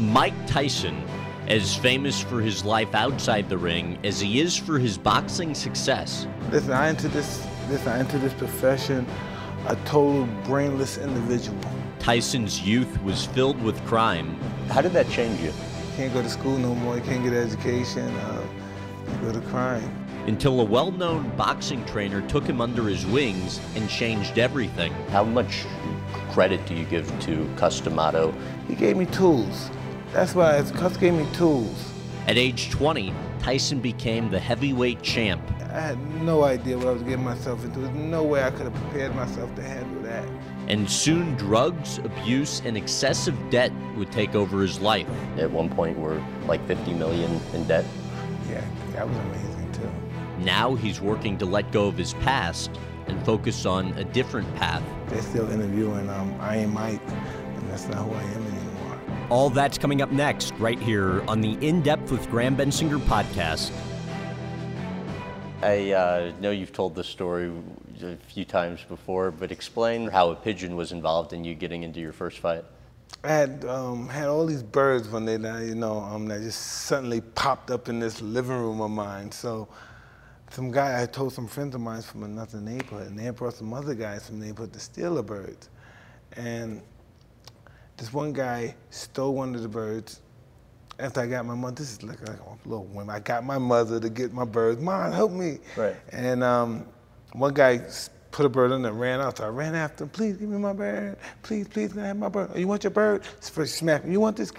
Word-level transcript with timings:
Mike 0.00 0.34
Tyson, 0.46 1.00
as 1.46 1.76
famous 1.76 2.20
for 2.20 2.40
his 2.40 2.64
life 2.64 2.94
outside 2.94 3.48
the 3.48 3.56
ring 3.56 3.98
as 4.02 4.18
he 4.18 4.40
is 4.40 4.56
for 4.56 4.78
his 4.78 4.98
boxing 4.98 5.54
success. 5.54 6.26
Listen, 6.50 6.72
I 6.72 6.88
entered 6.88 7.12
this, 7.12 7.46
listen, 7.68 7.88
I 7.88 7.98
entered 7.98 8.22
this 8.22 8.32
profession 8.34 9.06
a 9.66 9.76
total 9.86 10.26
brainless 10.44 10.98
individual. 10.98 11.58
Tyson's 11.98 12.60
youth 12.60 13.02
was 13.02 13.26
filled 13.26 13.62
with 13.62 13.82
crime. 13.86 14.36
How 14.68 14.80
did 14.80 14.92
that 14.92 15.08
change 15.08 15.40
you? 15.40 15.52
Can't 15.96 16.12
go 16.12 16.22
to 16.22 16.28
school 16.28 16.58
no 16.58 16.74
more, 16.74 16.98
can't 17.00 17.22
get 17.22 17.32
an 17.32 17.38
education, 17.38 18.08
uh, 18.16 18.44
you 19.06 19.16
go 19.18 19.32
to 19.32 19.46
crime. 19.48 19.90
Until 20.26 20.60
a 20.60 20.64
well 20.64 20.90
known 20.90 21.34
boxing 21.36 21.84
trainer 21.84 22.26
took 22.28 22.44
him 22.44 22.60
under 22.60 22.88
his 22.88 23.06
wings 23.06 23.60
and 23.76 23.88
changed 23.88 24.38
everything. 24.38 24.92
How 25.10 25.22
much 25.22 25.64
credit 26.30 26.64
do 26.66 26.74
you 26.74 26.84
give 26.84 27.06
to 27.20 27.48
Cus 27.56 27.80
D'Amato? 27.80 28.34
He 28.66 28.74
gave 28.74 28.96
me 28.96 29.06
tools. 29.06 29.70
That's 30.14 30.32
why 30.32 30.62
Cus 30.76 30.96
gave 30.96 31.12
me 31.12 31.26
tools. 31.32 31.92
At 32.28 32.38
age 32.38 32.70
20, 32.70 33.12
Tyson 33.40 33.80
became 33.80 34.30
the 34.30 34.38
heavyweight 34.38 35.02
champ. 35.02 35.42
I 35.72 35.80
had 35.80 36.22
no 36.22 36.44
idea 36.44 36.78
what 36.78 36.86
I 36.86 36.92
was 36.92 37.02
getting 37.02 37.24
myself 37.24 37.64
into. 37.64 37.80
There's 37.80 37.96
no 37.96 38.22
way 38.22 38.44
I 38.44 38.52
could 38.52 38.66
have 38.66 38.74
prepared 38.74 39.12
myself 39.16 39.52
to 39.56 39.62
handle 39.62 40.02
that. 40.02 40.24
And 40.68 40.88
soon 40.88 41.34
drugs, 41.34 41.98
abuse, 41.98 42.62
and 42.64 42.76
excessive 42.76 43.34
debt 43.50 43.72
would 43.96 44.12
take 44.12 44.36
over 44.36 44.62
his 44.62 44.78
life. 44.78 45.08
At 45.36 45.50
one 45.50 45.68
point, 45.68 45.98
we're 45.98 46.24
like 46.46 46.64
50 46.68 46.94
million 46.94 47.40
in 47.52 47.66
debt. 47.66 47.84
Yeah, 48.48 48.64
that 48.92 49.08
was 49.08 49.16
amazing 49.16 49.72
too. 49.72 49.90
Now 50.44 50.76
he's 50.76 51.00
working 51.00 51.36
to 51.38 51.44
let 51.44 51.72
go 51.72 51.88
of 51.88 51.98
his 51.98 52.14
past 52.14 52.70
and 53.08 53.20
focus 53.26 53.66
on 53.66 53.88
a 53.94 54.04
different 54.04 54.54
path. 54.54 54.84
They're 55.08 55.22
still 55.22 55.50
interviewing 55.50 56.08
um, 56.08 56.36
Iron 56.40 56.72
Mike, 56.72 57.02
and 57.08 57.68
that's 57.68 57.88
not 57.88 58.04
who 58.04 58.14
I 58.14 58.22
am 58.22 58.42
anymore. 58.46 58.53
All 59.30 59.48
that's 59.48 59.78
coming 59.78 60.02
up 60.02 60.12
next, 60.12 60.52
right 60.58 60.78
here 60.78 61.22
on 61.28 61.40
the 61.40 61.52
In 61.66 61.80
Depth 61.80 62.12
with 62.12 62.28
Graham 62.30 62.54
Bensinger 62.54 62.98
podcast. 62.98 63.72
I 65.62 65.92
uh, 65.92 66.32
know 66.40 66.50
you've 66.50 66.72
told 66.72 66.94
this 66.94 67.08
story 67.08 67.50
a 68.02 68.16
few 68.28 68.44
times 68.44 68.84
before, 68.86 69.30
but 69.30 69.50
explain 69.50 70.08
how 70.08 70.30
a 70.30 70.36
pigeon 70.36 70.76
was 70.76 70.92
involved 70.92 71.32
in 71.32 71.42
you 71.42 71.54
getting 71.54 71.84
into 71.84 72.00
your 72.00 72.12
first 72.12 72.40
fight. 72.40 72.64
I 73.22 73.28
had 73.28 73.64
um, 73.64 74.08
had 74.08 74.28
all 74.28 74.44
these 74.44 74.62
birds 74.62 75.08
one 75.08 75.24
day 75.24 75.38
that 75.38 75.62
you 75.62 75.74
know 75.74 76.00
um, 76.00 76.26
that 76.26 76.42
just 76.42 76.60
suddenly 76.60 77.22
popped 77.22 77.70
up 77.70 77.88
in 77.88 77.98
this 77.98 78.20
living 78.20 78.58
room 78.58 78.82
of 78.82 78.90
mine. 78.90 79.32
So 79.32 79.68
some 80.50 80.70
guy 80.70 81.02
I 81.02 81.06
told 81.06 81.32
some 81.32 81.48
friends 81.48 81.74
of 81.74 81.80
mine 81.80 82.02
from 82.02 82.24
another 82.24 82.60
neighborhood, 82.60 83.06
and 83.06 83.18
they 83.18 83.30
brought 83.30 83.54
some 83.54 83.72
other 83.72 83.94
guys 83.94 84.26
from 84.26 84.40
the 84.40 84.46
neighborhood 84.46 84.74
to 84.74 84.80
steal 84.80 85.14
the 85.14 85.22
birds. 85.22 85.70
And 86.36 86.82
this 87.96 88.12
one 88.12 88.32
guy 88.32 88.74
stole 88.90 89.34
one 89.34 89.54
of 89.54 89.62
the 89.62 89.68
birds. 89.68 90.20
After 90.98 91.20
I 91.20 91.26
got 91.26 91.44
my 91.44 91.54
mother, 91.54 91.74
this 91.74 91.92
is 91.92 92.02
like, 92.02 92.20
like 92.20 92.38
a 92.38 92.68
little 92.68 92.84
whim. 92.86 93.10
I 93.10 93.18
got 93.18 93.44
my 93.44 93.58
mother 93.58 93.98
to 93.98 94.08
get 94.08 94.32
my 94.32 94.44
birds. 94.44 94.80
Mom, 94.80 95.10
help 95.12 95.32
me. 95.32 95.58
Right. 95.76 95.96
And 96.12 96.44
um, 96.44 96.86
one 97.32 97.52
guy 97.52 97.80
put 98.34 98.46
a 98.46 98.48
bird 98.48 98.72
in 98.72 98.84
and 98.84 99.00
ran 99.00 99.20
out. 99.20 99.38
So 99.38 99.44
I 99.44 99.48
ran 99.48 99.74
after 99.76 100.04
him. 100.04 100.10
Please 100.10 100.36
give 100.36 100.48
me 100.48 100.58
my 100.58 100.72
bird. 100.72 101.16
Please, 101.42 101.68
please, 101.68 101.92
can 101.92 102.02
I 102.02 102.08
have 102.08 102.16
my 102.16 102.28
bird? 102.28 102.50
Oh, 102.52 102.58
you 102.58 102.66
want 102.66 102.82
your 102.82 102.90
bird? 102.90 103.24
First 103.24 103.76
smack 103.76 104.04
me. 104.04 104.12
You 104.12 104.20
want 104.20 104.36
this? 104.36 104.52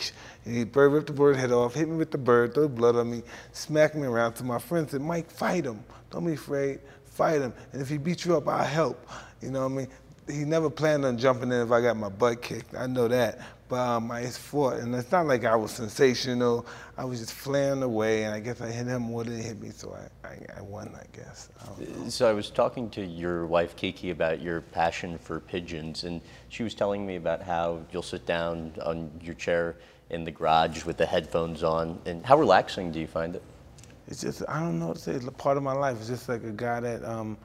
And 0.46 0.56
the 0.56 0.64
bird 0.64 0.94
ripped 0.94 1.08
the 1.08 1.14
bird 1.14 1.36
head 1.36 1.52
off, 1.52 1.74
hit 1.74 1.90
me 1.90 1.98
with 1.98 2.12
the 2.12 2.18
bird, 2.18 2.54
threw 2.54 2.70
blood 2.70 2.96
on 2.96 3.12
me, 3.12 3.22
smacked 3.52 3.96
me 3.96 4.08
around. 4.08 4.36
So 4.36 4.46
my 4.46 4.60
friend 4.60 4.90
said, 4.90 5.02
Mike, 5.02 5.30
fight 5.30 5.66
him. 5.66 5.84
Don't 6.10 6.26
be 6.26 6.34
afraid. 6.34 6.80
Fight 7.04 7.42
him. 7.42 7.54
And 7.74 7.82
if 7.82 7.90
he 7.90 7.98
beats 7.98 8.26
you 8.26 8.38
up, 8.38 8.48
I'll 8.48 8.64
help. 8.64 9.10
You 9.42 9.52
know 9.52 9.62
what 9.68 9.74
I 9.74 9.76
mean? 9.76 9.88
He 10.28 10.44
never 10.44 10.70
planned 10.70 11.06
on 11.06 11.18
jumping 11.18 11.52
in 11.52 11.62
if 11.62 11.72
I 11.72 11.82
got 11.82 11.98
my 11.98 12.10
butt 12.10 12.42
kicked. 12.42 12.76
I 12.76 12.88
know 12.88 13.08
that. 13.08 13.40
But 13.68 13.80
um, 13.80 14.12
I 14.12 14.22
just 14.22 14.40
fought, 14.40 14.78
and 14.78 14.94
it's 14.94 15.12
not 15.12 15.26
like 15.26 15.44
I 15.44 15.56
was 15.56 15.72
sensational. 15.72 16.68
I 16.98 17.06
was 17.06 17.20
just 17.20 17.34
flaring 17.34 17.82
away, 17.82 18.24
and 18.24 18.34
I 18.34 18.40
guess 18.40 18.62
I 18.62 18.68
hit 18.68 18.86
him 18.86 19.02
more 19.02 19.24
than 19.24 19.38
he 19.38 19.42
hit 19.42 19.60
me, 19.60 19.72
so 19.72 19.98
I, 20.24 20.28
I, 20.28 20.60
I 20.60 20.62
won, 20.62 20.94
I 20.96 21.06
guess. 21.18 21.50
I 21.60 22.10
so 22.10 22.30
I 22.30 22.34
was 22.34 22.52
talking 22.52 22.92
to 22.92 23.04
your 23.04 23.48
wife, 23.48 23.76
Kiki, 23.76 24.12
about 24.12 24.40
your 24.40 24.62
passion 24.62 25.18
for 25.18 25.40
pigeons, 25.40 26.04
and 26.04 26.22
she 26.50 26.62
was 26.62 26.76
telling 26.76 27.08
me 27.08 27.16
about 27.16 27.42
how 27.42 27.82
you'll 27.92 28.04
sit 28.04 28.28
down 28.28 28.72
on 28.84 29.10
your 29.20 29.34
chair 29.34 29.78
in 30.12 30.24
the 30.24 30.32
garage 30.32 30.86
with 30.86 30.98
the 30.98 31.06
headphones 31.06 31.64
on, 31.64 32.00
and 32.06 32.24
how 32.24 32.38
relaxing 32.38 32.92
do 32.92 33.00
you 33.00 33.08
find 33.08 33.36
it? 33.36 33.42
It's 34.08 34.22
just, 34.22 34.44
I 34.48 34.60
don't 34.60 34.78
know 34.80 34.90
what 34.90 34.98
to 34.98 35.02
say, 35.02 35.14
it's 35.14 35.26
a 35.26 35.32
part 35.32 35.58
of 35.58 35.64
my 35.64 35.74
life. 35.74 35.98
It's 35.98 36.08
just 36.08 36.30
like 36.30 36.44
a 36.44 36.52
guy 36.52 36.80
that 36.82 37.04
um, 37.04 37.36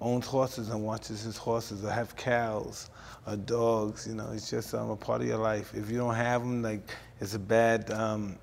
owns 0.00 0.26
horses 0.26 0.68
and 0.68 0.84
watches 0.84 1.22
his 1.22 1.36
horses, 1.36 1.84
or 1.84 1.90
have 1.90 2.16
cows 2.16 2.90
or 3.26 3.36
dogs. 3.36 4.06
You 4.06 4.14
know, 4.14 4.30
it's 4.32 4.50
just 4.50 4.74
um, 4.74 4.90
a 4.90 4.96
part 4.96 5.22
of 5.22 5.26
your 5.26 5.38
life. 5.38 5.72
If 5.74 5.90
you 5.90 5.98
don't 5.98 6.14
have 6.14 6.42
them, 6.42 6.62
like 6.62 6.80
it's 7.20 7.34
a 7.34 7.38
bad, 7.38 7.90
um, 7.90 8.36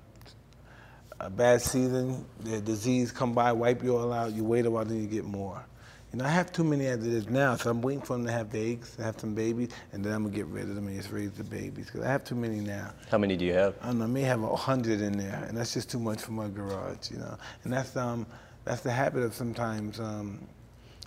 a 1.20 1.30
bad 1.30 1.62
season. 1.62 2.24
The 2.40 2.60
disease 2.60 3.12
come 3.12 3.32
by, 3.32 3.52
wipe 3.52 3.82
you 3.82 3.96
all 3.96 4.12
out. 4.12 4.32
You 4.32 4.44
wait 4.44 4.66
a 4.66 4.70
while, 4.70 4.84
then 4.84 5.00
you 5.00 5.06
get 5.06 5.24
more. 5.24 5.64
You 6.12 6.18
know, 6.18 6.26
I 6.26 6.30
have 6.30 6.52
too 6.52 6.62
many 6.62 6.86
as 6.86 7.04
it 7.04 7.12
is 7.12 7.28
now, 7.28 7.56
so 7.56 7.70
I'm 7.70 7.82
waiting 7.82 8.00
for 8.00 8.12
them 8.16 8.24
to 8.26 8.30
have 8.30 8.54
eggs, 8.54 8.94
to 8.94 9.02
have 9.02 9.18
some 9.18 9.34
babies, 9.34 9.70
and 9.92 10.04
then 10.04 10.12
I'm 10.12 10.22
gonna 10.22 10.36
get 10.36 10.46
rid 10.46 10.68
of 10.68 10.76
them 10.76 10.86
and 10.86 10.96
just 10.96 11.10
raise 11.10 11.32
the 11.32 11.42
babies. 11.42 11.90
Cause 11.90 12.02
I 12.02 12.06
have 12.08 12.22
too 12.22 12.36
many 12.36 12.60
now. 12.60 12.92
How 13.10 13.18
many 13.18 13.36
do 13.36 13.44
you 13.44 13.52
have? 13.52 13.74
I 13.82 13.86
don't 13.86 13.98
know. 13.98 14.04
I 14.04 14.06
may 14.06 14.20
have 14.20 14.40
a 14.44 14.54
hundred 14.54 15.00
in 15.00 15.18
there, 15.18 15.44
and 15.48 15.58
that's 15.58 15.74
just 15.74 15.90
too 15.90 15.98
much 15.98 16.20
for 16.20 16.30
my 16.30 16.46
garage. 16.46 17.10
You 17.10 17.16
know, 17.16 17.36
and 17.64 17.72
that's 17.72 17.96
um, 17.96 18.26
that's 18.64 18.82
the 18.82 18.92
habit 18.92 19.24
of 19.24 19.34
sometimes 19.34 19.98
um, 19.98 20.46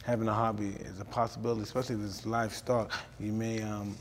having 0.08 0.30
a 0.30 0.34
hobby 0.34 0.70
is 0.80 1.02
a 1.02 1.06
possibility, 1.06 1.62
especially 1.62 1.96
if 1.96 2.02
it's 2.02 2.26
livestock. 2.26 2.92
You 3.20 3.34
may 3.34 3.62
um, 3.62 3.96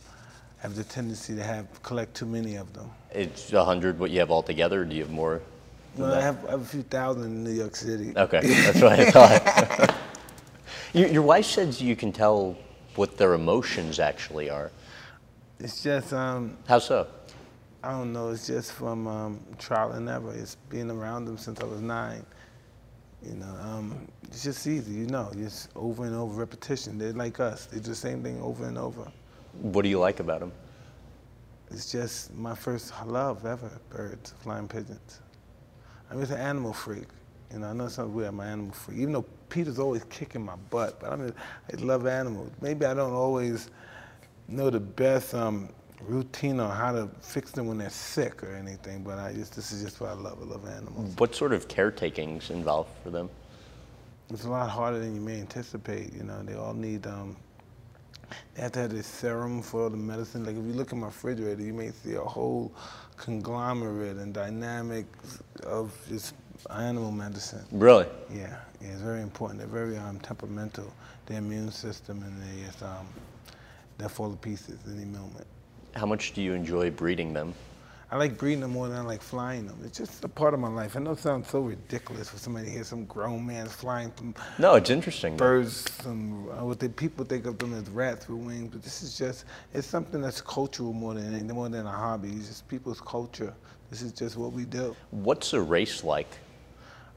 have 0.59 0.77
the 0.77 0.85
tendency 0.85 1.35
to 1.35 1.43
have 1.43 1.83
collect 1.83 2.15
too 2.15 2.27
many 2.27 2.55
of 2.55 2.73
them. 2.73 2.89
It's 3.13 3.53
a 3.53 3.65
hundred. 3.65 3.99
What 3.99 4.13
you 4.13 4.21
have 4.21 4.31
altogether? 4.31 4.85
Do 4.85 4.95
you 4.95 5.03
have 5.03 5.11
more? 5.11 5.43
No, 5.99 6.15
I 6.15 6.21
have, 6.21 6.45
I 6.47 6.53
have 6.53 6.63
a 6.63 6.65
few 6.65 6.83
thousand 6.83 7.25
in 7.25 7.43
New 7.43 7.51
York 7.51 7.75
City. 7.75 8.13
Okay, 8.17 8.41
that's 8.43 8.81
what 8.81 8.93
I 8.93 9.11
thought. 9.11 9.97
your, 10.93 11.09
your 11.09 11.23
wife 11.23 11.47
says 11.47 11.83
you 11.83 11.97
can 11.97 12.13
tell 12.13 12.57
what 12.95 13.17
their 13.17 13.35
emotions 13.35 13.99
actually 13.99 14.49
are. 14.49 14.71
It's 15.59 15.83
just 15.83 16.13
um, 16.13 16.57
How 16.69 16.79
so? 16.79 17.09
I 17.83 17.91
don't 17.91 18.13
know. 18.13 18.31
It's 18.31 18.47
just 18.47 18.73
from 18.73 19.07
um, 19.07 19.41
trial 19.59 19.93
and 19.93 20.09
error. 20.09 20.35
It's 20.35 20.57
being 20.69 20.91
around 20.91 21.25
them 21.25 21.39
since 21.39 21.61
I 21.61 21.65
was 21.65 21.81
nine. 21.81 22.25
You 23.27 23.35
know, 23.35 23.57
um, 23.63 24.07
it's 24.25 24.45
just 24.45 24.67
easy. 24.67 24.93
You 24.93 25.07
know, 25.07 25.31
just 25.35 25.69
over 25.75 26.05
and 26.05 26.15
over 26.15 26.39
repetition. 26.39 26.99
They're 26.99 27.13
like 27.13 27.41
us. 27.41 27.67
They 27.67 27.79
do 27.79 27.91
the 27.91 27.95
same 27.95 28.23
thing 28.23 28.41
over 28.41 28.67
and 28.67 28.79
over. 28.79 29.11
What 29.61 29.83
do 29.83 29.89
you 29.89 29.99
like 29.99 30.21
about 30.21 30.41
them? 30.41 30.53
It's 31.71 31.91
just 31.91 32.33
my 32.35 32.55
first 32.55 32.93
love 33.05 33.45
ever. 33.45 33.71
Birds, 33.91 34.35
flying 34.41 34.69
pigeons. 34.69 35.21
I'm 36.11 36.21
just 36.21 36.33
an 36.33 36.39
animal 36.39 36.73
freak. 36.73 37.09
You 37.53 37.61
know, 37.61 37.69
I 37.69 37.73
know 37.73 37.89
some 37.89 38.15
weird. 38.15 38.29
I'm 38.29 38.41
an 38.41 38.49
animal 38.49 38.73
freak. 38.73 38.99
Even 38.99 39.15
though 39.15 39.25
Peter's 39.49 39.79
always 39.79 40.05
kicking 40.05 40.45
my 40.45 40.57
butt, 40.71 41.01
but 41.01 41.13
I 41.13 41.17
mean, 41.17 41.33
I 41.73 41.77
love 41.83 42.07
animals. 42.07 42.51
Maybe 42.61 42.87
I 42.87 42.95
don't 42.95 43.13
always 43.13 43.71
know 44.47 44.71
the 44.71 44.81
best 44.81 45.35
um, 45.35 45.69
routine 46.03 46.61
on 46.61 46.75
how 46.75 46.93
to 46.93 47.09
fix 47.21 47.51
them 47.53 47.67
when 47.67 47.79
they're 47.79 47.91
sick 47.91 48.43
or 48.43 48.55
anything, 48.55 49.03
but 49.03 49.19
I 49.19 49.33
just 49.33 49.55
this 49.55 49.73
is 49.73 49.83
just 49.83 50.01
what 50.01 50.11
I 50.11 50.15
love. 50.15 50.39
I 50.41 50.45
love 50.45 50.67
animals. 50.69 51.15
What 51.17 51.35
sort 51.35 51.53
of 51.53 51.69
caretaking's 51.69 52.51
involved 52.51 52.91
for 53.03 53.11
them? 53.11 53.29
It's 54.31 54.45
a 54.45 54.51
lot 54.51 54.69
harder 54.69 54.99
than 54.99 55.15
you 55.15 55.21
may 55.21 55.41
anticipate. 55.41 56.13
You 56.13 56.25
know, 56.25 56.43
they 56.43 56.55
all 56.55 56.75
need. 56.75 57.07
Um, 57.07 57.37
they 58.55 58.63
have 58.63 58.73
to 58.73 58.81
have 58.81 58.91
this 58.91 59.07
serum 59.07 59.63
for 59.63 59.85
all 59.85 59.91
the 59.91 59.97
medicine. 59.97 60.45
Like 60.45 60.57
if 60.57 60.65
you 60.65 60.73
look 60.73 60.93
at 60.93 60.99
my 60.99 61.07
refrigerator, 61.07 61.63
you 61.63 61.73
may 61.73 61.91
see 61.91 62.15
a 62.15 62.21
whole 62.21 62.73
conglomerate 63.17 64.17
and 64.17 64.35
dynamics 64.35 65.41
of 65.63 65.97
just 66.09 66.35
animal 66.71 67.13
medicine. 67.13 67.65
Really? 67.71 68.07
Yeah, 68.33 68.57
yeah, 68.81 68.89
it's 68.89 69.01
very 69.01 69.23
important. 69.23 69.61
They're 69.61 69.69
very 69.69 69.97
um, 69.97 70.19
temperamental. 70.21 70.93
Their 71.27 71.39
immune 71.39 71.71
system 71.71 72.23
and 72.23 72.43
they 72.43 72.85
um, 72.87 73.07
they'll 73.99 74.09
fall 74.09 74.31
to 74.31 74.37
pieces 74.37 74.79
any 74.87 75.05
moment. 75.05 75.47
How 75.97 76.05
much 76.05 76.33
do 76.35 76.43
you 76.43 76.53
enjoy 76.53 76.91
breeding 76.91 77.33
them? 77.33 77.55
I 78.11 78.17
like 78.19 78.37
breeding 78.37 78.61
them 78.61 78.73
more 78.73 78.87
than 78.87 78.99
I 78.99 79.01
like 79.01 79.23
flying 79.23 79.67
them. 79.67 79.81
It's 79.83 79.97
just 79.97 80.23
a 80.25 80.29
part 80.29 80.53
of 80.53 80.61
my 80.61 80.69
life. 80.69 80.95
I 80.95 81.01
know 81.01 81.13
it 81.13 81.19
sounds 81.19 81.49
so 81.49 81.61
ridiculous 81.61 82.29
for 82.29 82.37
somebody 82.37 82.67
to 82.67 82.71
hear 82.71 82.85
some 82.85 83.07
grown 83.07 83.47
man 83.47 83.67
flying 83.67 84.11
from 84.13 84.35
No, 84.59 84.75
it's 84.75 84.91
interesting. 84.91 85.33
though. 85.39 85.45
birds. 85.45 85.91
Some 86.03 86.51
uh, 86.51 86.67
what 86.67 86.79
the 86.79 86.91
people 86.91 87.25
think 87.25 87.47
of 87.47 87.59
them 87.59 87.73
as 87.73 87.89
rats 87.89 88.29
with 88.29 88.39
wings, 88.41 88.69
but 88.73 88.83
this 88.83 89.03
is 89.03 89.17
just 89.17 89.47
it's 89.73 89.87
something 89.87 90.21
that's 90.21 90.43
cultural 90.43 90.93
more 90.93 91.15
than 91.15 91.27
anything, 91.35 91.49
more 91.49 91.69
than 91.71 91.87
a 91.87 91.91
hobby. 91.91 92.29
It's 92.29 92.49
just 92.49 92.69
people's 92.69 93.01
culture. 93.01 93.55
This 93.89 94.03
is 94.03 94.13
just 94.13 94.37
what 94.37 94.53
we 94.53 94.67
do. 94.67 94.95
What's 95.13 95.55
a 95.55 95.61
race 95.61 96.05
like? 96.05 96.29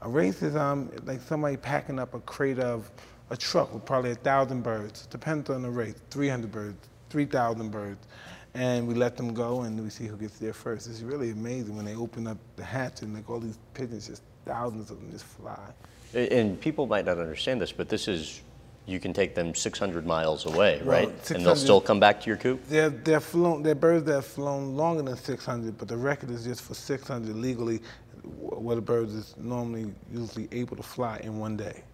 A 0.00 0.08
race 0.08 0.40
is 0.42 0.56
um 0.56 0.90
like 1.04 1.20
somebody 1.20 1.58
packing 1.58 1.98
up 1.98 2.14
a 2.14 2.20
crate 2.20 2.58
of 2.58 2.90
a 3.28 3.36
truck 3.36 3.72
with 3.74 3.84
probably 3.84 4.12
a 4.12 4.16
thousand 4.16 4.62
birds. 4.62 5.02
It 5.04 5.10
Depends 5.10 5.50
on 5.50 5.60
the 5.62 5.70
race. 5.70 5.94
Three 6.10 6.28
hundred 6.28 6.50
birds, 6.50 6.88
three 7.10 7.26
thousand 7.26 7.70
birds. 7.70 8.08
And 8.54 8.88
we 8.88 8.94
let 8.94 9.16
them 9.16 9.32
go 9.32 9.62
and 9.62 9.82
we 9.82 9.90
see 9.90 10.06
who 10.06 10.16
gets 10.16 10.38
there 10.38 10.52
first. 10.52 10.88
It's 10.88 11.02
really 11.02 11.30
amazing 11.30 11.76
when 11.76 11.84
they 11.84 11.94
open 11.94 12.26
up 12.26 12.38
the 12.56 12.64
hatch 12.64 13.02
and 13.02 13.14
like 13.14 13.30
all 13.30 13.38
these 13.38 13.58
pigeons, 13.74 14.08
just 14.08 14.22
thousands 14.44 14.90
of 14.90 15.00
them 15.00 15.10
just 15.10 15.24
fly. 15.24 15.58
And 16.14 16.60
people 16.60 16.86
might 16.86 17.04
not 17.04 17.18
understand 17.18 17.60
this, 17.60 17.70
but 17.70 17.88
this 17.88 18.08
is 18.08 18.42
you 18.86 18.98
can 18.98 19.12
take 19.12 19.34
them 19.34 19.54
600 19.54 20.04
miles 20.04 20.46
away, 20.46 20.80
Well, 20.84 21.06
right? 21.06 21.30
And 21.30 21.46
they'll 21.46 21.54
still 21.54 21.80
come 21.80 22.00
back 22.00 22.20
to 22.22 22.26
your 22.26 22.36
coop? 22.36 22.66
They're, 22.66 22.90
they're 22.90 23.20
flown, 23.20 23.62
they're 23.62 23.74
birds 23.76 24.04
that 24.06 24.14
have 24.14 24.26
flown 24.26 24.76
longer 24.76 25.02
than 25.02 25.16
600, 25.16 25.78
but 25.78 25.86
the 25.86 25.96
record 25.96 26.30
is 26.30 26.44
just 26.44 26.62
for 26.62 26.74
600 26.74 27.36
legally, 27.36 27.80
wh- 28.22 28.60
what 28.60 28.78
a 28.78 28.80
bird 28.80 29.10
is 29.10 29.34
normally 29.38 29.92
usually 30.12 30.48
able 30.50 30.76
to 30.76 30.82
fly 30.82 31.20
in 31.22 31.38
one 31.38 31.56
day. 31.56 31.84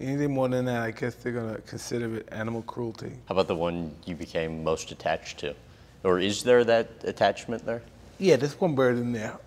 Anything 0.00 0.34
more 0.34 0.48
than 0.48 0.64
that, 0.66 0.82
I 0.82 0.90
guess 0.90 1.14
they're 1.14 1.32
gonna 1.32 1.60
consider 1.62 2.16
it 2.16 2.28
animal 2.32 2.62
cruelty. 2.62 3.12
How 3.26 3.34
about 3.34 3.48
the 3.48 3.54
one 3.54 3.94
you 4.04 4.14
became 4.14 4.62
most 4.62 4.90
attached 4.90 5.38
to? 5.38 5.54
Or 6.04 6.18
is 6.18 6.42
there 6.42 6.64
that 6.64 6.90
attachment 7.04 7.64
there? 7.64 7.82
Yeah, 8.18 8.36
there's 8.36 8.60
one 8.60 8.74
bird 8.74 8.98
in 8.98 9.12
there 9.12 9.38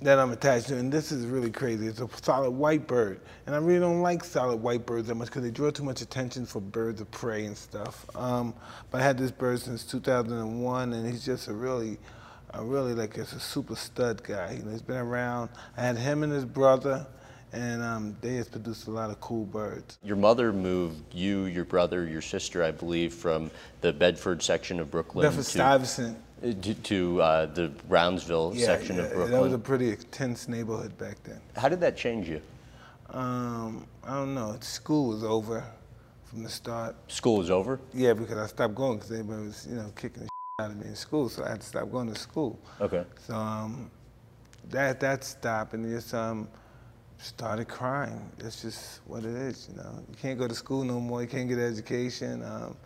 that 0.00 0.18
I'm 0.18 0.30
attached 0.30 0.68
to, 0.68 0.76
and 0.76 0.92
this 0.92 1.10
is 1.10 1.26
really 1.26 1.50
crazy. 1.50 1.88
It's 1.88 2.00
a 2.00 2.08
solid 2.22 2.50
white 2.50 2.86
bird, 2.86 3.20
and 3.46 3.56
I 3.56 3.58
really 3.58 3.80
don't 3.80 4.00
like 4.00 4.22
solid 4.22 4.56
white 4.56 4.86
birds 4.86 5.08
that 5.08 5.16
much 5.16 5.28
because 5.28 5.42
they 5.42 5.50
draw 5.50 5.70
too 5.70 5.82
much 5.82 6.02
attention 6.02 6.46
for 6.46 6.60
birds 6.60 7.00
of 7.00 7.10
prey 7.10 7.46
and 7.46 7.56
stuff. 7.56 8.06
Um, 8.14 8.54
but 8.90 9.00
I 9.00 9.04
had 9.04 9.18
this 9.18 9.32
bird 9.32 9.60
since 9.60 9.84
2001, 9.84 10.92
and 10.92 11.10
he's 11.10 11.24
just 11.24 11.48
a 11.48 11.52
really, 11.52 11.98
a 12.54 12.62
really 12.62 12.94
like 12.94 13.18
it's 13.18 13.32
a 13.32 13.40
super 13.40 13.74
stud 13.74 14.22
guy. 14.22 14.52
You 14.52 14.62
know, 14.62 14.70
he's 14.70 14.82
been 14.82 14.98
around. 14.98 15.50
I 15.76 15.82
had 15.82 15.98
him 15.98 16.22
and 16.22 16.32
his 16.32 16.44
brother, 16.44 17.04
and 17.52 17.82
um, 17.82 18.16
they 18.20 18.36
has 18.36 18.48
produced 18.48 18.86
a 18.86 18.90
lot 18.90 19.10
of 19.10 19.20
cool 19.20 19.44
birds. 19.44 19.98
Your 20.02 20.16
mother 20.16 20.52
moved 20.52 21.14
you, 21.14 21.44
your 21.44 21.64
brother, 21.64 22.06
your 22.06 22.22
sister, 22.22 22.62
I 22.62 22.70
believe, 22.70 23.14
from 23.14 23.50
the 23.80 23.92
Bedford 23.92 24.42
section 24.42 24.80
of 24.80 24.90
Brooklyn 24.90 25.24
Bedford 25.26 25.44
to, 25.44 25.50
Stuyvesant. 25.50 26.18
to, 26.62 26.74
to 26.74 27.22
uh, 27.22 27.46
the 27.46 27.68
Brownsville 27.88 28.52
Yeah, 28.54 28.66
section 28.66 28.96
yeah, 28.96 29.02
of 29.02 29.08
Brooklyn. 29.12 29.32
that 29.32 29.42
was 29.42 29.52
a 29.52 29.58
pretty 29.58 29.90
intense 29.90 30.48
neighborhood 30.48 30.96
back 30.98 31.22
then. 31.24 31.40
How 31.56 31.68
did 31.68 31.80
that 31.80 31.96
change 31.96 32.28
you? 32.28 32.40
Um, 33.10 33.86
I 34.04 34.14
don't 34.14 34.34
know. 34.34 34.56
School 34.60 35.08
was 35.08 35.24
over 35.24 35.64
from 36.24 36.42
the 36.42 36.50
start. 36.50 36.94
School 37.10 37.38
was 37.38 37.50
over? 37.50 37.80
Yeah, 37.94 38.12
because 38.12 38.36
I 38.36 38.46
stopped 38.46 38.74
going 38.74 38.98
because 38.98 39.10
everybody 39.12 39.46
was, 39.46 39.66
you 39.68 39.76
know, 39.76 39.90
kicking 39.96 40.24
the 40.24 40.28
out 40.60 40.72
of 40.72 40.76
me 40.76 40.86
in 40.88 40.96
school, 40.96 41.28
so 41.28 41.44
I 41.44 41.50
had 41.50 41.60
to 41.60 41.66
stop 41.66 41.90
going 41.90 42.12
to 42.12 42.18
school. 42.18 42.58
Okay. 42.80 43.04
So 43.26 43.34
um, 43.34 43.90
that 44.70 44.98
that 45.00 45.24
stopped, 45.24 45.72
and 45.72 45.88
just 45.88 46.12
um, 46.12 46.48
started 47.18 47.68
crying. 47.68 48.30
That's 48.38 48.62
just 48.62 49.00
what 49.06 49.24
it 49.24 49.34
is, 49.34 49.68
you 49.70 49.76
know. 49.76 50.02
You 50.08 50.16
can't 50.20 50.38
go 50.38 50.48
to 50.48 50.54
school 50.54 50.84
no 50.84 51.00
more. 51.00 51.22
You 51.22 51.28
can't 51.28 51.48
get 51.48 51.58
an 51.58 51.64
education. 51.64 52.42
Um, 52.44 52.76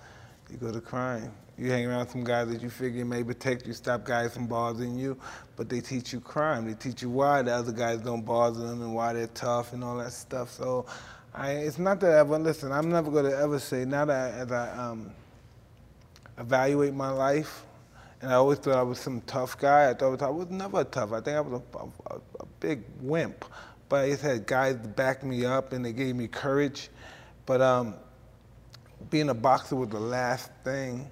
you 0.50 0.56
go 0.56 0.72
to 0.72 0.80
crime. 0.80 1.32
You 1.58 1.70
hang 1.70 1.86
around 1.86 2.08
some 2.08 2.24
guys 2.24 2.48
that 2.48 2.62
you 2.62 2.70
figure 2.70 3.04
may 3.04 3.22
protect 3.22 3.66
you, 3.66 3.72
stop 3.72 4.04
guys 4.04 4.34
from 4.34 4.46
bothering 4.46 4.98
you, 4.98 5.18
but 5.54 5.68
they 5.68 5.80
teach 5.80 6.12
you 6.12 6.20
crime. 6.20 6.66
They 6.66 6.74
teach 6.74 7.02
you 7.02 7.10
why 7.10 7.42
the 7.42 7.52
other 7.52 7.72
guys 7.72 8.00
don't 8.00 8.24
bother 8.24 8.66
them 8.66 8.82
and 8.82 8.94
why 8.94 9.12
they're 9.12 9.26
tough 9.28 9.72
and 9.72 9.84
all 9.84 9.98
that 9.98 10.12
stuff. 10.12 10.50
So 10.50 10.86
I, 11.34 11.52
it's 11.52 11.78
not 11.78 12.00
that 12.00 12.10
I 12.10 12.18
ever, 12.20 12.38
listen, 12.38 12.72
I'm 12.72 12.90
never 12.90 13.10
going 13.10 13.26
to 13.26 13.36
ever 13.36 13.58
say, 13.58 13.84
now 13.84 14.06
that 14.06 14.34
I, 14.34 14.38
as 14.38 14.52
I 14.52 14.70
um, 14.76 15.12
evaluate 16.38 16.94
my 16.94 17.10
life, 17.10 17.64
and 18.22 18.30
I 18.30 18.34
always 18.34 18.58
thought 18.58 18.76
I 18.76 18.82
was 18.82 18.98
some 18.98 19.20
tough 19.22 19.58
guy. 19.58 19.90
I 19.90 19.94
thought 19.94 20.22
I 20.22 20.30
was 20.30 20.48
never 20.48 20.84
tough. 20.84 21.12
I 21.12 21.20
think 21.20 21.36
I 21.36 21.40
was 21.40 21.60
a, 21.74 21.78
a, 22.14 22.16
a 22.40 22.46
big 22.60 22.82
wimp. 23.00 23.44
But 23.92 24.06
I 24.06 24.08
just 24.08 24.22
had 24.22 24.46
guys 24.46 24.76
to 24.76 24.88
back 24.88 25.22
me 25.22 25.44
up, 25.44 25.74
and 25.74 25.84
they 25.84 25.92
gave 25.92 26.16
me 26.16 26.26
courage. 26.26 26.88
But 27.44 27.60
um, 27.60 27.96
being 29.10 29.28
a 29.28 29.34
boxer 29.34 29.76
was 29.76 29.90
the 29.90 30.00
last 30.00 30.50
thing 30.64 31.10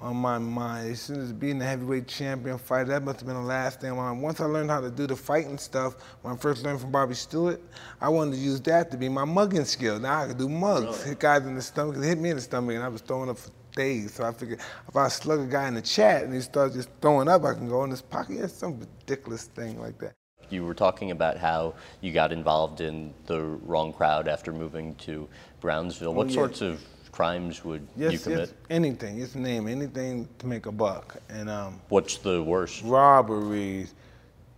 on 0.00 0.16
my 0.16 0.36
mind. 0.36 0.90
As 0.90 1.02
soon 1.02 1.20
as 1.20 1.32
being 1.32 1.60
the 1.60 1.64
heavyweight 1.64 2.08
champion 2.08 2.58
fighter, 2.58 2.86
that 2.86 3.04
must 3.04 3.20
have 3.20 3.28
been 3.28 3.36
the 3.36 3.42
last 3.42 3.80
thing 3.80 3.92
on 3.92 3.96
my 3.96 4.08
mind. 4.10 4.22
Once 4.22 4.40
I 4.40 4.46
learned 4.46 4.70
how 4.70 4.80
to 4.80 4.90
do 4.90 5.06
the 5.06 5.14
fighting 5.14 5.56
stuff, 5.56 5.94
when 6.22 6.34
I 6.34 6.36
first 6.36 6.64
learned 6.64 6.80
from 6.80 6.90
Bobby 6.90 7.14
Stewart, 7.14 7.62
I 8.00 8.08
wanted 8.08 8.32
to 8.32 8.38
use 8.38 8.60
that 8.62 8.90
to 8.90 8.96
be 8.96 9.08
my 9.08 9.24
mugging 9.24 9.64
skill. 9.64 10.00
Now 10.00 10.24
I 10.24 10.26
could 10.26 10.38
do 10.38 10.48
mugs, 10.48 11.04
hit 11.04 11.20
guys 11.20 11.46
in 11.46 11.54
the 11.54 11.62
stomach, 11.62 12.02
hit 12.02 12.18
me 12.18 12.30
in 12.30 12.36
the 12.38 12.42
stomach, 12.42 12.74
and 12.74 12.82
I 12.82 12.88
was 12.88 13.02
throwing 13.02 13.30
up 13.30 13.38
for 13.38 13.52
days. 13.76 14.14
So 14.14 14.24
I 14.24 14.32
figured 14.32 14.58
if 14.88 14.96
I 14.96 15.06
slug 15.06 15.38
a 15.38 15.46
guy 15.46 15.68
in 15.68 15.74
the 15.74 15.80
chat 15.80 16.24
and 16.24 16.34
he 16.34 16.40
starts 16.40 16.74
just 16.74 16.88
throwing 17.00 17.28
up, 17.28 17.44
I 17.44 17.54
can 17.54 17.68
go 17.68 17.84
in 17.84 17.90
his 17.90 18.02
pocket. 18.02 18.38
Yeah, 18.40 18.48
some 18.48 18.80
ridiculous 18.80 19.44
thing 19.44 19.80
like 19.80 19.96
that. 20.00 20.16
You 20.50 20.64
were 20.64 20.74
talking 20.74 21.10
about 21.10 21.36
how 21.38 21.74
you 22.00 22.12
got 22.12 22.32
involved 22.32 22.80
in 22.80 23.12
the 23.26 23.40
wrong 23.40 23.92
crowd 23.92 24.28
after 24.28 24.52
moving 24.52 24.94
to 24.96 25.28
Brownsville. 25.60 26.14
What 26.14 26.26
Oh, 26.26 26.30
yeah. 26.30 26.34
sorts 26.34 26.60
of 26.60 26.80
crimes 27.12 27.64
would 27.64 27.86
Yes, 27.96 28.12
you 28.12 28.18
commit? 28.18 28.38
yes, 28.40 28.52
anything. 28.70 29.20
It's 29.20 29.34
name 29.34 29.66
anything 29.68 30.28
to 30.38 30.46
make 30.46 30.66
a 30.66 30.72
buck. 30.72 31.16
And 31.28 31.48
um, 31.48 31.80
What's 31.88 32.18
the 32.18 32.42
worst? 32.42 32.82
robberies, 32.84 33.94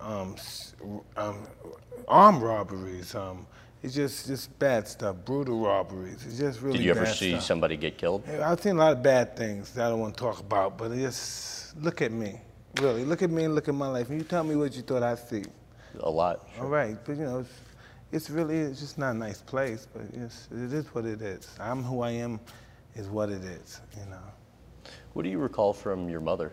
um, 0.00 0.34
um, 1.16 1.46
armed 2.06 2.42
robberies. 2.42 3.14
Um, 3.14 3.46
it's 3.82 3.94
just 3.94 4.26
just 4.26 4.58
bad 4.58 4.88
stuff. 4.88 5.16
Brutal 5.24 5.60
robberies. 5.60 6.24
It's 6.26 6.36
just 6.38 6.60
really. 6.60 6.78
Did 6.78 6.84
you 6.84 6.90
ever 6.90 7.06
see 7.06 7.30
stuff. 7.30 7.44
somebody 7.44 7.76
get 7.76 7.96
killed? 7.96 8.24
I've 8.28 8.60
seen 8.60 8.74
a 8.74 8.78
lot 8.80 8.92
of 8.92 9.02
bad 9.04 9.36
things 9.36 9.70
that 9.72 9.86
I 9.86 9.90
don't 9.90 10.00
want 10.00 10.16
to 10.16 10.20
talk 10.20 10.40
about, 10.40 10.76
but 10.76 10.92
just 10.92 11.76
look 11.80 12.02
at 12.02 12.10
me. 12.10 12.40
Really, 12.80 13.04
look 13.04 13.22
at 13.22 13.30
me 13.30 13.44
and 13.44 13.54
look 13.54 13.68
at 13.68 13.74
my 13.74 13.86
life. 13.88 14.08
And 14.10 14.18
you 14.18 14.24
tell 14.24 14.42
me 14.44 14.56
what 14.56 14.74
you 14.74 14.82
thought 14.82 15.02
I'd 15.04 15.18
see. 15.20 15.44
A 16.02 16.10
lot. 16.10 16.48
All 16.60 16.68
right, 16.68 16.96
but 17.04 17.16
you 17.16 17.24
know, 17.24 17.38
it's, 17.40 17.50
it's 18.12 18.30
really 18.30 18.58
it's 18.58 18.80
just 18.80 18.98
not 18.98 19.10
a 19.14 19.18
nice 19.18 19.40
place, 19.42 19.86
but 19.92 20.02
it's, 20.12 20.48
it 20.52 20.72
is 20.72 20.86
what 20.94 21.04
it 21.04 21.20
is. 21.22 21.48
I'm 21.60 21.82
who 21.82 22.00
I 22.02 22.10
am, 22.10 22.40
is 22.94 23.08
what 23.08 23.28
it 23.30 23.42
is. 23.42 23.80
You 23.96 24.06
know, 24.10 24.22
What 25.12 25.22
do 25.24 25.28
you 25.28 25.38
recall 25.38 25.72
from 25.72 26.08
your 26.08 26.20
mother? 26.20 26.52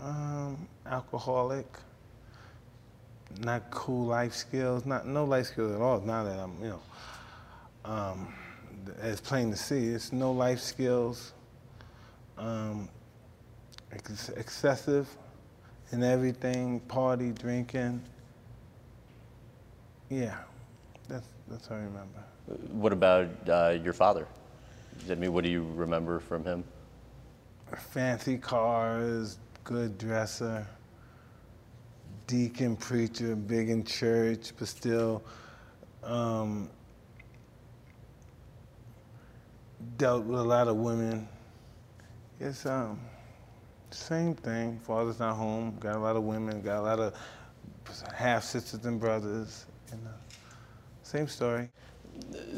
um, 0.00 0.66
alcoholic, 0.86 1.66
not 3.40 3.70
cool 3.70 4.06
life 4.06 4.34
skills, 4.34 4.84
not 4.84 5.06
no 5.06 5.24
life 5.24 5.46
skills 5.46 5.72
at 5.72 5.80
all. 5.80 6.00
Now 6.00 6.24
that 6.24 6.38
I'm, 6.38 6.52
you 6.60 6.70
know, 6.70 6.80
um, 7.84 8.34
it's 9.02 9.20
plain 9.20 9.50
to 9.52 9.56
see, 9.56 9.88
it's 9.88 10.12
no 10.12 10.32
life 10.32 10.58
skills. 10.58 11.32
Um, 12.36 12.88
ex- 13.92 14.30
excessive 14.30 15.08
in 15.92 16.02
everything, 16.02 16.80
party, 16.80 17.30
drinking. 17.30 18.02
Yeah, 20.12 20.36
that's 21.08 21.26
that's 21.48 21.70
what 21.70 21.76
I 21.76 21.84
remember. 21.84 22.22
What 22.70 22.92
about 22.92 23.28
uh, 23.48 23.78
your 23.82 23.94
father? 23.94 24.26
I 25.10 25.14
mean, 25.14 25.32
what 25.32 25.42
do 25.42 25.48
you 25.48 25.66
remember 25.74 26.20
from 26.20 26.44
him? 26.44 26.64
fancy 27.78 28.36
cars, 28.36 29.38
good 29.64 29.96
dresser, 29.96 30.66
deacon, 32.26 32.76
preacher, 32.76 33.34
big 33.34 33.70
in 33.70 33.84
church, 33.84 34.52
but 34.58 34.68
still 34.68 35.22
um, 36.02 36.68
dealt 39.96 40.24
with 40.24 40.40
a 40.40 40.44
lot 40.44 40.68
of 40.68 40.76
women. 40.76 41.26
It's 42.38 42.66
um, 42.66 43.00
same 43.90 44.34
thing. 44.34 44.78
Father's 44.80 45.20
not 45.20 45.36
home. 45.36 45.74
Got 45.80 45.96
a 45.96 46.00
lot 46.00 46.16
of 46.16 46.24
women. 46.24 46.60
Got 46.60 46.80
a 46.80 46.82
lot 46.82 46.98
of 46.98 47.14
half 48.14 48.44
sisters 48.44 48.84
and 48.84 49.00
brothers. 49.00 49.64
You 49.92 50.04
know, 50.04 50.10
same 51.02 51.28
story. 51.28 51.68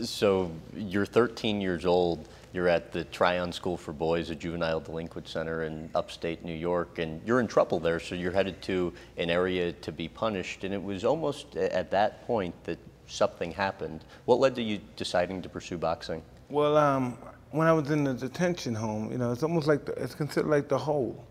So 0.03 0.51
you're 0.75 1.07
13 1.07 1.61
years 1.61 1.85
old. 1.85 2.29
You're 2.53 2.69
at 2.69 2.93
the 2.93 3.05
Tryon 3.05 3.53
School 3.53 3.77
for 3.77 3.93
Boys, 3.93 4.31
a 4.31 4.35
juvenile 4.35 4.81
delinquent 4.81 5.27
center 5.27 5.65
in 5.65 5.91
upstate 5.95 6.45
New 6.45 6.55
York, 6.55 6.99
and 6.99 7.21
you're 7.27 7.41
in 7.41 7.49
trouble 7.49 7.81
there. 7.81 7.99
So 7.99 8.15
you're 8.15 8.33
headed 8.33 8.63
to 8.63 8.93
an 9.17 9.31
area 9.31 9.73
to 9.73 9.91
be 9.91 10.09
punished. 10.09 10.63
And 10.63 10.73
it 10.73 10.83
was 10.83 11.05
almost 11.05 11.57
at 11.57 11.91
that 11.91 12.25
point 12.27 12.55
that 12.65 12.79
something 13.07 13.51
happened. 13.51 14.05
What 14.25 14.39
led 14.39 14.55
to 14.57 14.63
you 14.63 14.81
deciding 14.97 15.43
to 15.43 15.49
pursue 15.49 15.79
boxing? 15.79 16.23
Well, 16.49 16.77
um, 16.77 17.19
when 17.51 17.67
I 17.67 17.73
was 17.73 17.91
in 17.91 18.05
the 18.05 18.15
detention 18.15 18.75
home, 18.75 19.11
you 19.11 19.19
know, 19.19 19.33
it's 19.33 19.43
almost 19.43 19.67
like 19.67 19.85
the, 19.85 19.93
it's 19.93 20.15
considered 20.15 20.49
like 20.51 20.69
the 20.69 20.79
hole 20.79 21.25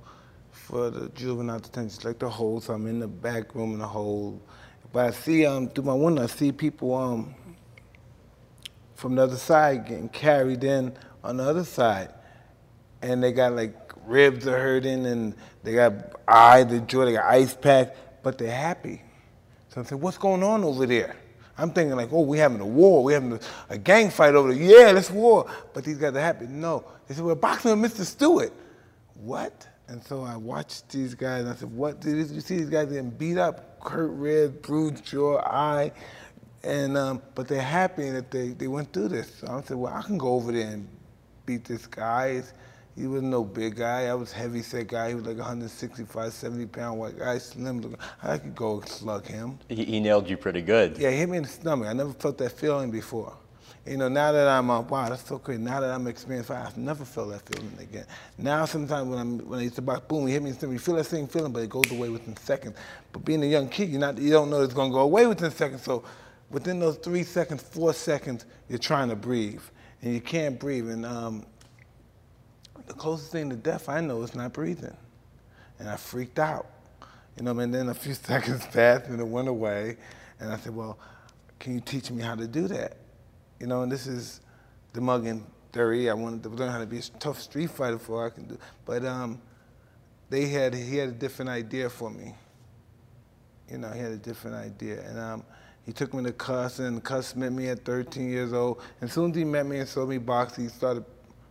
for 0.51 0.89
the 0.89 1.09
juvenile 1.09 1.59
detention. 1.59 1.95
It's 1.95 2.05
like 2.05 2.19
the 2.19 2.29
hole. 2.29 2.59
So 2.61 2.73
I'm 2.73 2.87
in 2.87 2.99
the 2.99 3.07
back 3.07 3.55
room 3.55 3.73
in 3.73 3.79
the 3.79 3.87
hole, 3.87 4.41
but 4.93 5.07
I 5.07 5.11
see 5.11 5.45
um, 5.45 5.67
through 5.67 5.85
my 5.85 5.93
window, 5.93 6.23
I 6.23 6.27
see 6.27 6.51
people 6.51 6.95
um, 6.95 7.33
from 8.95 9.15
the 9.15 9.23
other 9.23 9.35
side 9.35 9.87
getting 9.87 10.07
carried 10.07 10.63
in 10.63 10.95
on 11.23 11.37
the 11.37 11.43
other 11.43 11.63
side, 11.63 12.13
and 13.01 13.21
they 13.21 13.31
got 13.31 13.53
like 13.53 13.75
ribs 14.05 14.47
are 14.47 14.57
hurting, 14.57 15.05
and 15.07 15.33
they 15.63 15.73
got 15.73 15.93
eye, 16.27 16.63
the 16.63 16.79
jaw, 16.79 17.05
they 17.05 17.13
got 17.13 17.25
ice 17.25 17.55
pack, 17.55 17.95
but 18.21 18.37
they're 18.37 18.55
happy. 18.55 19.01
So 19.69 19.81
I 19.81 19.83
said, 19.83 19.99
what's 19.99 20.19
going 20.19 20.43
on 20.43 20.63
over 20.63 20.85
there? 20.85 21.15
I'm 21.57 21.71
thinking 21.71 21.95
like, 21.95 22.13
oh, 22.13 22.21
we 22.21 22.37
having 22.37 22.59
a 22.61 22.65
war, 22.65 23.03
we 23.03 23.13
having 23.13 23.33
a, 23.33 23.39
a 23.69 23.77
gang 23.77 24.11
fight 24.11 24.35
over 24.35 24.53
there. 24.53 24.61
Yeah, 24.61 24.91
let's 24.91 25.09
war. 25.09 25.49
But 25.73 25.83
these 25.83 25.97
guys 25.97 26.15
are 26.15 26.19
happy. 26.19 26.45
No, 26.47 26.85
they 27.07 27.15
said 27.15 27.23
we're 27.23 27.35
boxing 27.35 27.79
with 27.79 27.93
Mr. 27.95 28.05
Stewart. 28.05 28.53
What? 29.15 29.67
And 29.87 30.03
so 30.03 30.23
I 30.23 30.37
watched 30.37 30.89
these 30.89 31.13
guys. 31.13 31.41
And 31.41 31.49
I 31.49 31.55
said, 31.55 31.71
what? 31.71 31.99
Did 31.99 32.29
you 32.29 32.41
see 32.41 32.57
these 32.57 32.69
guys 32.69 32.87
getting 32.89 33.09
beat 33.09 33.37
up, 33.37 33.72
hurt 33.87 34.11
ribs, 34.11 34.57
bruised 34.65 35.05
jaw, 35.05 35.39
eye, 35.39 35.91
and 36.63 36.97
um, 36.97 37.21
but 37.35 37.47
they're 37.47 37.61
happy 37.61 38.09
that 38.09 38.31
they 38.31 38.49
they 38.49 38.67
went 38.67 38.93
through 38.93 39.09
this. 39.09 39.35
So 39.35 39.47
I 39.47 39.61
said, 39.61 39.77
well, 39.77 39.93
I 39.93 40.01
can 40.01 40.17
go 40.17 40.29
over 40.29 40.51
there 40.51 40.71
and 40.71 40.87
beat 41.45 41.65
this 41.65 41.87
guy. 41.87 42.43
He 42.95 43.07
was 43.07 43.23
no 43.23 43.43
big 43.43 43.75
guy. 43.75 44.05
I 44.05 44.13
was 44.13 44.31
heavy 44.31 44.61
set 44.61 44.87
guy. 44.87 45.09
He 45.09 45.15
was 45.15 45.25
like 45.25 45.37
165, 45.37 46.31
70 46.31 46.65
pound 46.67 46.99
white 46.99 47.17
guy, 47.17 47.39
slim 47.39 47.81
looking. 47.81 47.97
I 48.21 48.37
could 48.37 48.55
go 48.55 48.81
slug 48.81 49.25
him. 49.25 49.57
He, 49.67 49.83
he 49.83 49.99
nailed 49.99 50.29
you 50.29 50.37
pretty 50.37 50.61
good. 50.61 50.97
Yeah, 50.99 51.09
he 51.09 51.17
hit 51.17 51.29
me 51.29 51.37
in 51.37 51.43
the 51.43 51.49
stomach. 51.49 51.87
I 51.87 51.93
never 51.93 52.13
felt 52.13 52.37
that 52.37 52.51
feeling 52.51 52.91
before. 52.91 53.33
You 53.85 53.97
know, 53.97 54.07
now 54.07 54.31
that 54.31 54.47
I'm, 54.47 54.69
uh, 54.69 54.81
wow, 54.81 55.09
that's 55.09 55.27
so 55.27 55.39
crazy. 55.39 55.61
Now 55.61 55.81
that 55.81 55.91
I'm 55.91 56.07
experienced, 56.07 56.51
I've 56.51 56.77
never 56.77 57.03
felt 57.03 57.31
that 57.31 57.41
feeling 57.41 57.75
again. 57.81 58.05
Now, 58.37 58.63
sometimes 58.63 59.09
when 59.09 59.19
I'm, 59.19 59.37
when 59.39 59.59
I 59.59 59.63
used 59.63 59.75
to 59.75 59.81
box, 59.81 59.99
boom, 60.07 60.25
you 60.25 60.33
hit 60.33 60.41
me, 60.41 60.49
in 60.49 60.53
the 60.53 60.59
stomach. 60.59 60.73
you 60.73 60.79
feel 60.79 60.95
that 60.95 61.05
same 61.05 61.27
feeling, 61.27 61.51
but 61.51 61.63
it 61.63 61.69
goes 61.69 61.91
away 61.91 62.07
within 62.07 62.37
seconds. 62.37 62.77
But 63.13 63.23
being 63.23 63.43
a 63.43 63.47
young 63.47 63.69
kid, 63.69 63.89
you're 63.89 63.99
not, 63.99 64.17
you 64.17 64.31
don't 64.31 64.49
know 64.49 64.61
it's 64.61 64.73
gonna 64.73 64.91
go 64.91 64.99
away 64.99 65.25
within 65.27 65.51
seconds. 65.51 65.83
So 65.83 66.03
within 66.49 66.79
those 66.79 66.97
three 66.97 67.23
seconds, 67.23 67.61
four 67.61 67.93
seconds, 67.93 68.45
you're 68.67 68.79
trying 68.79 69.09
to 69.09 69.15
breathe, 69.15 69.61
and 70.01 70.13
you 70.13 70.19
can't 70.19 70.59
breathe. 70.59 70.89
And 70.89 71.05
um, 71.05 71.45
the 72.87 72.93
closest 72.93 73.31
thing 73.31 73.49
to 73.51 73.55
death 73.55 73.87
I 73.87 74.01
know 74.01 74.23
is 74.23 74.35
not 74.35 74.51
breathing, 74.51 74.97
and 75.79 75.87
I 75.87 75.95
freaked 75.95 76.39
out. 76.39 76.67
You 77.37 77.43
know, 77.43 77.57
and 77.57 77.73
then 77.73 77.89
a 77.89 77.93
few 77.93 78.13
seconds 78.15 78.65
passed, 78.65 79.05
and 79.05 79.19
it 79.19 79.27
went 79.27 79.47
away, 79.47 79.97
and 80.39 80.51
I 80.51 80.57
said, 80.57 80.75
well, 80.75 80.97
can 81.59 81.75
you 81.75 81.79
teach 81.79 82.11
me 82.11 82.21
how 82.21 82.35
to 82.35 82.47
do 82.47 82.67
that? 82.67 82.97
You 83.59 83.67
know, 83.67 83.83
and 83.83 83.91
this 83.91 84.07
is 84.07 84.41
the 84.91 85.01
mugging 85.01 85.45
theory. 85.71 86.09
I 86.09 86.13
wanted 86.13 86.43
to 86.43 86.49
learn 86.49 86.71
how 86.71 86.79
to 86.79 86.85
be 86.85 86.97
a 86.97 87.01
tough 87.19 87.39
street 87.39 87.69
fighter 87.69 87.97
before 87.97 88.25
I 88.25 88.29
can 88.29 88.45
do. 88.45 88.57
But 88.85 89.05
um, 89.05 89.41
they 90.29 90.47
had 90.47 90.73
he 90.73 90.97
had 90.97 91.09
a 91.09 91.13
different 91.13 91.49
idea 91.49 91.89
for 91.89 92.09
me. 92.09 92.35
You 93.73 93.79
know, 93.79 93.89
he 93.89 93.99
had 93.99 94.11
a 94.11 94.17
different 94.17 94.55
idea, 94.55 95.01
and 95.01 95.19
um, 95.19 95.43
he 95.83 95.91
took 95.91 96.13
me 96.13 96.23
to 96.23 96.31
Cus, 96.31 96.77
and 96.77 97.03
Cus 97.03 97.35
met 97.35 97.51
me 97.51 97.69
at 97.69 97.83
13 97.83 98.29
years 98.29 98.53
old. 98.53 98.81
And 99.01 99.09
as 99.09 99.13
soon 99.13 99.31
as 99.31 99.35
he 99.35 99.43
met 99.43 99.65
me 99.65 99.79
and 99.79 99.89
saw 99.89 100.05
me 100.05 100.19
box, 100.19 100.55
he 100.55 100.67
started. 100.67 101.03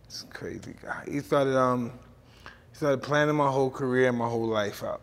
This 0.05 0.25
crazy 0.29 0.75
guy. 0.81 1.03
He 1.09 1.19
started 1.19 1.57
um, 1.57 1.91
he 2.45 2.77
started 2.77 3.01
planning 3.01 3.35
my 3.35 3.49
whole 3.49 3.69
career 3.69 4.09
and 4.09 4.17
my 4.17 4.27
whole 4.27 4.47
life 4.47 4.83
out. 4.83 5.01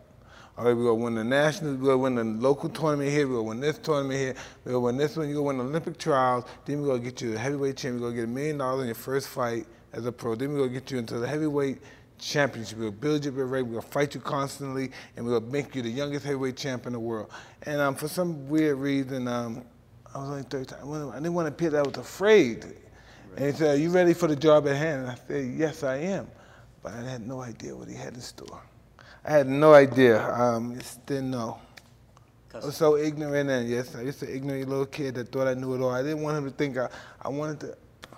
All 0.57 0.65
right, 0.65 0.73
we're 0.73 0.83
gonna 0.83 0.95
win 0.95 1.15
the 1.15 1.23
national, 1.23 1.75
we're 1.75 1.85
gonna 1.85 1.97
win 1.97 2.15
the 2.15 2.23
local 2.23 2.69
tournament 2.69 3.09
here, 3.09 3.27
we're 3.27 3.35
gonna 3.35 3.47
win 3.47 3.59
this 3.59 3.77
tournament 3.77 4.19
here, 4.19 4.35
we're 4.65 4.73
gonna 4.73 4.85
win 4.85 4.97
this 4.97 5.15
one, 5.15 5.27
you're 5.27 5.35
gonna 5.35 5.47
win 5.47 5.57
the 5.59 5.63
Olympic 5.63 5.97
trials, 5.97 6.45
then 6.65 6.81
we're 6.81 6.87
gonna 6.87 6.99
get 6.99 7.21
you 7.21 7.35
a 7.35 7.37
heavyweight 7.37 7.77
champion, 7.77 8.01
we're 8.01 8.09
gonna 8.09 8.21
get 8.21 8.25
a 8.25 8.33
million 8.33 8.57
dollars 8.57 8.81
in 8.81 8.87
your 8.87 8.95
first 8.95 9.27
fight 9.29 9.65
as 9.93 10.05
a 10.05 10.11
pro, 10.11 10.35
then 10.35 10.53
we're 10.53 10.59
gonna 10.59 10.69
get 10.69 10.91
you 10.91 10.97
into 10.97 11.19
the 11.19 11.27
heavyweight 11.27 11.79
championship, 12.21 12.77
gonna 12.77 12.91
build 12.91 13.25
you 13.25 13.31
up 13.31 13.37
rank, 13.37 13.67
we're 13.67 13.79
gonna 13.79 13.81
fight 13.81 14.15
you 14.15 14.21
constantly, 14.21 14.91
and 15.15 15.25
gonna 15.27 15.41
make 15.41 15.75
you 15.75 15.81
the 15.81 15.89
youngest 15.89 16.25
heavyweight 16.25 16.55
champ 16.55 16.85
in 16.85 16.93
the 16.93 16.99
world. 16.99 17.31
And 17.63 17.81
um, 17.81 17.95
for 17.95 18.07
some 18.07 18.47
weird 18.47 18.77
reason, 18.77 19.27
um, 19.27 19.63
I 20.13 20.19
was 20.19 20.29
only 20.29 20.43
13, 20.43 20.77
I 20.77 21.15
didn't 21.15 21.33
want 21.33 21.47
to 21.47 21.53
appear 21.53 21.69
that 21.71 21.79
I 21.79 21.87
was 21.87 21.97
afraid. 21.97 22.65
And 23.35 23.45
he 23.45 23.51
said, 23.53 23.75
are 23.75 23.79
you 23.79 23.89
ready 23.89 24.13
for 24.13 24.27
the 24.27 24.35
job 24.35 24.67
at 24.67 24.75
hand? 24.75 25.03
And 25.03 25.11
I 25.11 25.15
said, 25.27 25.53
yes, 25.55 25.83
I 25.83 25.97
am. 25.97 26.27
But 26.83 26.93
I 26.93 27.01
had 27.01 27.25
no 27.25 27.41
idea 27.41 27.75
what 27.75 27.87
he 27.87 27.95
had 27.95 28.13
in 28.13 28.21
store. 28.21 28.61
I 29.23 29.31
had 29.31 29.47
no 29.47 29.73
idea. 29.73 30.21
Um, 30.33 30.77
just 30.77 31.05
didn't 31.05 31.31
know. 31.31 31.59
I 32.53 32.57
was 32.57 32.75
so 32.75 32.97
ignorant, 32.97 33.49
and 33.49 33.69
yes, 33.69 33.95
I 33.95 34.03
was 34.03 34.21
an 34.23 34.35
ignorant 34.35 34.67
little 34.67 34.85
kid 34.85 35.15
that 35.15 35.31
thought 35.31 35.47
I 35.47 35.53
knew 35.53 35.73
it 35.73 35.81
all. 35.81 35.91
I 35.91 36.01
didn't 36.01 36.21
want 36.21 36.37
him 36.37 36.43
to 36.45 36.51
think 36.51 36.77
I. 36.77 36.89
I 37.21 37.29
wanted 37.29 37.61
to. 37.61 37.77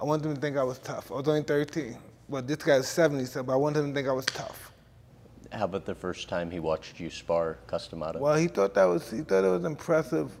I 0.00 0.04
wanted 0.04 0.26
him 0.26 0.34
to 0.34 0.40
think 0.40 0.58
I 0.58 0.62
was 0.62 0.78
tough. 0.80 1.10
I 1.10 1.14
was 1.14 1.28
only 1.28 1.42
13. 1.42 1.96
Well, 2.28 2.42
this 2.42 2.56
guy's 2.56 2.88
70, 2.88 3.26
so 3.26 3.42
but 3.42 3.52
I 3.52 3.56
wanted 3.56 3.80
him 3.80 3.88
to 3.88 3.94
think 3.94 4.08
I 4.08 4.12
was 4.12 4.24
tough. 4.26 4.72
How 5.52 5.66
about 5.66 5.84
the 5.84 5.94
first 5.94 6.28
time 6.28 6.50
he 6.50 6.58
watched 6.58 6.98
you 6.98 7.10
spar 7.10 7.58
Cus 7.66 7.88
Well, 7.92 8.34
he 8.34 8.48
thought 8.48 8.74
that 8.74 8.84
was 8.84 9.10
he 9.10 9.20
thought 9.20 9.44
it 9.44 9.50
was 9.50 9.64
impressive. 9.64 10.32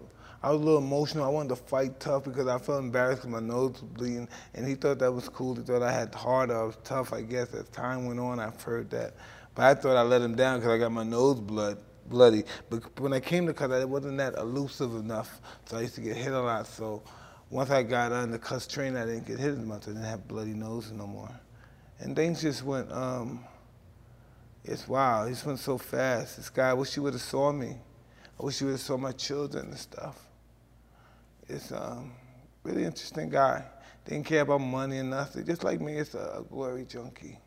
I 0.42 0.50
was 0.50 0.60
a 0.60 0.64
little 0.64 0.80
emotional. 0.80 1.24
I 1.24 1.28
wanted 1.28 1.50
to 1.50 1.56
fight 1.56 2.00
tough 2.00 2.24
because 2.24 2.48
I 2.48 2.58
felt 2.58 2.82
embarrassed 2.82 3.22
because 3.22 3.40
my 3.40 3.46
nose 3.46 3.80
was 3.80 3.82
bleeding, 3.82 4.28
and 4.54 4.66
he 4.66 4.74
thought 4.74 4.98
that 4.98 5.12
was 5.12 5.28
cool. 5.28 5.54
He 5.54 5.62
thought 5.62 5.82
I 5.82 5.92
had 5.92 6.14
heart. 6.14 6.50
I 6.50 6.62
was 6.62 6.76
tough. 6.84 7.12
I 7.12 7.22
guess 7.22 7.54
as 7.54 7.68
time 7.68 8.06
went 8.06 8.18
on, 8.18 8.40
I've 8.40 8.60
heard 8.60 8.90
that. 8.90 9.14
But 9.54 9.64
I 9.64 9.74
thought 9.74 9.96
I 9.96 10.02
let 10.02 10.22
him 10.22 10.34
down 10.34 10.58
because 10.58 10.72
I 10.72 10.78
got 10.78 10.90
my 10.90 11.04
nose 11.04 11.38
blood 11.38 11.78
bloody. 12.08 12.44
But 12.70 12.98
when 12.98 13.12
I 13.12 13.20
came 13.20 13.46
to 13.46 13.54
Cus, 13.54 13.70
I 13.70 13.84
wasn't 13.84 14.18
that 14.18 14.36
elusive 14.36 14.94
enough, 14.96 15.40
so 15.66 15.76
I 15.78 15.82
used 15.82 15.94
to 15.94 16.00
get 16.00 16.16
hit 16.16 16.32
a 16.32 16.40
lot. 16.40 16.66
So 16.66 17.02
once 17.50 17.70
I 17.70 17.82
got 17.82 18.10
on 18.10 18.30
the 18.30 18.38
Cus 18.38 18.66
train, 18.66 18.96
I 18.96 19.06
didn't 19.06 19.26
get 19.26 19.38
hit 19.38 19.52
as 19.52 19.58
much. 19.58 19.84
I 19.84 19.92
didn't 19.92 20.04
have 20.04 20.26
bloody 20.26 20.54
nose 20.54 20.90
no 20.90 21.06
more. 21.06 21.30
And 22.04 22.14
things 22.14 22.42
just 22.42 22.62
went, 22.62 22.92
um, 22.92 23.42
it's 24.62 24.86
wow, 24.86 25.24
it 25.24 25.30
just 25.30 25.46
went 25.46 25.58
so 25.58 25.78
fast. 25.78 26.36
This 26.36 26.50
guy, 26.50 26.68
I 26.68 26.74
wish 26.74 26.92
he 26.92 27.00
would 27.00 27.14
have 27.14 27.22
saw 27.22 27.50
me. 27.50 27.78
I 28.38 28.44
wish 28.44 28.58
he 28.58 28.66
would 28.66 28.72
have 28.72 28.80
saw 28.80 28.98
my 28.98 29.12
children 29.12 29.68
and 29.68 29.78
stuff. 29.78 30.18
It's 31.48 31.72
um, 31.72 32.12
really 32.62 32.84
interesting 32.84 33.30
guy. 33.30 33.64
Didn't 34.04 34.26
care 34.26 34.42
about 34.42 34.58
money 34.58 34.98
and 34.98 35.08
nothing. 35.08 35.46
Just 35.46 35.64
like 35.64 35.80
me, 35.80 35.94
it's 35.94 36.14
a 36.14 36.44
glory 36.50 36.84
junkie. 36.84 37.38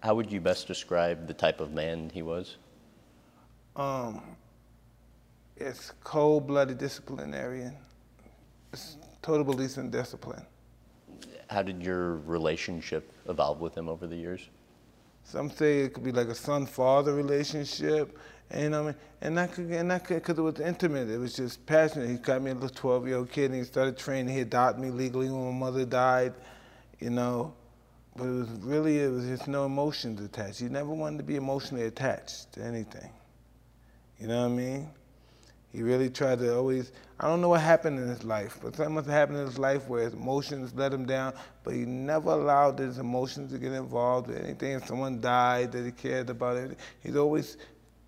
How 0.00 0.16
would 0.16 0.32
you 0.32 0.40
best 0.40 0.66
describe 0.66 1.28
the 1.28 1.34
type 1.34 1.60
of 1.60 1.72
man 1.72 2.10
he 2.12 2.22
was? 2.22 2.56
Um, 3.76 4.20
it's 5.56 5.92
cold-blooded 6.02 6.78
disciplinarian. 6.78 7.76
It's 8.72 8.96
total 9.22 9.44
belief 9.44 9.78
in 9.78 9.90
discipline. 9.90 10.44
How 11.48 11.62
did 11.62 11.84
your 11.84 12.16
relationship 12.16 13.12
evolve 13.28 13.60
with 13.60 13.76
him 13.76 13.88
over 13.88 14.06
the 14.06 14.16
years? 14.16 14.48
Some 15.24 15.50
say 15.50 15.80
it 15.80 15.94
could 15.94 16.04
be 16.04 16.12
like 16.12 16.28
a 16.28 16.34
son-father 16.34 17.12
relationship, 17.14 18.16
and 18.50 18.76
I 18.76 18.82
mean, 18.82 18.94
and 19.20 19.36
that 19.38 19.52
could, 19.52 19.66
and 19.66 19.90
that 19.90 20.04
could, 20.04 20.22
because 20.22 20.38
it 20.38 20.42
was 20.42 20.60
intimate. 20.60 21.10
It 21.10 21.18
was 21.18 21.34
just 21.34 21.66
passionate. 21.66 22.08
He 22.08 22.16
got 22.16 22.42
me 22.42 22.52
a 22.52 22.54
little 22.54 22.68
12-year-old 22.68 23.30
kid, 23.30 23.50
and 23.50 23.54
he 23.58 23.64
started 23.64 23.98
training. 23.98 24.32
He 24.32 24.40
adopted 24.40 24.80
me 24.80 24.90
legally 24.90 25.28
when 25.28 25.44
my 25.44 25.66
mother 25.66 25.84
died, 25.84 26.34
you 27.00 27.10
know. 27.10 27.54
But 28.14 28.24
it 28.24 28.30
was 28.30 28.48
really, 28.62 29.00
it 29.00 29.10
was 29.10 29.26
just 29.26 29.48
no 29.48 29.66
emotions 29.66 30.20
attached. 30.20 30.60
He 30.60 30.68
never 30.68 30.90
wanted 30.90 31.18
to 31.18 31.24
be 31.24 31.36
emotionally 31.36 31.86
attached 31.86 32.52
to 32.52 32.62
anything. 32.62 33.10
You 34.18 34.28
know 34.28 34.42
what 34.42 34.52
I 34.52 34.54
mean? 34.54 34.90
He 35.76 35.82
really 35.82 36.08
tried 36.08 36.38
to 36.38 36.56
always, 36.56 36.90
I 37.20 37.28
don't 37.28 37.42
know 37.42 37.50
what 37.50 37.60
happened 37.60 37.98
in 37.98 38.08
his 38.08 38.24
life, 38.24 38.58
but 38.62 38.74
something 38.74 38.94
must 38.94 39.08
have 39.08 39.14
happened 39.14 39.40
in 39.40 39.44
his 39.44 39.58
life 39.58 39.86
where 39.90 40.04
his 40.04 40.14
emotions 40.14 40.72
let 40.74 40.90
him 40.90 41.04
down, 41.04 41.34
but 41.64 41.74
he 41.74 41.84
never 41.84 42.30
allowed 42.30 42.78
his 42.78 42.96
emotions 42.96 43.52
to 43.52 43.58
get 43.58 43.72
involved 43.72 44.28
with 44.28 44.42
anything. 44.42 44.72
If 44.72 44.86
someone 44.86 45.20
died 45.20 45.72
that 45.72 45.84
he 45.84 45.92
cared 45.92 46.30
about, 46.30 46.56
it, 46.56 46.78
he's 47.02 47.14
always 47.14 47.58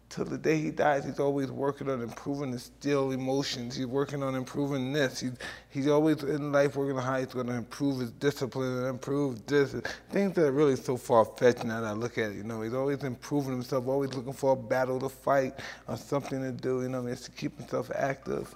till 0.08 0.24
the 0.24 0.38
day 0.38 0.56
he 0.56 0.70
dies, 0.70 1.04
he's 1.04 1.20
always 1.20 1.50
working 1.50 1.90
on 1.90 2.00
improving 2.02 2.52
his 2.52 2.62
still 2.64 3.12
emotions. 3.12 3.76
He's 3.76 3.86
working 3.86 4.22
on 4.22 4.34
improving 4.34 4.92
this. 4.92 5.20
He's, 5.20 5.32
he's 5.68 5.88
always 5.88 6.22
in 6.22 6.50
life 6.50 6.76
working 6.76 6.96
on 6.96 7.02
how 7.02 7.18
he's 7.18 7.26
going 7.26 7.46
to 7.48 7.54
improve 7.54 8.00
his 8.00 8.10
discipline 8.12 8.78
and 8.78 8.86
improve 8.86 9.44
this. 9.46 9.74
Things 10.10 10.34
that 10.34 10.46
are 10.46 10.52
really 10.52 10.76
so 10.76 10.96
far-fetched 10.96 11.64
now 11.64 11.80
that 11.82 11.88
I 11.88 11.92
look 11.92 12.16
at 12.16 12.30
it. 12.30 12.36
You 12.36 12.44
know, 12.44 12.62
he's 12.62 12.74
always 12.74 13.04
improving 13.04 13.52
himself, 13.52 13.86
always 13.86 14.14
looking 14.14 14.32
for 14.32 14.52
a 14.52 14.56
battle 14.56 14.98
to 15.00 15.08
fight 15.08 15.54
or 15.86 15.96
something 15.96 16.40
to 16.40 16.52
do. 16.52 16.82
You 16.82 16.88
know, 16.88 17.06
it's 17.06 17.22
to 17.22 17.30
keep 17.30 17.58
himself 17.58 17.90
active. 17.94 18.54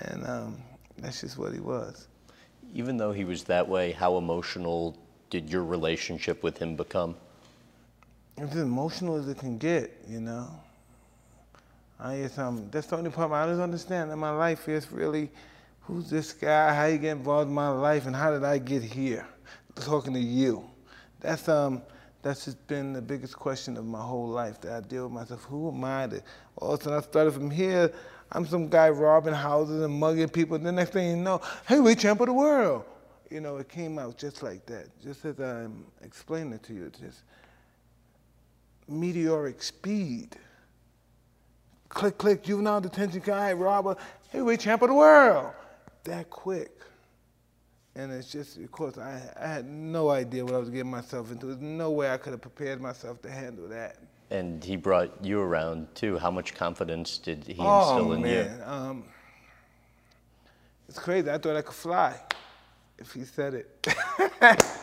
And 0.00 0.26
um, 0.26 0.56
that's 0.98 1.20
just 1.20 1.38
what 1.38 1.52
he 1.52 1.60
was. 1.60 2.08
Even 2.74 2.96
though 2.96 3.12
he 3.12 3.24
was 3.24 3.44
that 3.44 3.68
way, 3.68 3.92
how 3.92 4.16
emotional 4.16 4.96
did 5.28 5.48
your 5.48 5.64
relationship 5.64 6.42
with 6.42 6.58
him 6.58 6.76
become? 6.76 7.16
It's 8.42 8.54
as 8.54 8.62
emotional 8.62 9.16
as 9.16 9.28
it 9.28 9.38
can 9.38 9.58
get, 9.58 9.96
you 10.08 10.20
know. 10.20 10.48
I 11.98 12.22
just, 12.22 12.38
um, 12.38 12.68
that's 12.70 12.86
the 12.86 12.96
only 12.96 13.10
part 13.10 13.30
I 13.32 13.46
don't 13.46 13.60
understand 13.60 14.10
in 14.10 14.18
my 14.18 14.30
life 14.30 14.68
is 14.68 14.90
really 14.90 15.30
who's 15.82 16.08
this 16.08 16.32
guy, 16.32 16.74
how 16.74 16.86
you 16.86 16.98
get 16.98 17.12
involved 17.12 17.48
in 17.48 17.54
my 17.54 17.68
life, 17.68 18.06
and 18.06 18.14
how 18.14 18.30
did 18.30 18.44
I 18.44 18.58
get 18.58 18.82
here? 18.82 19.26
Talking 19.74 20.14
to 20.14 20.20
you. 20.20 20.64
That's 21.20 21.48
um 21.48 21.82
that's 22.22 22.44
just 22.44 22.66
been 22.66 22.92
the 22.92 23.02
biggest 23.02 23.34
question 23.36 23.76
of 23.76 23.86
my 23.86 24.00
whole 24.00 24.28
life 24.28 24.60
that 24.60 24.72
I 24.72 24.80
deal 24.86 25.04
with 25.04 25.12
myself. 25.12 25.44
Who 25.44 25.70
am 25.70 25.84
I? 25.84 26.06
To, 26.06 26.22
all 26.56 26.74
of 26.74 26.80
a 26.80 26.82
sudden 26.82 26.98
I 26.98 27.02
started 27.02 27.32
from 27.32 27.50
here, 27.50 27.92
I'm 28.32 28.46
some 28.46 28.68
guy 28.68 28.90
robbing 28.90 29.32
houses 29.32 29.82
and 29.82 29.92
mugging 29.94 30.28
people. 30.28 30.56
And 30.56 30.66
the 30.66 30.72
next 30.72 30.90
thing 30.90 31.10
you 31.10 31.16
know, 31.16 31.40
hey, 31.66 31.80
we 31.80 31.92
of 31.92 32.18
the 32.18 32.32
world. 32.32 32.84
You 33.30 33.40
know, 33.40 33.56
it 33.56 33.68
came 33.68 33.98
out 33.98 34.18
just 34.18 34.42
like 34.42 34.66
that, 34.66 34.88
just 35.02 35.24
as 35.24 35.38
I'm 35.40 35.86
explaining 36.02 36.52
it 36.52 36.62
to 36.64 36.74
you. 36.74 36.90
Just 36.90 37.20
meteoric 38.90 39.62
speed. 39.62 40.36
Click, 41.88 42.18
click, 42.18 42.42
juvenile 42.42 42.80
detention 42.80 43.22
guy, 43.24 43.52
robber, 43.52 43.96
heavyweight 44.30 44.60
champ 44.60 44.82
of 44.82 44.88
the 44.88 44.94
world. 44.94 45.52
That 46.04 46.30
quick. 46.30 46.80
And 47.96 48.12
it's 48.12 48.30
just, 48.30 48.56
of 48.56 48.70
course, 48.70 48.98
I, 48.98 49.20
I 49.40 49.46
had 49.48 49.66
no 49.66 50.10
idea 50.10 50.44
what 50.44 50.54
I 50.54 50.58
was 50.58 50.70
getting 50.70 50.90
myself 50.90 51.32
into. 51.32 51.46
There's 51.46 51.60
no 51.60 51.90
way 51.90 52.10
I 52.10 52.16
could 52.16 52.32
have 52.32 52.40
prepared 52.40 52.80
myself 52.80 53.20
to 53.22 53.30
handle 53.30 53.68
that. 53.68 53.96
And 54.30 54.62
he 54.62 54.76
brought 54.76 55.24
you 55.24 55.40
around 55.40 55.92
too. 55.94 56.16
How 56.16 56.30
much 56.30 56.54
confidence 56.54 57.18
did 57.18 57.44
he 57.44 57.56
oh, 57.58 57.96
instill 57.96 58.12
in 58.12 58.22
man. 58.22 58.58
you? 58.58 58.64
Um, 58.64 59.04
it's 60.88 61.00
crazy. 61.00 61.28
I 61.28 61.38
thought 61.38 61.56
I 61.56 61.62
could 61.62 61.74
fly 61.74 62.20
if 62.98 63.12
he 63.12 63.24
said 63.24 63.54
it. 63.54 63.86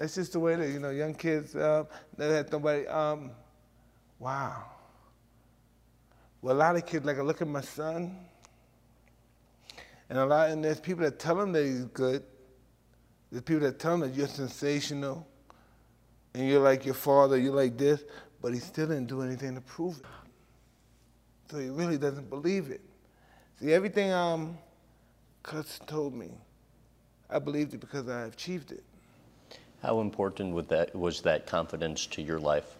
That's 0.00 0.14
just 0.14 0.32
the 0.32 0.40
way 0.40 0.56
that 0.56 0.66
You 0.70 0.80
know, 0.80 0.88
young 0.88 1.12
kids 1.12 1.54
uh, 1.54 1.84
that 2.16 2.30
had 2.30 2.50
nobody. 2.50 2.86
Um, 2.86 3.32
wow. 4.18 4.64
Well, 6.40 6.56
a 6.56 6.58
lot 6.58 6.74
of 6.74 6.86
kids, 6.86 7.04
like 7.04 7.18
I 7.18 7.20
look 7.20 7.42
at 7.42 7.48
my 7.48 7.60
son, 7.60 8.16
and 10.08 10.18
a 10.18 10.24
lot, 10.24 10.48
and 10.48 10.64
there's 10.64 10.80
people 10.80 11.04
that 11.04 11.18
tell 11.18 11.38
him 11.38 11.52
that 11.52 11.66
he's 11.66 11.84
good. 11.84 12.22
There's 13.30 13.42
people 13.42 13.60
that 13.60 13.78
tell 13.78 13.92
him 13.92 14.00
that 14.00 14.14
you're 14.14 14.26
sensational, 14.26 15.26
and 16.32 16.48
you're 16.48 16.62
like 16.62 16.86
your 16.86 16.94
father, 16.94 17.36
you're 17.36 17.52
like 17.52 17.76
this, 17.76 18.02
but 18.40 18.54
he 18.54 18.58
still 18.58 18.86
didn't 18.86 19.08
do 19.08 19.20
anything 19.20 19.54
to 19.54 19.60
prove 19.60 19.98
it. 19.98 20.06
So 21.50 21.58
he 21.58 21.68
really 21.68 21.98
doesn't 21.98 22.30
believe 22.30 22.70
it. 22.70 22.80
See, 23.60 23.74
everything 23.74 24.12
um, 24.12 24.56
Cus 25.42 25.78
told 25.86 26.14
me. 26.14 26.30
I 27.28 27.38
believed 27.38 27.74
it 27.74 27.80
because 27.80 28.08
I 28.08 28.22
achieved 28.22 28.72
it. 28.72 28.82
How 29.82 30.00
important 30.00 30.54
was 30.54 30.66
that, 30.66 30.94
was 30.94 31.22
that 31.22 31.46
confidence 31.46 32.06
to 32.08 32.22
your 32.22 32.38
life? 32.38 32.76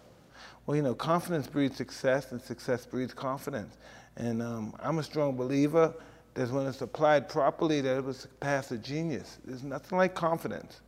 Well, 0.65 0.77
you 0.77 0.83
know, 0.83 0.93
confidence 0.93 1.47
breeds 1.47 1.75
success, 1.75 2.31
and 2.31 2.41
success 2.41 2.85
breeds 2.85 3.13
confidence. 3.13 3.77
And 4.17 4.41
um, 4.41 4.75
I'm 4.79 4.99
a 4.99 5.03
strong 5.03 5.35
believer 5.35 5.93
that 6.35 6.49
when 6.49 6.67
it's 6.67 6.81
applied 6.81 7.27
properly, 7.27 7.81
that 7.81 7.97
it 7.97 8.03
will 8.03 8.13
surpass 8.13 8.71
a 8.71 8.77
genius. 8.77 9.39
There's 9.43 9.63
nothing 9.63 9.97
like 9.97 10.13
confidence 10.13 10.81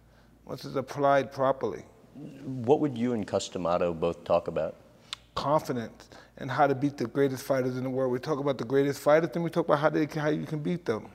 once 0.45 0.65
it's 0.65 0.75
applied 0.75 1.31
properly. 1.31 1.83
What 2.13 2.79
would 2.79 2.97
you 2.97 3.13
and 3.13 3.25
Cus 3.25 3.49
D'Amato 3.49 3.93
both 3.93 4.23
talk 4.23 4.47
about? 4.47 4.75
Confidence 5.35 6.09
and 6.37 6.51
how 6.51 6.67
to 6.67 6.75
beat 6.75 6.97
the 6.97 7.07
greatest 7.07 7.43
fighters 7.43 7.75
in 7.75 7.83
the 7.83 7.89
world. 7.89 8.11
We 8.11 8.19
talk 8.19 8.39
about 8.39 8.59
the 8.59 8.65
greatest 8.65 8.99
fighters, 8.99 9.31
then 9.33 9.41
we 9.41 9.49
talk 9.49 9.65
about 9.65 9.79
how, 9.79 9.89
they, 9.89 10.05
how 10.05 10.29
you 10.29 10.45
can 10.45 10.59
beat 10.59 10.85
them. 10.85 11.09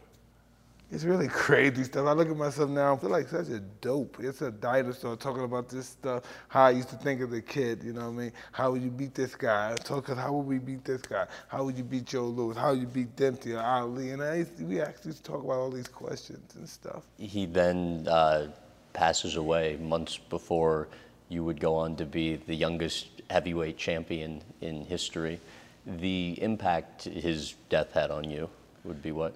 It's 0.91 1.05
really 1.05 1.29
crazy 1.45 1.85
stuff. 1.85 2.07
I 2.07 2.13
look 2.13 2.31
at 2.31 2.37
myself 2.37 2.71
now, 2.71 2.95
I 2.95 2.99
feel 2.99 3.11
like 3.11 3.29
such 3.29 3.49
a 3.49 3.61
dope. 3.61 4.19
It's 4.21 4.41
a 4.41 4.51
dinosaur 4.51 5.17
talking 5.17 5.45
about 5.45 5.69
this 5.69 5.89
stuff, 5.89 6.25
how 6.49 6.65
I 6.65 6.71
used 6.71 6.89
to 6.91 6.97
think 6.97 7.21
as 7.21 7.33
a 7.33 7.43
kid, 7.43 7.83
you 7.83 7.93
know 7.93 8.11
what 8.11 8.21
I 8.21 8.23
mean? 8.25 8.33
How 8.53 8.71
would 8.73 8.83
you 8.83 8.91
beat 8.91 9.15
this 9.15 9.35
guy? 9.35 9.75
Talking, 9.85 10.17
how 10.17 10.33
would 10.33 10.47
we 10.47 10.59
beat 10.59 10.85
this 10.85 11.03
guy? 11.03 11.27
How 11.49 11.65
would 11.65 11.77
you 11.77 11.85
beat 11.85 12.07
Joe 12.07 12.25
Louis? 12.25 12.57
How 12.57 12.71
would 12.71 12.81
you 12.81 12.87
beat 12.87 13.15
Dempsey 13.17 13.55
or 13.55 13.61
Ali? 13.61 14.11
And 14.11 14.23
I 14.23 14.45
to, 14.45 14.65
we 14.65 14.81
actually 14.81 15.15
talk 15.15 15.45
about 15.45 15.59
all 15.59 15.71
these 15.71 15.89
questions 15.89 16.55
and 16.55 16.69
stuff. 16.69 17.05
He 17.19 17.45
then 17.45 18.07
uh, 18.09 18.49
passes 18.95 19.37
away 19.37 19.77
months 19.77 20.17
before 20.17 20.89
you 21.29 21.45
would 21.45 21.61
go 21.61 21.75
on 21.75 21.97
to 21.97 22.07
be 22.07 22.37
the 22.37 22.55
youngest 22.55 23.09
heavyweight 23.29 23.77
champion 23.77 24.43
in 24.63 24.85
history. 24.87 25.39
The 25.87 26.39
impact 26.41 27.05
his 27.05 27.55
death 27.69 27.93
had 27.93 28.11
on 28.11 28.31
you 28.31 28.49
would 28.85 29.03
be 29.03 29.13
what? 29.13 29.35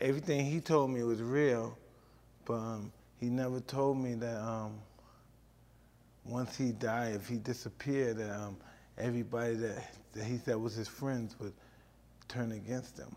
Everything 0.00 0.44
he 0.44 0.60
told 0.60 0.90
me 0.90 1.02
was 1.02 1.22
real, 1.22 1.76
but 2.44 2.54
um, 2.54 2.92
he 3.20 3.26
never 3.26 3.60
told 3.60 3.98
me 3.98 4.14
that 4.14 4.40
um, 4.42 4.74
once 6.24 6.56
he 6.56 6.72
died, 6.72 7.14
if 7.14 7.28
he 7.28 7.36
disappeared, 7.36 8.18
that 8.18 8.30
um, 8.30 8.56
everybody 8.98 9.54
that, 9.54 9.90
that 10.12 10.24
he 10.24 10.38
said 10.38 10.56
was 10.56 10.74
his 10.74 10.88
friends 10.88 11.36
would 11.40 11.52
turn 12.28 12.52
against 12.52 12.98
him. 12.98 13.14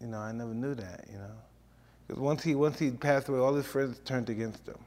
You 0.00 0.08
know, 0.08 0.18
I 0.18 0.32
never 0.32 0.54
knew 0.54 0.74
that, 0.74 1.06
you 1.10 1.18
know. 1.18 1.34
Because 2.06 2.20
once 2.20 2.42
he, 2.42 2.54
once 2.54 2.78
he 2.78 2.90
passed 2.90 3.28
away, 3.28 3.38
all 3.38 3.54
his 3.54 3.66
friends 3.66 4.00
turned 4.04 4.30
against 4.30 4.66
him. 4.66 4.78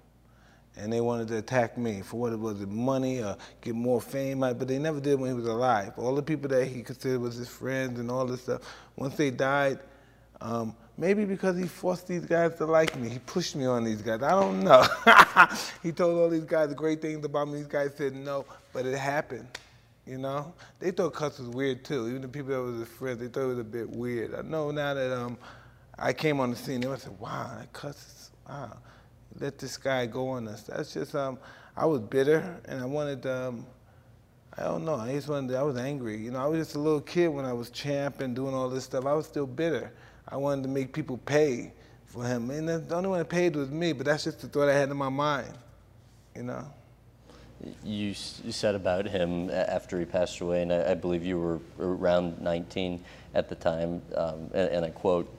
And 0.76 0.92
they 0.92 1.02
wanted 1.02 1.28
to 1.28 1.38
attack 1.38 1.78
me 1.78 2.02
for 2.02 2.20
what 2.20 2.34
it 2.34 2.40
was, 2.40 2.60
money 2.66 3.22
or 3.22 3.38
get 3.62 3.76
more 3.76 4.02
fame, 4.02 4.40
but 4.40 4.68
they 4.68 4.80
never 4.80 5.00
did 5.00 5.20
when 5.20 5.30
he 5.30 5.36
was 5.36 5.48
alive. 5.48 5.94
All 5.98 6.16
the 6.16 6.24
people 6.24 6.50
that 6.50 6.66
he 6.66 6.82
considered 6.82 7.22
was 7.22 7.36
his 7.36 7.48
friends 7.48 8.00
and 8.00 8.10
all 8.10 8.26
this 8.26 8.42
stuff, 8.42 8.62
once 8.96 9.16
they 9.16 9.30
died, 9.30 9.80
um, 10.42 10.76
maybe 10.98 11.26
because 11.26 11.58
he 11.58 11.68
forced 11.68 12.08
these 12.08 12.26
guys 12.26 12.56
to 12.56 12.66
like 12.66 12.96
me. 12.98 13.10
He 13.10 13.20
pushed 13.20 13.56
me 13.56 13.66
on 13.66 13.84
these 13.84 14.02
guys. 14.02 14.22
I 14.22 14.32
don't 14.32 14.62
know. 14.62 14.86
he 15.84 15.92
told 15.92 16.18
all 16.18 16.30
these 16.30 16.46
guys 16.46 16.74
great 16.74 17.02
things 17.02 17.24
about 17.24 17.48
me. 17.48 17.60
These 17.60 17.68
guys 17.68 17.94
said 17.96 18.16
no, 18.16 18.46
but 18.72 18.86
it 18.86 18.98
happened. 18.98 19.48
You 20.06 20.18
know, 20.18 20.54
they 20.80 20.92
thought 20.92 21.14
Cus 21.14 21.40
was 21.40 21.48
weird 21.50 21.86
too. 21.86 22.10
Even 22.10 22.22
the 22.22 22.28
people 22.28 22.50
that 22.52 22.62
was 22.62 22.80
his 22.80 22.90
friends, 22.90 23.20
they 23.20 23.28
thought 23.28 23.44
it 23.44 23.48
was 23.48 23.60
a 23.60 23.64
bit 23.64 23.90
weird. 23.90 24.36
I 24.36 24.42
know 24.42 24.70
now 24.72 24.94
that 24.94 25.18
um, 25.18 25.38
I 25.98 26.12
came 26.12 26.42
on 26.42 26.50
the 26.50 26.58
scene, 26.58 26.82
they 26.82 26.98
said, 26.98 27.18
"Wow, 27.20 27.56
that 27.58 27.72
Cus 27.72 27.96
is 27.96 28.32
wow." 28.48 28.78
Let 29.40 29.58
this 29.58 29.78
guy 29.78 30.06
go 30.06 30.30
on 30.30 30.48
us. 30.48 30.64
That's 30.64 30.94
just 30.94 31.16
um, 31.16 31.40
I 31.76 31.86
was 31.86 32.02
bitter 32.02 32.60
and 32.66 32.82
I 32.82 32.86
wanted 32.86 33.26
um, 33.26 33.66
I 34.58 34.64
don't 34.64 34.86
know. 34.86 34.96
I 34.96 35.14
just 35.14 35.28
wanted. 35.28 35.56
I 35.56 35.64
was 35.64 35.78
angry. 35.78 36.18
You 36.18 36.32
know, 36.32 36.40
I 36.40 36.46
was 36.46 36.60
just 36.60 36.76
a 36.76 36.80
little 36.80 37.02
kid 37.02 37.30
when 37.30 37.46
I 37.46 37.54
was 37.54 37.72
champ 37.72 38.22
and 38.22 38.36
doing 38.36 38.54
all 38.54 38.70
this 38.70 38.84
stuff. 38.84 39.06
I 39.06 39.14
was 39.14 39.26
still 39.26 39.48
bitter. 39.48 39.92
I 40.34 40.38
wanted 40.38 40.64
to 40.64 40.70
make 40.70 40.94
people 40.94 41.20
pay 41.20 41.72
for 42.08 42.24
him. 42.26 42.50
And 42.50 42.68
the 42.68 42.96
only 42.96 43.08
one 43.08 43.20
that 43.20 43.30
paid 43.30 43.56
was 43.56 43.70
me, 43.70 43.94
but 43.94 44.08
that's 44.08 44.24
just 44.24 44.42
the 44.42 44.48
thought 44.48 44.68
I 44.68 44.74
had 44.74 44.90
in 44.90 44.98
my 44.98 45.10
mind, 45.10 45.54
you 46.36 46.42
know? 46.42 46.66
You, 47.84 48.16
you 48.44 48.52
said 48.52 48.74
about 48.74 49.06
him 49.06 49.52
after 49.52 50.00
he 50.00 50.06
passed 50.06 50.42
away, 50.42 50.64
and 50.64 50.74
I, 50.74 50.90
I 50.90 50.94
believe 50.96 51.24
you 51.24 51.40
were 51.40 51.60
around 51.80 52.42
19 52.42 53.04
at 53.36 53.48
the 53.48 53.54
time, 53.54 54.02
um, 54.16 54.50
and, 54.56 54.70
and 54.70 54.86
I 54.86 54.90
quote, 54.90 55.32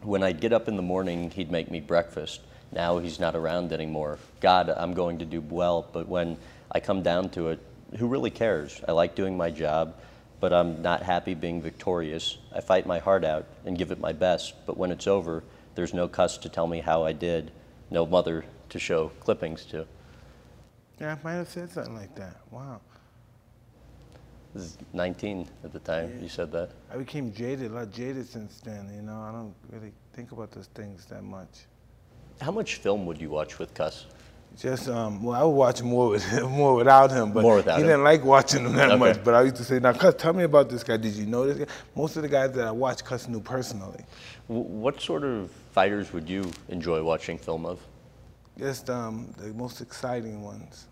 when 0.00 0.22
I'd 0.22 0.40
get 0.40 0.54
up 0.54 0.66
in 0.66 0.76
the 0.76 0.82
morning, 0.82 1.30
he'd 1.30 1.50
make 1.50 1.70
me 1.70 1.80
breakfast. 1.80 2.40
Now 2.72 3.00
he's 3.00 3.20
not 3.20 3.36
around 3.36 3.70
anymore. 3.70 4.18
God, 4.40 4.70
I'm 4.70 4.94
going 4.94 5.18
to 5.18 5.26
do 5.26 5.42
well, 5.42 5.86
but 5.92 6.08
when 6.08 6.38
I 6.70 6.80
come 6.80 7.02
down 7.02 7.28
to 7.30 7.48
it, 7.48 7.60
who 7.98 8.06
really 8.06 8.30
cares? 8.30 8.80
I 8.88 8.92
like 8.92 9.14
doing 9.14 9.36
my 9.36 9.50
job 9.50 9.94
but 10.42 10.52
I'm 10.52 10.82
not 10.82 11.04
happy 11.04 11.34
being 11.34 11.62
victorious. 11.62 12.36
I 12.52 12.60
fight 12.60 12.84
my 12.84 12.98
heart 12.98 13.24
out 13.24 13.46
and 13.64 13.78
give 13.78 13.92
it 13.92 14.00
my 14.00 14.12
best, 14.12 14.54
but 14.66 14.76
when 14.76 14.90
it's 14.90 15.06
over, 15.06 15.44
there's 15.76 15.94
no 15.94 16.08
Cus 16.08 16.36
to 16.38 16.48
tell 16.48 16.66
me 16.66 16.80
how 16.80 17.04
I 17.04 17.12
did, 17.12 17.52
no 17.92 18.04
mother 18.04 18.44
to 18.70 18.78
show 18.80 19.12
clippings 19.20 19.64
to. 19.66 19.86
Yeah, 21.00 21.14
I 21.14 21.18
might 21.22 21.34
have 21.34 21.48
said 21.48 21.70
something 21.70 21.94
like 21.94 22.12
that. 22.16 22.40
Wow. 22.50 22.80
This 24.52 24.64
is 24.64 24.78
19 24.92 25.48
at 25.62 25.72
the 25.72 25.78
time 25.78 26.10
yeah. 26.16 26.22
you 26.22 26.28
said 26.28 26.50
that. 26.50 26.70
I 26.92 26.96
became 26.96 27.32
jaded, 27.32 27.70
a 27.70 27.74
lot 27.74 27.92
jaded 27.92 28.28
since 28.28 28.58
then. 28.64 28.92
You 28.92 29.02
know, 29.02 29.20
I 29.20 29.30
don't 29.30 29.54
really 29.70 29.92
think 30.12 30.32
about 30.32 30.50
those 30.50 30.66
things 30.74 31.04
that 31.04 31.22
much. 31.22 31.66
How 32.40 32.50
much 32.50 32.76
film 32.76 33.06
would 33.06 33.20
you 33.20 33.30
watch 33.30 33.60
with 33.60 33.72
Cus? 33.74 34.06
Just 34.56 34.88
um, 34.88 35.22
well, 35.22 35.40
I 35.40 35.44
would 35.44 35.50
watch 35.50 35.82
more 35.82 36.10
with 36.10 36.42
more 36.48 36.74
without 36.74 37.10
him, 37.10 37.32
but 37.32 37.42
more 37.42 37.56
without 37.56 37.76
he 37.76 37.82
him. 37.82 37.88
didn't 37.88 38.04
like 38.04 38.24
watching 38.24 38.66
him 38.66 38.74
that 38.74 38.90
okay. 38.90 38.98
much. 38.98 39.24
But 39.24 39.34
I 39.34 39.42
used 39.42 39.56
to 39.56 39.64
say, 39.64 39.78
now, 39.78 39.92
Cus, 39.92 40.14
tell 40.14 40.32
me 40.32 40.44
about 40.44 40.68
this 40.68 40.84
guy. 40.84 40.96
Did 40.96 41.14
you 41.14 41.26
know 41.26 41.46
this 41.46 41.58
guy? 41.58 41.74
Most 41.96 42.16
of 42.16 42.22
the 42.22 42.28
guys 42.28 42.52
that 42.52 42.66
I 42.66 42.70
watched, 42.70 43.04
Cus 43.04 43.28
knew 43.28 43.40
personally. 43.40 44.04
What 44.48 45.00
sort 45.00 45.24
of 45.24 45.50
fighters 45.72 46.12
would 46.12 46.28
you 46.28 46.50
enjoy 46.68 47.02
watching 47.02 47.38
film 47.38 47.64
of? 47.64 47.80
Just 48.58 48.90
um, 48.90 49.32
the 49.38 49.48
most 49.54 49.80
exciting 49.80 50.42
ones. 50.42 50.88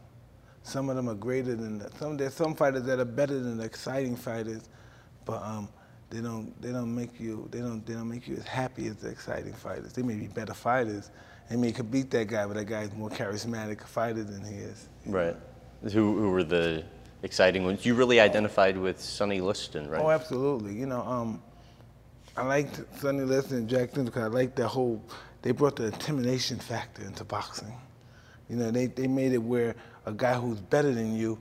Some 0.63 0.89
of 0.89 0.97
them 0.97 1.09
are 1.09 1.15
greater 1.15 1.55
than 1.55 1.79
the, 1.79 1.91
some. 1.99 2.17
There's 2.17 2.35
some 2.35 2.55
fighters 2.55 2.85
that 2.85 2.99
are 2.99 3.05
better 3.05 3.39
than 3.39 3.59
the 3.59 3.65
exciting 3.65 4.17
fighters, 4.17 4.69
but 5.25 5.43
um, 5.43 5.69
they 6.11 6.21
don't 6.21 6.61
they 6.61 6.73
don't 6.73 6.95
make 6.95 7.21
you 7.21 7.49
they 7.51 7.61
don't 7.61 7.85
they 7.87 7.95
don't 7.95 8.09
make 8.09 8.27
you 8.27 8.37
as 8.37 8.45
happy 8.45 8.87
as 8.87 8.97
the 8.97 9.09
exciting 9.09 9.53
fighters. 9.53 9.93
They 9.93 10.03
may 10.03 10.15
be 10.15 10.27
better 10.27 10.55
fighters, 10.55 11.11
I 11.51 11.57
mean, 11.57 11.65
he 11.65 11.73
could 11.73 11.91
beat 11.91 12.11
that 12.13 12.29
guy, 12.29 12.47
but 12.47 12.55
that 12.55 12.67
guy's 12.67 12.93
more 12.95 13.11
charismatic 13.11 13.83
fighter 13.83 14.23
than 14.23 14.45
he 14.45 14.55
is. 14.57 14.89
Right. 15.05 15.37
Who, 15.83 15.91
who 16.19 16.31
were 16.31 16.45
the 16.45 16.85
exciting 17.23 17.65
ones? 17.65 17.85
You 17.85 17.95
really 17.95 18.21
identified 18.21 18.77
with 18.77 19.01
Sonny 19.01 19.41
Liston, 19.41 19.89
right? 19.89 20.01
Oh, 20.01 20.11
absolutely. 20.11 20.75
You 20.75 20.87
know, 20.87 21.01
um, 21.01 21.43
I 22.37 22.45
liked 22.45 22.81
Sonny 23.01 23.25
Liston 23.25 23.59
and 23.59 23.69
Jack 23.69 23.93
Dempsey 23.93 24.05
because 24.05 24.23
I 24.23 24.27
liked 24.29 24.57
that 24.57 24.69
whole, 24.69 25.03
they 25.43 25.51
brought 25.51 25.77
the 25.77 25.87
intimidation 25.87 26.59
factor 26.59 27.03
into 27.03 27.25
boxing. 27.25 27.75
You 28.49 28.57
know, 28.57 28.71
they, 28.71 28.87
they 28.87 29.09
made 29.09 29.33
it 29.33 29.43
where 29.43 29.75
a 30.07 30.13
guy 30.13 30.35
who's 30.35 30.61
better 30.61 30.93
than 30.93 31.17
you, 31.17 31.39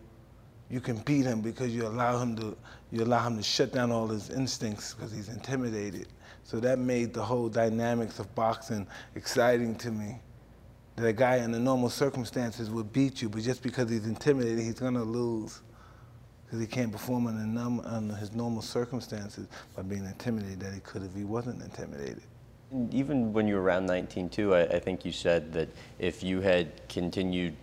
you 0.69 0.79
can 0.79 0.97
beat 0.97 1.25
him 1.25 1.41
because 1.41 1.73
you 1.73 1.85
allow 1.85 2.19
him 2.19 2.35
to, 2.37 2.57
you 2.91 3.03
allow 3.03 3.25
him 3.25 3.37
to 3.37 3.43
shut 3.43 3.73
down 3.73 3.91
all 3.91 4.07
his 4.07 4.29
instincts 4.29 4.93
because 4.93 5.11
he's 5.11 5.29
intimidated. 5.29 6.07
So 6.49 6.59
that 6.61 6.79
made 6.79 7.13
the 7.13 7.21
whole 7.21 7.47
dynamics 7.47 8.17
of 8.17 8.33
boxing 8.33 8.87
exciting 9.13 9.75
to 9.75 9.91
me. 9.91 10.19
That 10.95 11.05
a 11.05 11.13
guy 11.13 11.35
in 11.35 11.51
the 11.51 11.59
normal 11.59 11.91
circumstances 11.91 12.71
would 12.71 12.91
beat 12.91 13.21
you, 13.21 13.29
but 13.29 13.43
just 13.43 13.61
because 13.61 13.87
he's 13.87 14.07
intimidated, 14.07 14.57
he's 14.57 14.79
gonna 14.79 15.03
lose. 15.03 15.61
Because 16.43 16.59
he 16.59 16.65
can't 16.65 16.91
perform 16.91 17.27
under, 17.27 18.15
his 18.15 18.33
normal 18.33 18.63
circumstances 18.63 19.47
by 19.75 19.83
being 19.83 20.03
intimidated 20.03 20.59
that 20.61 20.73
he 20.73 20.79
could 20.79 21.03
if 21.03 21.13
he 21.13 21.23
wasn't 21.23 21.61
intimidated. 21.61 22.23
Even 22.89 23.31
when 23.31 23.47
you 23.47 23.53
were 23.53 23.61
around 23.61 23.85
19 23.85 24.29
too, 24.29 24.55
I, 24.55 24.61
I 24.63 24.79
think 24.79 25.05
you 25.05 25.11
said 25.11 25.53
that 25.53 25.69
if 25.99 26.23
you 26.23 26.41
had 26.41 26.71
continued 26.89 27.55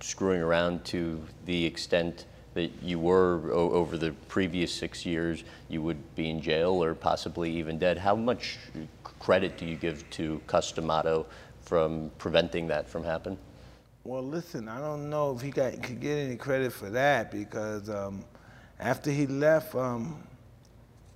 screwing 0.00 0.40
around 0.40 0.84
to 0.86 1.22
the 1.44 1.64
extent 1.64 2.24
that 2.54 2.70
you 2.82 2.98
were 2.98 3.50
over 3.52 3.98
the 3.98 4.12
previous 4.28 4.72
six 4.72 5.04
years, 5.04 5.44
you 5.68 5.82
would 5.82 6.14
be 6.14 6.30
in 6.30 6.40
jail 6.40 6.82
or 6.82 6.94
possibly 6.94 7.50
even 7.50 7.78
dead. 7.78 7.98
How 7.98 8.14
much 8.14 8.58
credit 9.18 9.58
do 9.58 9.66
you 9.66 9.76
give 9.76 10.08
to 10.10 10.40
Cus 10.46 10.72
D'Amato 10.72 11.26
from 11.62 12.10
preventing 12.18 12.68
that 12.68 12.88
from 12.88 13.04
happening? 13.04 13.38
Well, 14.04 14.22
listen, 14.22 14.68
I 14.68 14.78
don't 14.78 15.08
know 15.08 15.34
if 15.34 15.40
he 15.40 15.50
got, 15.50 15.82
could 15.82 16.00
get 16.00 16.18
any 16.18 16.36
credit 16.36 16.72
for 16.72 16.90
that 16.90 17.30
because 17.30 17.88
um, 17.88 18.24
after 18.78 19.10
he 19.10 19.26
left, 19.26 19.74
um, 19.74 20.22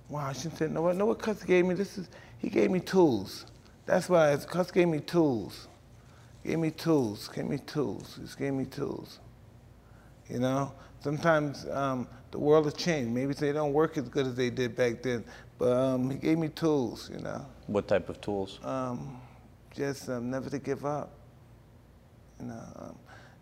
wow, 0.09 0.33
no, 0.59 0.81
what, 0.81 0.95
know 0.95 1.05
what 1.05 1.19
Cus 1.19 1.43
gave 1.43 1.65
me? 1.65 1.75
This 1.75 1.97
is, 1.99 2.09
he 2.39 2.49
gave 2.49 2.71
me 2.71 2.79
tools. 2.79 3.45
That's 3.85 4.09
why 4.09 4.35
Cus 4.37 4.71
gave 4.71 4.87
me 4.87 4.99
tools. 4.99 5.67
Gave 6.43 6.59
me 6.59 6.71
tools, 6.71 7.27
gave 7.27 7.45
me 7.45 7.59
tools, 7.59 8.17
just 8.19 8.37
gave 8.37 8.53
me 8.53 8.65
tools. 8.65 9.19
You 10.27 10.39
know, 10.39 10.71
sometimes 11.01 11.67
um, 11.69 12.07
the 12.31 12.39
world 12.39 12.65
has 12.65 12.73
changed. 12.73 13.11
Maybe 13.11 13.33
they 13.33 13.51
don't 13.51 13.73
work 13.73 13.97
as 13.97 14.07
good 14.09 14.27
as 14.27 14.35
they 14.35 14.49
did 14.49 14.75
back 14.75 15.01
then, 15.01 15.23
but 15.57 15.71
um, 15.71 16.09
he 16.09 16.17
gave 16.17 16.37
me 16.37 16.49
tools. 16.49 17.09
You 17.13 17.21
know. 17.21 17.45
What 17.67 17.87
type 17.87 18.09
of 18.09 18.21
tools? 18.21 18.59
Um, 18.63 19.19
just 19.75 20.09
um, 20.09 20.29
never 20.29 20.49
to 20.49 20.59
give 20.59 20.85
up. 20.85 21.11
You 22.39 22.47
know, 22.47 22.63
um, 22.77 22.95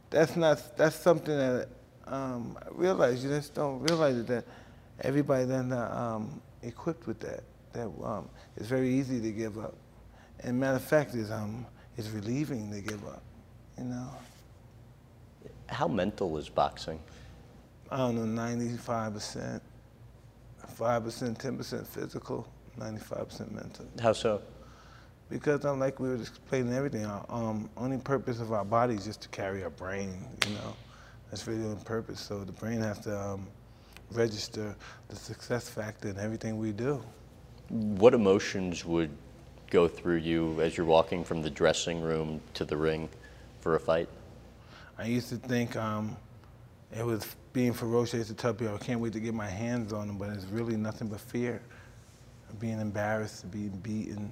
that's 0.09 0.35
not 0.35 0.77
that's 0.77 0.95
something 0.95 1.37
that 1.37 1.69
um, 2.05 2.57
I 2.61 2.67
realize. 2.71 3.23
You 3.23 3.29
just 3.29 3.53
don't 3.53 3.79
realize 3.79 4.23
that 4.25 4.45
everybody 5.01 5.45
then 5.45 5.71
uh, 5.71 6.19
equipped 6.63 7.07
with 7.07 7.19
that. 7.19 7.43
That 7.73 7.91
it's 8.55 8.67
very 8.67 8.89
easy 8.89 9.21
to 9.21 9.31
give 9.31 9.59
up. 9.59 9.75
And 10.41 10.59
matter 10.59 10.77
of 10.77 10.83
fact, 10.83 11.15
it's, 11.15 11.31
um, 11.31 11.65
it's 11.97 12.09
relieving 12.09 12.71
to 12.71 12.81
give 12.81 13.05
up, 13.05 13.23
you 13.77 13.85
know. 13.85 14.09
How 15.67 15.87
mental 15.87 16.37
is 16.37 16.49
boxing? 16.49 16.99
I 17.89 17.97
don't 17.97 18.35
know, 18.35 18.41
95%, 18.41 19.61
5%, 20.77 21.37
10% 21.37 21.87
physical, 21.87 22.47
95% 22.79 23.51
mental. 23.51 23.85
How 24.01 24.13
so? 24.13 24.41
Because 25.29 25.65
um, 25.65 25.79
like 25.79 25.99
we 25.99 26.09
were 26.09 26.15
explaining 26.15 26.73
everything, 26.73 27.05
our 27.05 27.25
um, 27.29 27.69
only 27.77 27.97
purpose 27.97 28.39
of 28.39 28.51
our 28.51 28.65
body 28.65 28.95
is 28.95 29.05
just 29.05 29.21
to 29.21 29.29
carry 29.29 29.63
our 29.63 29.69
brain, 29.69 30.25
you 30.47 30.53
know. 30.55 30.75
That's 31.29 31.45
really 31.47 31.61
the 31.61 31.69
only 31.69 31.83
purpose. 31.83 32.21
So 32.21 32.43
the 32.43 32.53
brain 32.53 32.79
has 32.81 32.99
to 32.99 33.17
um, 33.17 33.47
register 34.11 34.75
the 35.09 35.15
success 35.15 35.69
factor 35.69 36.09
in 36.09 36.17
everything 36.17 36.57
we 36.57 36.71
do. 36.71 37.03
What 37.69 38.13
emotions 38.13 38.85
would 38.85 39.09
go 39.69 39.87
through 39.87 40.17
you 40.17 40.61
as 40.61 40.77
you're 40.77 40.85
walking 40.85 41.23
from 41.23 41.41
the 41.41 41.49
dressing 41.49 42.01
room 42.01 42.39
to 42.53 42.63
the 42.63 42.77
ring 42.77 43.09
for 43.59 43.75
a 43.75 43.79
fight? 43.79 44.07
I 44.97 45.05
used 45.05 45.29
to 45.29 45.35
think 45.35 45.75
um, 45.75 46.15
it 46.97 47.05
was 47.05 47.35
being 47.57 47.73
ferocious. 47.73 48.27
To 48.27 48.35
tell 48.35 48.53
people, 48.53 48.75
I 48.75 48.77
can't 48.77 48.99
wait 48.99 49.13
to 49.13 49.19
get 49.19 49.33
my 49.33 49.47
hands 49.47 49.91
on 49.91 50.05
them, 50.05 50.17
but 50.19 50.29
it's 50.29 50.45
really 50.45 50.77
nothing 50.77 51.07
but 51.07 51.19
fear. 51.19 51.59
Being 52.59 52.79
embarrassed, 52.79 53.49
being 53.49 53.75
beaten, 53.81 54.31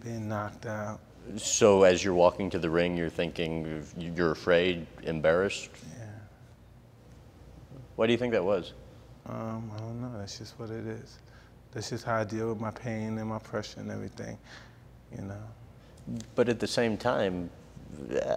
being 0.00 0.28
knocked 0.28 0.64
out. 0.64 1.00
So 1.36 1.82
as 1.82 2.04
you're 2.04 2.14
walking 2.14 2.50
to 2.50 2.58
the 2.60 2.70
ring, 2.70 2.96
you're 2.96 3.10
thinking 3.10 3.84
you're 3.98 4.30
afraid, 4.30 4.86
embarrassed. 5.02 5.70
Yeah. 5.98 6.06
Why 7.96 8.06
do 8.06 8.12
you 8.12 8.18
think 8.18 8.32
that 8.32 8.44
was? 8.44 8.74
Um, 9.26 9.72
I 9.74 9.80
don't 9.80 10.00
know. 10.00 10.16
That's 10.16 10.38
just 10.38 10.56
what 10.56 10.70
it 10.70 10.86
is. 10.86 11.18
That's 11.72 11.90
just 11.90 12.04
how 12.04 12.18
I 12.18 12.24
deal 12.24 12.48
with 12.48 12.60
my 12.60 12.70
pain 12.70 13.18
and 13.18 13.28
my 13.28 13.40
pressure 13.40 13.80
and 13.80 13.90
everything, 13.90 14.38
you 15.10 15.22
know. 15.22 15.42
But 16.36 16.48
at 16.48 16.60
the 16.60 16.68
same 16.68 16.96
time, 16.96 17.50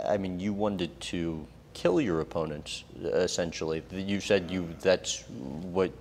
I 0.10 0.18
mean, 0.18 0.40
you 0.40 0.52
wanted 0.52 1.00
to 1.00 1.46
kill 1.78 2.02
your 2.02 2.22
opponents, 2.22 2.84
essentially. 3.04 3.84
You 3.92 4.20
said 4.20 4.50
you 4.50 4.68
that's 4.82 5.24
what 5.30 5.92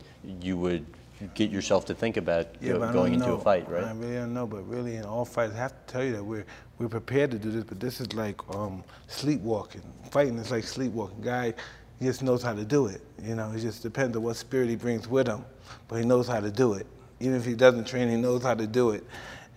you 0.41 0.57
would 0.57 0.87
get 1.35 1.51
yourself 1.51 1.85
to 1.87 1.95
think 1.95 2.17
about 2.17 2.47
Yeah, 2.61 2.73
go- 2.75 2.93
going 2.93 3.13
into 3.15 3.27
know. 3.27 3.35
a 3.37 3.41
fight, 3.41 3.69
right? 3.69 3.85
I 3.85 3.93
really 3.93 4.15
don't 4.15 4.33
know, 4.33 4.47
but 4.47 4.67
really 4.69 4.97
in 4.97 5.05
all 5.05 5.25
fights, 5.27 5.53
I 5.55 5.59
have 5.59 5.73
to 5.87 5.93
tell 5.93 6.03
you 6.05 6.13
that 6.13 6.25
we're 6.25 6.47
we're 6.79 6.89
prepared 6.89 7.31
to 7.33 7.39
do 7.39 7.51
this, 7.51 7.65
but 7.65 7.79
this 7.79 8.01
is 8.01 8.13
like 8.15 8.39
um, 8.55 8.83
sleepwalking. 9.09 9.83
Fighting 10.11 10.39
is 10.39 10.51
like 10.51 10.65
sleepwalking. 10.65 11.21
Guy 11.21 11.55
just 12.03 12.23
knows 12.23 12.43
how 12.43 12.55
to 12.55 12.65
do 12.65 12.87
it. 12.87 13.01
You 13.23 13.35
know, 13.35 13.53
it 13.53 13.61
just 13.61 13.83
depends 13.83 14.17
on 14.17 14.23
what 14.23 14.37
spirit 14.37 14.69
he 14.69 14.77
brings 14.77 15.09
with 15.09 15.27
him, 15.27 15.45
but 15.89 15.97
he 15.97 16.05
knows 16.07 16.27
how 16.29 16.41
to 16.41 16.51
do 16.51 16.75
it. 16.75 16.87
Even 17.21 17.37
if 17.37 17.45
he 17.45 17.55
doesn't 17.55 17.87
train, 17.87 18.09
he 18.09 18.17
knows 18.17 18.43
how 18.43 18.55
to 18.55 18.67
do 18.67 18.91
it. 18.91 19.05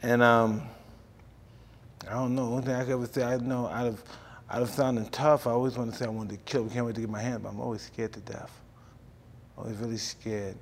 And 0.04 0.22
um, 0.22 0.64
I 2.08 2.14
don't 2.14 2.36
know. 2.36 2.50
One 2.50 2.64
thing 2.64 2.76
I 2.76 2.84
could 2.84 2.94
ever 2.94 3.06
say, 3.06 3.24
I 3.24 3.36
know 3.38 3.68
out 3.68 3.88
of 3.88 4.04
out 4.50 4.62
of 4.62 4.70
sounding 4.70 5.06
tough, 5.10 5.46
I 5.46 5.52
always 5.52 5.78
want 5.78 5.92
to 5.92 5.98
say 5.98 6.06
I 6.06 6.10
wanted 6.10 6.32
to 6.32 6.52
kill. 6.52 6.66
I 6.66 6.74
can't 6.74 6.86
wait 6.86 6.96
to 6.96 7.02
get 7.02 7.10
my 7.10 7.22
hand, 7.22 7.44
but 7.44 7.50
I'm 7.50 7.60
always 7.60 7.82
scared 7.82 8.14
to 8.14 8.20
death. 8.22 8.52
Always 9.58 9.78
really 9.78 9.98
scared. 9.98 10.58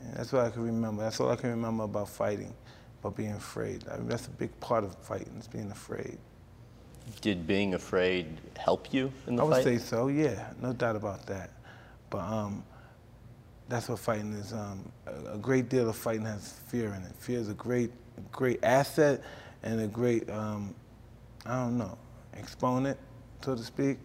And 0.00 0.14
that's 0.14 0.32
what 0.32 0.44
I 0.46 0.50
can 0.50 0.62
remember. 0.62 1.02
That's 1.02 1.18
all 1.18 1.30
I 1.30 1.36
can 1.36 1.50
remember 1.50 1.84
about 1.84 2.08
fighting, 2.08 2.54
about 3.00 3.16
being 3.16 3.32
afraid. 3.32 3.84
I 3.90 3.96
mean, 3.96 4.08
that's 4.08 4.26
a 4.26 4.30
big 4.30 4.58
part 4.60 4.84
of 4.84 4.94
fighting, 4.96 5.34
is 5.38 5.48
being 5.48 5.70
afraid. 5.70 6.18
Did 7.20 7.46
being 7.46 7.74
afraid 7.74 8.26
help 8.56 8.92
you 8.94 9.12
in 9.26 9.36
the 9.36 9.42
fight? 9.42 9.52
I 9.52 9.56
would 9.56 9.64
say 9.64 9.78
so, 9.78 10.08
yeah, 10.08 10.52
no 10.62 10.72
doubt 10.72 10.96
about 10.96 11.26
that. 11.26 11.50
But 12.10 12.20
um, 12.20 12.62
that's 13.68 13.88
what 13.88 13.98
fighting 13.98 14.32
is. 14.34 14.52
Um, 14.52 14.90
a, 15.06 15.34
a 15.34 15.38
great 15.38 15.68
deal 15.68 15.88
of 15.88 15.96
fighting 15.96 16.26
has 16.26 16.52
fear 16.68 16.94
in 16.94 17.02
it. 17.02 17.12
Fear 17.18 17.40
is 17.40 17.48
a 17.48 17.54
great, 17.54 17.90
great 18.30 18.62
asset 18.62 19.22
and 19.62 19.80
a 19.80 19.86
great, 19.88 20.30
um, 20.30 20.74
I 21.46 21.56
don't 21.56 21.78
know, 21.78 21.96
exponent, 22.34 22.98
so 23.42 23.54
to 23.54 23.62
speak. 23.62 23.98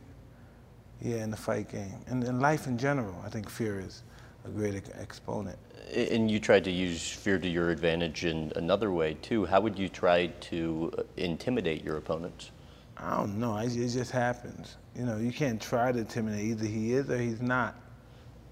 Yeah, 1.01 1.23
in 1.23 1.29
the 1.29 1.37
fight 1.37 1.69
game. 1.69 1.99
And 2.07 2.23
in 2.23 2.39
life 2.39 2.67
in 2.67 2.77
general, 2.77 3.15
I 3.25 3.29
think 3.29 3.49
fear 3.49 3.79
is 3.79 4.03
a 4.45 4.49
great 4.49 4.81
exponent. 4.93 5.57
And 5.93 6.31
you 6.31 6.39
tried 6.39 6.63
to 6.63 6.71
use 6.71 7.11
fear 7.11 7.37
to 7.37 7.47
your 7.47 7.69
advantage 7.69 8.25
in 8.25 8.51
another 8.55 8.91
way 8.91 9.15
too. 9.15 9.45
How 9.45 9.61
would 9.61 9.77
you 9.77 9.89
try 9.89 10.27
to 10.27 10.91
uh, 10.97 11.03
intimidate 11.17 11.83
your 11.83 11.97
opponents? 11.97 12.51
I 12.97 13.17
don't 13.17 13.39
know. 13.39 13.57
It 13.57 13.69
just 13.69 14.11
happens. 14.11 14.77
You 14.95 15.05
know, 15.05 15.17
you 15.17 15.31
can't 15.31 15.61
try 15.61 15.91
to 15.91 15.99
intimidate. 15.99 16.45
Either 16.45 16.65
he 16.65 16.93
is 16.93 17.09
or 17.09 17.17
he's 17.17 17.41
not. 17.41 17.75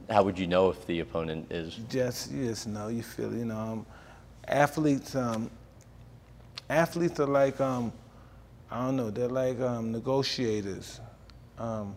How 0.09 0.21
would 0.23 0.37
you 0.37 0.47
know 0.47 0.69
if 0.69 0.85
the 0.85 0.99
opponent 0.99 1.49
is? 1.49 1.79
Just 1.89 2.31
you 2.31 2.49
just 2.49 2.67
know. 2.67 2.89
You 2.89 3.03
feel. 3.03 3.33
You 3.33 3.45
know, 3.45 3.57
um, 3.57 3.85
athletes. 4.49 5.15
Um, 5.15 5.49
athletes 6.69 7.21
are 7.21 7.27
like 7.27 7.61
um, 7.61 7.93
I 8.73 8.85
don't 8.85 8.95
know. 8.95 9.11
They're 9.11 9.27
like 9.27 9.59
um, 9.59 9.91
negotiators. 9.91 10.99
Um, 11.59 11.95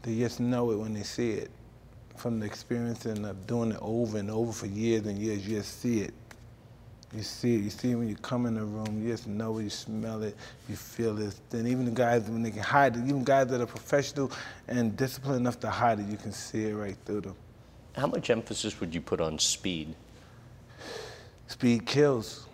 they 0.00 0.16
just 0.16 0.40
know 0.40 0.70
it 0.70 0.76
when 0.76 0.94
they 0.94 1.02
see 1.02 1.32
it. 1.32 1.50
From 2.16 2.40
the 2.40 2.46
experience 2.46 3.04
and 3.04 3.26
of 3.26 3.46
doing 3.46 3.72
it 3.72 3.78
over 3.82 4.16
and 4.16 4.30
over 4.30 4.50
for 4.50 4.64
years 4.64 5.04
and 5.04 5.18
years, 5.18 5.46
you 5.46 5.58
just 5.58 5.82
see 5.82 6.00
it. 6.00 6.14
You 7.14 7.22
see 7.22 7.56
it. 7.56 7.58
You 7.64 7.68
see 7.68 7.90
it 7.90 7.96
when 7.96 8.08
you 8.08 8.16
come 8.16 8.46
in 8.46 8.54
the 8.54 8.64
room. 8.64 9.02
You 9.02 9.10
just 9.10 9.28
know 9.28 9.58
it. 9.58 9.64
You 9.64 9.70
smell 9.70 10.22
it. 10.22 10.34
You 10.70 10.76
feel 10.76 11.20
it. 11.20 11.38
Then 11.50 11.66
even 11.66 11.84
the 11.84 11.90
guys 11.90 12.22
when 12.30 12.42
they 12.42 12.50
can 12.50 12.62
hide 12.62 12.96
it, 12.96 13.00
even 13.00 13.22
guys 13.22 13.48
that 13.48 13.60
are 13.60 13.66
professional 13.66 14.32
and 14.68 14.96
disciplined 14.96 15.36
enough 15.36 15.60
to 15.60 15.68
hide 15.68 16.00
it, 16.00 16.06
you 16.06 16.16
can 16.16 16.32
see 16.32 16.64
it 16.64 16.74
right 16.74 16.96
through 17.04 17.20
them. 17.20 17.36
How 17.94 18.06
much 18.06 18.30
emphasis 18.30 18.80
would 18.80 18.94
you 18.94 19.02
put 19.02 19.20
on 19.20 19.38
speed? 19.38 19.94
Speed 21.46 21.84
kills. 21.84 22.45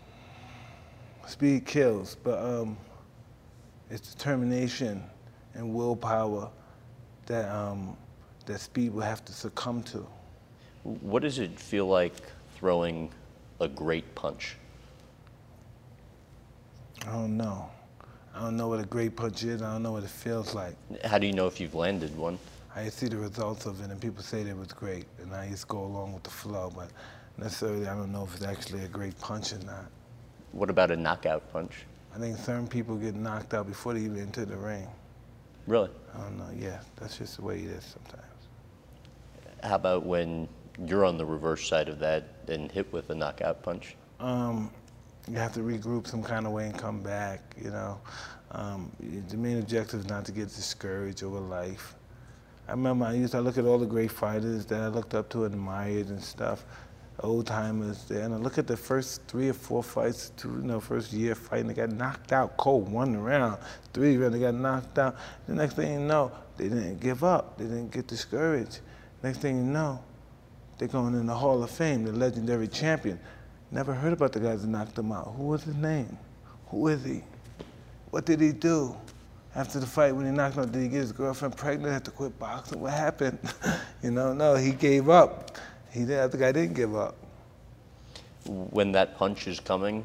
Speed 1.26 1.64
kills, 1.64 2.16
but 2.22 2.38
um, 2.38 2.76
it's 3.90 4.14
determination 4.14 5.02
and 5.54 5.74
willpower 5.74 6.50
that 7.26 7.48
um, 7.54 7.96
that 8.46 8.61
speed 8.61 8.92
will 8.92 9.02
have 9.02 9.24
to 9.24 9.32
succumb 9.32 9.82
to. 9.85 10.06
What 10.82 11.22
does 11.22 11.38
it 11.38 11.58
feel 11.58 11.87
like 11.87 12.14
throwing 12.56 13.11
a 13.61 13.68
great 13.68 14.14
punch? 14.14 14.56
I 17.06 17.12
don't 17.12 17.37
know. 17.37 17.70
I 18.35 18.40
don't 18.40 18.56
know 18.56 18.68
what 18.68 18.80
a 18.80 18.87
great 18.87 19.16
punch 19.16 19.44
is. 19.44 19.62
I 19.62 19.72
don't 19.72 19.82
know 19.82 19.92
what 19.92 20.04
it 20.04 20.11
feels 20.11 20.54
like. 20.54 20.74
How 21.04 21.18
do 21.18 21.26
you 21.26 21.32
know 21.32 21.46
if 21.46 21.61
you've 21.61 21.74
landed 21.74 22.16
one? 22.16 22.38
I 22.74 22.88
see 22.88 23.06
the 23.06 23.18
results 23.18 23.66
of 23.66 23.80
it, 23.82 23.90
and 23.90 24.00
people 24.00 24.22
say 24.22 24.42
that 24.42 24.50
it 24.50 24.56
was 24.56 24.72
great, 24.72 25.04
and 25.20 25.35
I 25.35 25.48
just 25.48 25.68
go 25.68 25.85
along 25.85 26.14
with 26.14 26.22
the 26.22 26.30
flow. 26.30 26.72
But 26.74 26.88
necessarily, 27.37 27.87
I 27.87 27.94
don't 27.94 28.12
know 28.12 28.24
if 28.24 28.35
it's 28.35 28.44
actually 28.44 28.85
a 28.85 28.88
great 28.88 29.18
punch 29.20 29.52
or 29.52 29.58
not. 29.58 29.90
What 30.52 30.70
about 30.70 30.90
a 30.90 30.96
knockout 30.96 31.50
punch? 31.52 31.84
I 32.14 32.18
think 32.18 32.36
certain 32.36 32.68
people 32.68 32.96
get 32.96 33.14
knocked 33.14 33.54
out 33.54 33.66
before 33.66 33.94
they 33.94 34.00
even 34.00 34.20
enter 34.20 34.44
the 34.44 34.56
ring. 34.56 34.86
Really? 35.66 35.90
I 36.14 36.20
don't 36.20 36.36
know. 36.36 36.48
Yeah, 36.54 36.80
that's 36.96 37.18
just 37.18 37.36
the 37.36 37.42
way 37.42 37.58
it 37.58 37.70
is 37.70 37.84
sometimes. 37.84 38.26
How 39.62 39.76
about 39.76 40.04
when 40.04 40.48
you're 40.86 41.04
on 41.04 41.16
the 41.16 41.24
reverse 41.24 41.66
side 41.66 41.88
of 41.88 41.98
that 42.00 42.24
and 42.48 42.70
hit 42.70 42.92
with 42.92 43.10
a 43.10 43.14
knockout 43.14 43.62
punch? 43.62 43.96
Um, 44.20 44.70
you 45.28 45.36
have 45.36 45.52
to 45.54 45.60
regroup 45.60 46.06
some 46.06 46.22
kind 46.22 46.46
of 46.46 46.52
way 46.52 46.66
and 46.66 46.78
come 46.78 47.02
back. 47.02 47.40
You 47.62 47.70
know, 47.70 48.00
um, 48.50 48.90
the 49.28 49.36
main 49.36 49.58
objective 49.58 50.00
is 50.00 50.08
not 50.08 50.24
to 50.26 50.32
get 50.32 50.48
discouraged 50.48 51.22
over 51.22 51.40
life. 51.40 51.94
I 52.68 52.72
remember 52.72 53.06
I 53.06 53.14
used 53.14 53.32
to 53.32 53.40
look 53.40 53.58
at 53.58 53.64
all 53.64 53.78
the 53.78 53.86
great 53.86 54.10
fighters 54.10 54.66
that 54.66 54.80
I 54.80 54.88
looked 54.88 55.14
up 55.14 55.28
to 55.30 55.44
and 55.44 55.54
admired 55.54 56.08
and 56.08 56.22
stuff, 56.22 56.64
old 57.22 57.46
timers 57.46 58.04
there, 58.04 58.22
and 58.22 58.35
I 58.35 58.37
look 58.37 58.58
at 58.58 58.66
the 58.66 58.76
first 58.76 59.22
three 59.28 59.48
or 59.48 59.52
four 59.52 59.82
fights, 59.82 60.32
two, 60.37 60.48
you 60.48 60.62
know, 60.62 60.80
first 60.80 61.12
year 61.12 61.35
fighting, 61.35 61.68
they 61.68 61.74
got 61.74 61.90
knocked 61.90 62.32
out 62.32 62.56
cold, 62.56 62.90
one 62.90 63.16
round, 63.16 63.58
three 63.92 64.16
rounds, 64.16 64.35
they 64.35 64.40
got 64.40 64.54
knocked 64.54 64.98
out. 64.98 65.16
The 65.46 65.54
next 65.54 65.74
thing 65.74 65.92
you 65.92 66.00
know, 66.00 66.32
they 66.56 66.68
didn't 66.68 67.00
give 67.00 67.24
up, 67.24 67.58
they 67.58 67.64
didn't 67.64 67.92
get 67.92 68.06
discouraged. 68.06 68.80
Next 69.22 69.38
thing 69.38 69.56
you 69.56 69.62
know, 69.62 70.02
they're 70.78 70.88
going 70.88 71.14
in 71.14 71.26
the 71.26 71.35
Hall 71.35 71.62
of 71.62 71.70
Fame, 71.70 72.04
the 72.04 72.12
legendary 72.12 72.68
champion. 72.68 73.20
Never 73.70 73.94
heard 73.94 74.12
about 74.12 74.32
the 74.32 74.40
guys 74.40 74.62
that 74.62 74.68
knocked 74.68 74.98
him 74.98 75.12
out. 75.12 75.35
Who 75.37 75.44
was 75.44 75.62
his 75.62 75.76
name? 75.76 76.18
Who 76.68 76.88
is 76.88 77.04
he? 77.04 77.22
What 78.11 78.26
did 78.26 78.40
he 78.40 78.52
do? 78.52 78.96
After 79.54 79.78
the 79.78 79.87
fight, 79.87 80.12
when 80.12 80.26
he 80.26 80.32
knocked 80.32 80.56
him 80.56 80.62
out, 80.62 80.72
did 80.72 80.82
he 80.82 80.88
get 80.88 81.00
his 81.00 81.12
girlfriend 81.12 81.56
pregnant? 81.56 81.92
Had 81.92 82.04
to 82.06 82.11
quit 82.11 82.38
boxing? 82.38 82.80
What 82.80 82.92
happened? 82.92 83.38
you 84.02 84.11
know, 84.11 84.32
no, 84.32 84.54
he 84.54 84.72
gave 84.72 85.08
up. 85.08 85.56
He 85.92 86.00
did. 86.00 86.09
The 86.09 86.20
other 86.22 86.38
guy 86.38 86.52
didn't 86.52 86.74
give 86.74 86.96
up. 86.96 87.16
When 88.46 88.92
that 88.92 89.16
punch 89.16 89.46
is 89.46 89.61
coming, 89.61 90.05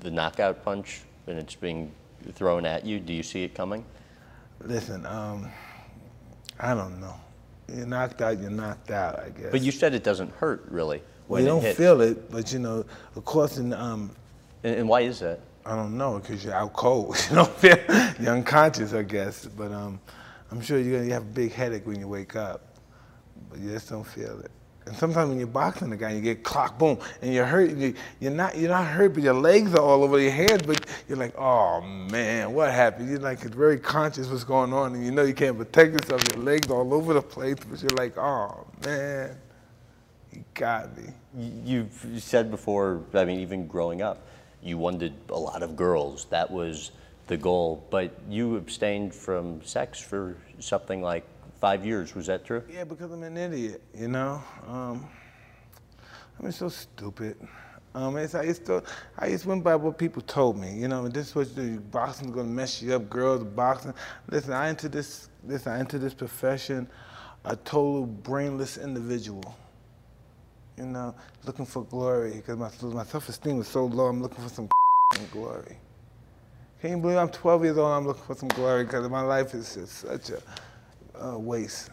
the 0.00 0.10
knockout 0.10 0.64
punch, 0.64 1.00
and 1.26 1.38
it's 1.38 1.54
being 1.54 1.90
thrown 2.34 2.64
at 2.66 2.84
you, 2.84 3.00
do 3.00 3.12
you 3.12 3.22
see 3.22 3.42
it 3.42 3.54
coming? 3.54 3.84
Listen, 4.60 5.04
um, 5.06 5.50
I 6.60 6.74
don't 6.74 7.00
know. 7.00 7.14
You're 7.74 7.86
knocked 7.86 8.22
out. 8.22 8.38
You're 8.40 8.50
knocked 8.50 8.90
out. 8.90 9.18
I 9.18 9.30
guess. 9.30 9.50
But 9.50 9.62
you 9.62 9.72
said 9.72 9.94
it 9.94 10.04
doesn't 10.04 10.32
hurt, 10.34 10.66
really. 10.70 11.02
well, 11.28 11.40
you 11.40 11.46
don't 11.46 11.62
hits. 11.62 11.76
feel 11.76 12.00
it, 12.00 12.30
but 12.30 12.52
you 12.52 12.58
know, 12.60 12.84
of 13.16 13.24
course, 13.24 13.58
in 13.58 13.72
um, 13.72 14.10
And, 14.62 14.76
and 14.76 14.88
why 14.88 15.00
is 15.00 15.18
that? 15.20 15.40
I 15.64 15.74
don't 15.74 15.96
know 15.96 16.20
because 16.20 16.44
you're 16.44 16.54
out 16.54 16.72
cold. 16.74 17.16
You 17.30 17.36
don't 17.36 17.52
feel 17.56 17.76
you're 18.20 18.34
unconscious, 18.34 18.92
I 18.92 19.02
guess. 19.02 19.46
But 19.46 19.72
um, 19.72 19.98
I'm 20.52 20.60
sure 20.60 20.78
you're 20.78 20.98
gonna 20.98 21.06
you 21.06 21.12
have 21.14 21.22
a 21.22 21.34
big 21.34 21.52
headache 21.52 21.86
when 21.86 21.98
you 21.98 22.06
wake 22.06 22.36
up, 22.36 22.76
but 23.50 23.58
you 23.58 23.70
just 23.72 23.88
don't 23.88 24.04
feel 24.06 24.38
it. 24.40 24.50
And 24.86 24.96
sometimes 24.96 25.30
when 25.30 25.38
you're 25.38 25.48
boxing 25.48 25.92
a 25.92 25.96
guy, 25.96 26.12
you 26.12 26.20
get 26.20 26.44
clock, 26.44 26.78
boom, 26.78 26.98
and 27.20 27.34
you're 27.34 27.44
hurt. 27.44 27.70
You, 27.76 27.94
you're 28.20 28.32
not 28.32 28.56
you're 28.56 28.70
not 28.70 28.86
hurt, 28.86 29.14
but 29.14 29.22
your 29.22 29.34
legs 29.34 29.74
are 29.74 29.80
all 29.80 30.04
over 30.04 30.20
your 30.20 30.30
hands. 30.30 30.62
But 30.64 30.86
you're 31.08 31.18
like, 31.18 31.36
oh 31.36 31.80
man, 31.80 32.52
what 32.52 32.72
happened? 32.72 33.10
You're 33.10 33.18
like 33.18 33.40
very 33.40 33.78
conscious 33.78 34.28
what's 34.28 34.44
going 34.44 34.72
on, 34.72 34.94
and 34.94 35.04
you 35.04 35.10
know 35.10 35.24
you 35.24 35.34
can't 35.34 35.58
protect 35.58 35.92
yourself. 35.92 36.22
Your 36.34 36.44
legs 36.44 36.70
are 36.70 36.76
all 36.76 36.94
over 36.94 37.14
the 37.14 37.22
place, 37.22 37.56
but 37.68 37.82
you're 37.82 37.90
like, 37.96 38.16
oh 38.16 38.64
man, 38.84 39.36
he 40.30 40.44
got 40.54 40.96
me. 40.96 41.12
You've 41.64 41.92
said 42.18 42.50
before, 42.50 43.02
I 43.12 43.24
mean, 43.24 43.40
even 43.40 43.66
growing 43.66 44.02
up, 44.02 44.26
you 44.62 44.78
wanted 44.78 45.14
a 45.30 45.38
lot 45.38 45.62
of 45.64 45.74
girls. 45.74 46.26
That 46.26 46.48
was 46.50 46.92
the 47.26 47.36
goal. 47.36 47.84
But 47.90 48.12
you 48.28 48.56
abstained 48.56 49.14
from 49.14 49.64
sex 49.64 50.00
for 50.00 50.36
something 50.60 51.02
like 51.02 51.24
five 51.60 51.84
years. 51.84 52.14
Was 52.14 52.26
that 52.26 52.44
true? 52.44 52.62
Yeah, 52.70 52.84
because 52.84 53.10
I'm 53.10 53.22
an 53.22 53.36
idiot, 53.36 53.82
you 53.94 54.08
know. 54.08 54.42
Um, 54.66 55.08
I'm 56.38 56.52
so 56.52 56.68
stupid. 56.68 57.36
Um, 57.94 58.16
it's, 58.18 58.34
I 58.34 58.42
used 58.42 58.66
to, 58.66 58.82
I 59.18 59.30
just 59.30 59.46
went 59.46 59.64
by 59.64 59.74
what 59.74 59.96
people 59.96 60.20
told 60.22 60.58
me, 60.58 60.74
you 60.74 60.86
know. 60.86 61.08
This 61.08 61.34
was 61.34 61.54
the 61.54 61.78
boxing's 61.78 62.32
gonna 62.32 62.48
mess 62.48 62.82
you 62.82 62.94
up, 62.94 63.08
girls 63.08 63.42
boxing. 63.42 63.94
Listen, 64.28 64.52
I 64.52 64.68
entered 64.68 64.92
this, 64.92 65.30
listen, 65.46 65.72
I 65.72 65.78
entered 65.78 66.02
this 66.02 66.12
profession, 66.12 66.88
a 67.46 67.56
total 67.56 68.04
brainless 68.04 68.76
individual. 68.76 69.56
You 70.76 70.84
know, 70.84 71.14
looking 71.46 71.64
for 71.64 71.84
glory 71.84 72.34
because 72.34 72.58
my 72.58 72.70
my 72.88 73.04
self-esteem 73.04 73.56
was 73.56 73.68
so 73.68 73.86
low. 73.86 74.08
I'm 74.08 74.20
looking 74.20 74.44
for 74.44 74.50
some 74.50 74.68
glory. 75.32 75.78
Can 76.82 76.90
you 76.90 76.98
believe 76.98 77.16
I'm 77.16 77.30
12 77.30 77.64
years 77.64 77.78
old? 77.78 77.90
I'm 77.90 78.06
looking 78.06 78.24
for 78.24 78.34
some 78.34 78.48
glory 78.50 78.84
because 78.84 79.08
my 79.08 79.22
life 79.22 79.54
is 79.54 79.74
just 79.74 80.00
such 80.00 80.28
a 80.28 80.42
uh, 81.20 81.38
waste. 81.38 81.90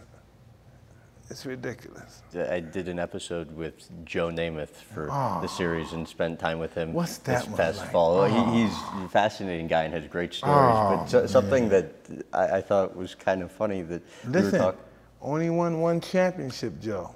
It's 1.30 1.46
ridiculous. 1.46 2.22
I 2.36 2.60
did 2.60 2.88
an 2.88 3.00
episode 3.00 3.52
with 3.56 3.90
Joe 4.06 4.28
Namath 4.28 4.70
for 4.70 5.06
the 5.06 5.12
ah. 5.12 5.46
series 5.48 5.94
and 5.94 6.08
spent 6.08 6.40
time 6.40 6.60
with 6.60 6.74
him 6.74 6.94
What's 6.94 7.18
that 7.20 7.46
this 7.46 7.56
past 7.56 7.80
like? 7.80 7.92
fall. 7.92 8.26
He, 8.26 8.36
ah. 8.36 8.52
he's 8.52 9.06
a 9.06 9.10
fascinating 9.10 9.68
guy 9.68 9.84
and 9.84 9.94
has 9.94 10.06
great 10.06 10.34
stories. 10.34 10.54
but 10.54 11.06
so, 11.06 11.24
ah, 11.24 11.28
something 11.28 11.70
that 11.70 11.94
I, 12.34 12.58
I 12.58 12.62
thought 12.62 12.96
was 12.96 13.16
kind 13.16 13.42
of 13.42 13.52
funny 13.52 13.82
that 13.84 14.04
we 14.26 14.32
were 14.32 14.42
Listen, 14.42 14.74
only 15.22 15.50
won 15.50 15.80
one 15.80 16.02
championship, 16.02 16.80
Joe. 16.80 17.16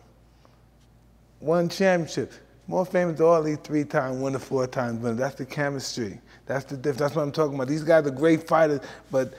One 1.40 1.70
championship. 1.70 2.32
More 2.66 2.86
famous 2.86 3.18
than 3.18 3.28
all 3.28 3.44
these 3.44 3.58
three 3.58 3.84
times, 3.84 4.18
one 4.18 4.34
to 4.34 4.40
four 4.40 4.68
times, 4.68 5.00
but 5.00 5.18
that's 5.18 5.36
the 5.36 5.46
chemistry. 5.46 6.20
That's 6.46 6.66
the 6.66 6.76
difference. 6.76 7.00
That's 7.00 7.16
what 7.16 7.22
I'm 7.22 7.32
talking 7.32 7.56
about. 7.56 7.68
These 7.68 7.84
guys 7.84 8.08
are 8.08 8.12
great 8.12 8.48
fighters, 8.48 8.80
but 9.12 9.36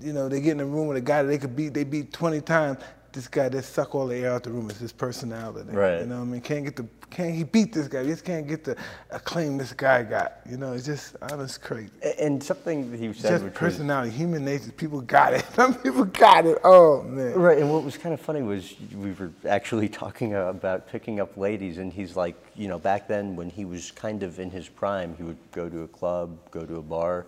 you 0.00 0.12
know, 0.12 0.28
they 0.28 0.40
get 0.40 0.52
in 0.52 0.60
a 0.60 0.66
room 0.66 0.88
with 0.88 0.96
a 0.96 1.00
guy 1.02 1.22
that 1.22 1.28
they 1.28 1.38
could 1.38 1.56
beat, 1.56 1.74
they 1.74 1.84
beat 1.84 2.12
20 2.12 2.40
times. 2.40 2.78
This 3.12 3.28
guy, 3.28 3.48
that 3.48 3.64
suck 3.64 3.94
all 3.94 4.06
the 4.08 4.16
air 4.16 4.34
out 4.34 4.42
the 4.42 4.50
room. 4.50 4.68
is 4.68 4.76
his 4.76 4.92
personality. 4.92 5.70
Right. 5.70 6.00
You 6.00 6.06
know 6.06 6.16
what 6.16 6.22
I 6.22 6.26
mean? 6.26 6.40
Can't 6.42 6.64
get 6.64 6.76
the, 6.76 6.86
can't 7.08 7.34
he 7.34 7.44
beat 7.44 7.72
this 7.72 7.88
guy? 7.88 8.02
He 8.02 8.10
just 8.10 8.26
can't 8.26 8.46
get 8.46 8.62
the 8.62 8.76
acclaim 9.10 9.56
this 9.56 9.72
guy 9.72 10.02
got. 10.02 10.40
You 10.46 10.58
know, 10.58 10.74
it's 10.74 10.84
just, 10.84 11.16
it's 11.22 11.56
crazy. 11.56 11.88
And 12.20 12.42
something 12.42 12.90
that 12.90 13.00
he 13.00 13.10
said, 13.14 13.30
just 13.30 13.44
which 13.44 13.52
was 13.54 13.58
personality, 13.58 14.10
human 14.10 14.44
nature. 14.44 14.70
People 14.70 15.00
got 15.00 15.32
it. 15.32 15.46
Some 15.54 15.74
people 15.82 16.04
got 16.04 16.44
it. 16.44 16.58
Oh, 16.62 17.04
man. 17.04 17.32
Right, 17.32 17.56
and 17.56 17.72
what 17.72 17.84
was 17.84 17.96
kind 17.96 18.12
of 18.12 18.20
funny 18.20 18.42
was 18.42 18.74
we 18.94 19.12
were 19.12 19.30
actually 19.48 19.88
talking 20.02 20.34
about 20.34 20.86
picking 20.86 21.18
up 21.18 21.38
ladies, 21.38 21.78
and 21.78 21.90
he's 21.90 22.16
like, 22.16 22.36
you 22.54 22.68
know, 22.68 22.78
back 22.78 23.08
then 23.08 23.34
when 23.34 23.48
he 23.48 23.64
was 23.64 23.92
kind 23.92 24.22
of 24.24 24.40
in 24.40 24.50
his 24.50 24.68
prime, 24.68 25.14
he 25.16 25.22
would 25.22 25.38
go 25.52 25.70
to 25.70 25.84
a 25.84 25.88
club, 25.88 26.36
go 26.50 26.66
to 26.66 26.76
a 26.76 26.82
bar, 26.82 27.24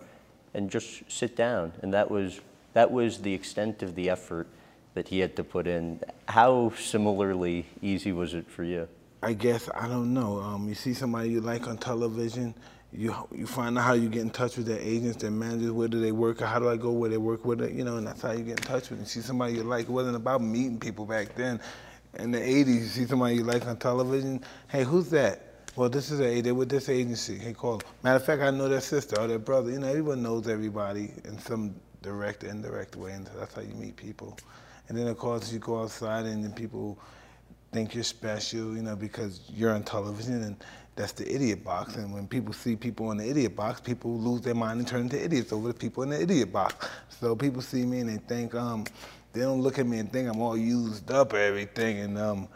and 0.53 0.69
just 0.69 1.09
sit 1.11 1.35
down, 1.35 1.71
and 1.81 1.93
that 1.93 2.09
was 2.09 2.41
that 2.79 2.91
was 2.91 3.17
the 3.17 3.33
extent 3.33 3.83
of 3.83 3.93
the 3.93 4.09
effort 4.09 4.47
that 4.93 5.09
he 5.09 5.19
had 5.19 5.35
to 5.35 5.43
put 5.43 5.67
in. 5.67 5.99
How 6.29 6.71
similarly 6.77 7.65
easy 7.81 8.13
was 8.13 8.33
it 8.33 8.49
for 8.49 8.63
you? 8.63 8.87
I 9.21 9.33
guess 9.33 9.69
I 9.75 9.89
don't 9.89 10.13
know. 10.13 10.39
Um, 10.39 10.69
you 10.69 10.75
see 10.75 10.93
somebody 10.93 11.29
you 11.29 11.41
like 11.41 11.67
on 11.67 11.77
television, 11.77 12.55
you 12.93 13.13
you 13.35 13.47
find 13.47 13.77
out 13.77 13.83
how 13.83 13.95
you 13.95 14.07
get 14.07 14.21
in 14.21 14.29
touch 14.29 14.55
with 14.55 14.65
their 14.65 14.79
agents, 14.79 15.17
their 15.17 15.29
managers, 15.29 15.71
where 15.71 15.89
do 15.89 15.99
they 15.99 16.13
work, 16.13 16.41
or 16.41 16.45
how 16.45 16.57
do 16.57 16.69
I 16.69 16.77
go 16.77 16.91
where 16.91 17.09
they 17.09 17.17
work 17.17 17.43
with 17.43 17.59
it, 17.61 17.73
you 17.73 17.83
know, 17.83 17.97
and 17.97 18.07
that's 18.07 18.21
how 18.21 18.31
you 18.31 18.45
get 18.45 18.59
in 18.61 18.65
touch 18.73 18.89
with 18.89 18.91
them. 18.91 18.99
You 18.99 19.07
see 19.07 19.19
somebody 19.19 19.55
you 19.55 19.63
like. 19.63 19.87
It 19.89 19.91
wasn't 19.91 20.15
about 20.15 20.41
meeting 20.41 20.79
people 20.79 21.05
back 21.05 21.35
then. 21.35 21.59
In 22.13 22.31
the 22.31 22.39
'80s, 22.39 22.67
you 22.67 22.91
see 22.97 23.05
somebody 23.07 23.35
you 23.35 23.43
like 23.43 23.67
on 23.67 23.75
television. 23.75 24.41
Hey, 24.69 24.85
who's 24.85 25.09
that? 25.09 25.35
Well, 25.75 25.89
this 25.89 26.11
is 26.11 26.21
a 26.21 26.39
they 26.39 26.53
with 26.53 26.69
this 26.69 26.87
agency. 26.87 27.37
Hey, 27.37 27.51
call. 27.51 27.73
'em. 27.73 27.81
Matter 28.03 28.15
of 28.15 28.25
fact, 28.25 28.41
I 28.41 28.51
know 28.51 28.69
their 28.69 28.79
sister 28.79 29.19
or 29.19 29.27
their 29.27 29.43
brother. 29.49 29.69
You 29.69 29.79
know, 29.79 29.87
everyone 29.87 30.23
knows 30.23 30.47
everybody 30.47 31.11
in 31.25 31.37
some 31.39 31.75
direct 32.01 32.43
indirect 32.43 32.95
way, 32.95 33.13
and 33.13 33.27
that's 33.37 33.53
how 33.53 33.61
you 33.61 33.73
meet 33.75 33.95
people. 33.95 34.37
And 34.87 34.97
then 34.97 35.07
of 35.07 35.17
course 35.17 35.51
you 35.51 35.59
go 35.59 35.81
outside, 35.81 36.25
and 36.25 36.43
then 36.43 36.51
people 36.53 36.97
think 37.71 37.93
you're 37.93 38.03
special, 38.03 38.75
you 38.75 38.81
know, 38.81 38.95
because 38.95 39.41
you're 39.49 39.71
on 39.71 39.83
television 39.83 40.43
and 40.43 40.55
that's 40.95 41.11
the 41.13 41.33
idiot 41.33 41.63
box. 41.63 41.95
And 41.95 42.13
when 42.13 42.27
people 42.27 42.53
see 42.53 42.75
people 42.75 43.11
in 43.11 43.17
the 43.17 43.29
idiot 43.29 43.55
box, 43.55 43.79
people 43.79 44.17
lose 44.17 44.41
their 44.41 44.55
mind 44.55 44.79
and 44.79 44.87
turn 44.87 45.01
into 45.01 45.23
idiots 45.23 45.53
over 45.53 45.69
the 45.69 45.73
people 45.73 46.03
in 46.03 46.09
the 46.09 46.21
idiot 46.21 46.51
box. 46.51 46.89
So 47.09 47.35
people 47.35 47.61
see 47.61 47.85
me 47.85 47.99
and 47.99 48.09
they 48.09 48.17
think, 48.17 48.55
um, 48.55 48.85
they 49.31 49.41
don't 49.41 49.61
look 49.61 49.77
at 49.77 49.85
me 49.85 49.99
and 49.99 50.11
think 50.11 50.27
I'm 50.27 50.41
all 50.41 50.57
used 50.57 51.11
up 51.11 51.33
or 51.33 51.37
everything. 51.37 51.99
And 51.99 52.17
um, 52.17 52.47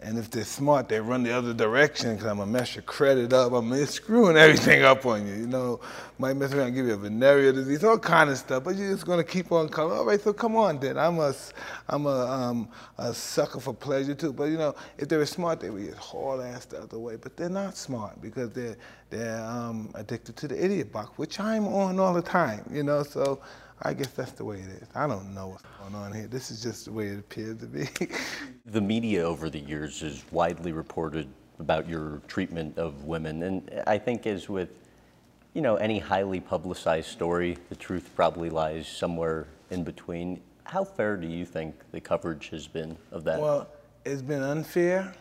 and 0.00 0.16
if 0.16 0.30
they're 0.30 0.44
smart, 0.44 0.88
they 0.88 1.00
run 1.00 1.24
the 1.24 1.32
other 1.32 1.52
direction 1.52 2.12
because 2.12 2.26
I'm 2.26 2.38
gonna 2.38 2.50
mess 2.50 2.76
your 2.76 2.82
credit 2.82 3.32
up. 3.32 3.52
I'm 3.52 3.68
just 3.70 3.94
screwing 3.94 4.36
everything 4.36 4.84
up 4.84 5.04
on 5.04 5.26
you. 5.26 5.34
You 5.34 5.46
know, 5.48 5.80
might 6.18 6.34
mess 6.34 6.52
around 6.52 6.74
give 6.74 6.86
you 6.86 6.94
a 6.94 6.96
venereal 6.96 7.52
disease, 7.52 7.82
all 7.82 7.98
kind 7.98 8.30
of 8.30 8.38
stuff. 8.38 8.62
But 8.62 8.76
you're 8.76 8.92
just 8.92 9.06
gonna 9.06 9.24
keep 9.24 9.50
on 9.50 9.68
coming. 9.68 9.98
All 9.98 10.04
right, 10.04 10.20
so 10.20 10.32
come 10.32 10.54
on, 10.54 10.78
then. 10.78 10.96
I'm 10.98 11.18
a, 11.18 11.34
I'm 11.88 12.06
a, 12.06 12.26
um, 12.26 12.68
a 12.96 13.12
sucker 13.12 13.58
for 13.58 13.74
pleasure 13.74 14.14
too. 14.14 14.32
But 14.32 14.44
you 14.44 14.58
know, 14.58 14.76
if 14.98 15.08
they 15.08 15.16
were 15.16 15.26
smart, 15.26 15.58
they 15.58 15.70
would 15.70 15.84
just 15.84 15.98
haul 15.98 16.40
ass 16.40 16.64
the 16.66 16.80
other 16.80 16.98
way. 17.00 17.16
But 17.16 17.36
they're 17.36 17.48
not 17.48 17.76
smart 17.76 18.22
because 18.22 18.50
they're 18.50 18.76
they're 19.10 19.42
um, 19.44 19.90
addicted 19.96 20.36
to 20.36 20.48
the 20.48 20.64
idiot 20.64 20.92
box, 20.92 21.10
which 21.18 21.40
I'm 21.40 21.66
on 21.66 21.98
all 21.98 22.14
the 22.14 22.22
time. 22.22 22.64
You 22.72 22.84
know, 22.84 23.02
so. 23.02 23.40
I 23.82 23.94
guess 23.94 24.08
that's 24.08 24.32
the 24.32 24.44
way 24.44 24.56
it 24.56 24.82
is. 24.82 24.88
I 24.94 25.06
don't 25.06 25.34
know 25.34 25.48
what's 25.48 25.62
going 25.80 25.94
on 25.94 26.12
here. 26.12 26.26
This 26.26 26.50
is 26.50 26.62
just 26.62 26.86
the 26.86 26.92
way 26.92 27.08
it 27.08 27.18
appears 27.18 27.58
to 27.58 27.66
be. 27.66 27.88
The 28.66 28.80
media 28.82 29.22
over 29.22 29.48
the 29.48 29.60
years 29.60 30.00
has 30.02 30.22
widely 30.30 30.72
reported 30.72 31.26
about 31.58 31.88
your 31.88 32.20
treatment 32.28 32.76
of 32.76 33.04
women, 33.04 33.42
and 33.42 33.82
I 33.86 33.96
think 33.96 34.26
as 34.26 34.46
with, 34.46 34.68
you 35.54 35.62
know, 35.62 35.76
any 35.76 35.98
highly 35.98 36.38
publicized 36.38 37.08
story, 37.08 37.56
the 37.70 37.76
truth 37.76 38.10
probably 38.14 38.50
lies 38.50 38.86
somewhere 38.86 39.46
in 39.70 39.84
between. 39.84 40.42
How 40.64 40.84
fair 40.84 41.16
do 41.16 41.26
you 41.26 41.46
think 41.46 41.76
the 41.92 42.00
coverage 42.00 42.50
has 42.50 42.66
been 42.66 42.94
of 43.10 43.24
that? 43.24 43.40
Well, 43.40 43.68
it's 44.04 44.20
been 44.20 44.42
unfair, 44.42 45.14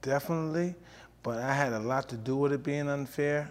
definitely, 0.00 0.74
but 1.22 1.40
I 1.40 1.52
had 1.52 1.74
a 1.74 1.80
lot 1.80 2.08
to 2.08 2.16
do 2.16 2.36
with 2.36 2.54
it 2.54 2.62
being 2.62 2.88
unfair. 2.88 3.50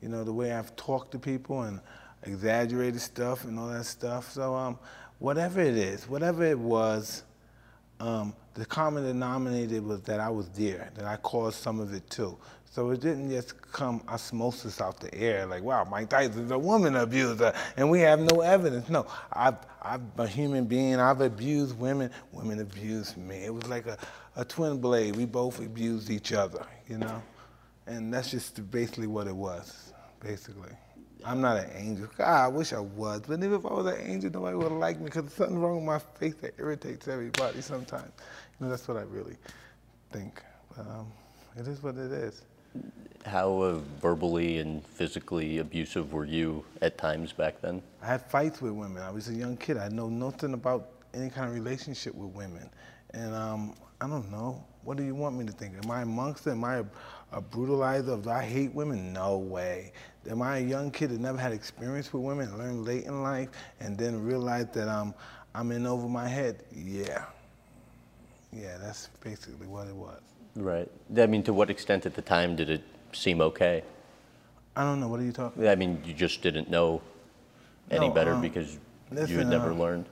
You 0.00 0.10
know, 0.10 0.22
the 0.22 0.32
way 0.32 0.52
I've 0.52 0.74
talked 0.76 1.10
to 1.12 1.18
people 1.18 1.62
and 1.62 1.80
exaggerated 2.24 3.00
stuff 3.00 3.44
and 3.44 3.58
all 3.58 3.68
that 3.68 3.84
stuff. 3.84 4.32
So, 4.32 4.54
um, 4.54 4.78
whatever 5.18 5.60
it 5.60 5.76
is, 5.76 6.08
whatever 6.08 6.44
it 6.44 6.58
was, 6.58 7.22
um, 8.00 8.34
the 8.54 8.66
common 8.66 9.04
denominator 9.04 9.80
was 9.80 10.02
that 10.02 10.20
I 10.20 10.28
was 10.28 10.48
there, 10.50 10.90
that 10.96 11.04
I 11.04 11.16
caused 11.16 11.62
some 11.62 11.80
of 11.80 11.94
it 11.94 12.08
too. 12.10 12.36
So 12.72 12.90
it 12.90 13.00
didn't 13.00 13.30
just 13.30 13.60
come 13.70 14.02
osmosis 14.08 14.80
out 14.80 14.98
the 14.98 15.14
air, 15.14 15.44
like, 15.44 15.62
wow, 15.62 15.84
Mike 15.84 16.08
Tyson's 16.08 16.50
a 16.50 16.58
woman 16.58 16.96
abuser, 16.96 17.52
and 17.76 17.90
we 17.90 18.00
have 18.00 18.18
no 18.18 18.40
evidence. 18.40 18.88
No, 18.88 19.06
I've, 19.30 19.58
I'm 19.82 20.10
a 20.16 20.26
human 20.26 20.64
being, 20.64 20.96
I've 20.96 21.20
abused 21.20 21.78
women, 21.78 22.10
women 22.32 22.60
abused 22.60 23.18
me. 23.18 23.44
It 23.44 23.52
was 23.52 23.66
like 23.68 23.86
a, 23.86 23.98
a 24.36 24.44
twin 24.44 24.80
blade. 24.80 25.16
We 25.16 25.26
both 25.26 25.60
abused 25.60 26.08
each 26.10 26.32
other, 26.32 26.66
you 26.88 26.96
know? 26.96 27.22
And 27.86 28.12
that's 28.12 28.30
just 28.30 28.70
basically 28.70 29.06
what 29.06 29.26
it 29.26 29.36
was, 29.36 29.92
basically. 30.18 30.72
I'm 31.24 31.40
not 31.40 31.58
an 31.58 31.70
angel. 31.76 32.08
God, 32.16 32.44
I 32.44 32.48
wish 32.48 32.72
I 32.72 32.80
was. 32.80 33.22
But 33.26 33.34
even 33.38 33.54
if 33.54 33.64
I 33.66 33.72
was 33.72 33.86
an 33.86 34.00
angel, 34.00 34.30
nobody 34.30 34.56
would 34.56 34.72
like 34.72 34.98
me 34.98 35.04
because 35.04 35.22
there's 35.22 35.34
something 35.34 35.58
wrong 35.58 35.76
with 35.76 35.84
my 35.84 35.98
face 36.18 36.34
that 36.42 36.54
irritates 36.58 37.08
everybody 37.08 37.60
sometimes. 37.60 38.10
You 38.58 38.66
know, 38.66 38.70
that's 38.70 38.86
what 38.88 38.96
I 38.96 39.02
really 39.02 39.36
think. 40.10 40.42
But, 40.76 40.86
um, 40.86 41.06
it 41.56 41.68
is 41.68 41.82
what 41.82 41.96
it 41.96 42.12
is. 42.12 42.42
How 43.26 43.60
uh, 43.60 43.80
verbally 44.00 44.58
and 44.58 44.84
physically 44.84 45.58
abusive 45.58 46.12
were 46.12 46.24
you 46.24 46.64
at 46.80 46.98
times 46.98 47.32
back 47.32 47.60
then? 47.60 47.82
I 48.02 48.06
had 48.06 48.22
fights 48.22 48.60
with 48.60 48.72
women. 48.72 49.02
I 49.02 49.10
was 49.10 49.28
a 49.28 49.34
young 49.34 49.56
kid. 49.56 49.76
I 49.76 49.88
know 49.88 50.08
nothing 50.08 50.54
about 50.54 50.88
any 51.14 51.28
kind 51.30 51.48
of 51.48 51.54
relationship 51.54 52.14
with 52.14 52.34
women. 52.34 52.68
And 53.14 53.34
um, 53.34 53.74
I 54.00 54.08
don't 54.08 54.30
know. 54.30 54.64
What 54.84 54.96
do 54.96 55.04
you 55.04 55.14
want 55.14 55.36
me 55.36 55.44
to 55.46 55.52
think? 55.52 55.74
Am 55.84 55.90
I 55.90 56.02
amongst 56.02 56.44
them? 56.44 56.64
Am 56.64 56.64
I 56.64 56.84
a, 57.32 57.40
brutalizer? 57.40 58.08
Of, 58.08 58.28
I 58.28 58.44
hate 58.44 58.74
women? 58.74 59.12
No 59.12 59.38
way. 59.38 59.92
Am 60.30 60.42
I 60.42 60.58
a 60.58 60.60
young 60.60 60.90
kid 60.90 61.10
that 61.10 61.20
never 61.20 61.38
had 61.38 61.52
experience 61.52 62.12
with 62.12 62.22
women, 62.22 62.56
learned 62.58 62.84
late 62.84 63.04
in 63.04 63.22
life, 63.22 63.48
and 63.80 63.98
then 63.98 64.22
realized 64.22 64.72
that 64.74 64.88
I'm 64.88 65.14
I'm 65.54 65.72
in 65.72 65.86
over 65.86 66.08
my 66.08 66.28
head? 66.28 66.64
Yeah. 66.74 67.24
Yeah, 68.52 68.76
that's 68.78 69.08
basically 69.22 69.66
what 69.66 69.88
it 69.88 69.94
was. 69.94 70.20
Right. 70.56 70.88
I 71.16 71.26
mean, 71.26 71.42
to 71.44 71.52
what 71.52 71.70
extent 71.70 72.04
at 72.06 72.14
the 72.14 72.22
time 72.22 72.54
did 72.56 72.68
it 72.68 72.82
seem 73.12 73.40
okay? 73.40 73.82
I 74.76 74.82
don't 74.84 75.00
know. 75.00 75.08
What 75.08 75.20
are 75.20 75.24
you 75.24 75.32
talking? 75.32 75.66
I 75.66 75.74
mean, 75.74 76.02
you 76.04 76.14
just 76.14 76.42
didn't 76.42 76.70
know 76.70 77.02
any 77.90 78.08
No, 78.08 78.14
better 78.14 78.34
um, 78.34 78.42
because 78.42 78.78
you 79.26 79.38
had 79.38 79.48
never 79.48 79.72
um, 79.72 79.80
learned. 79.80 80.06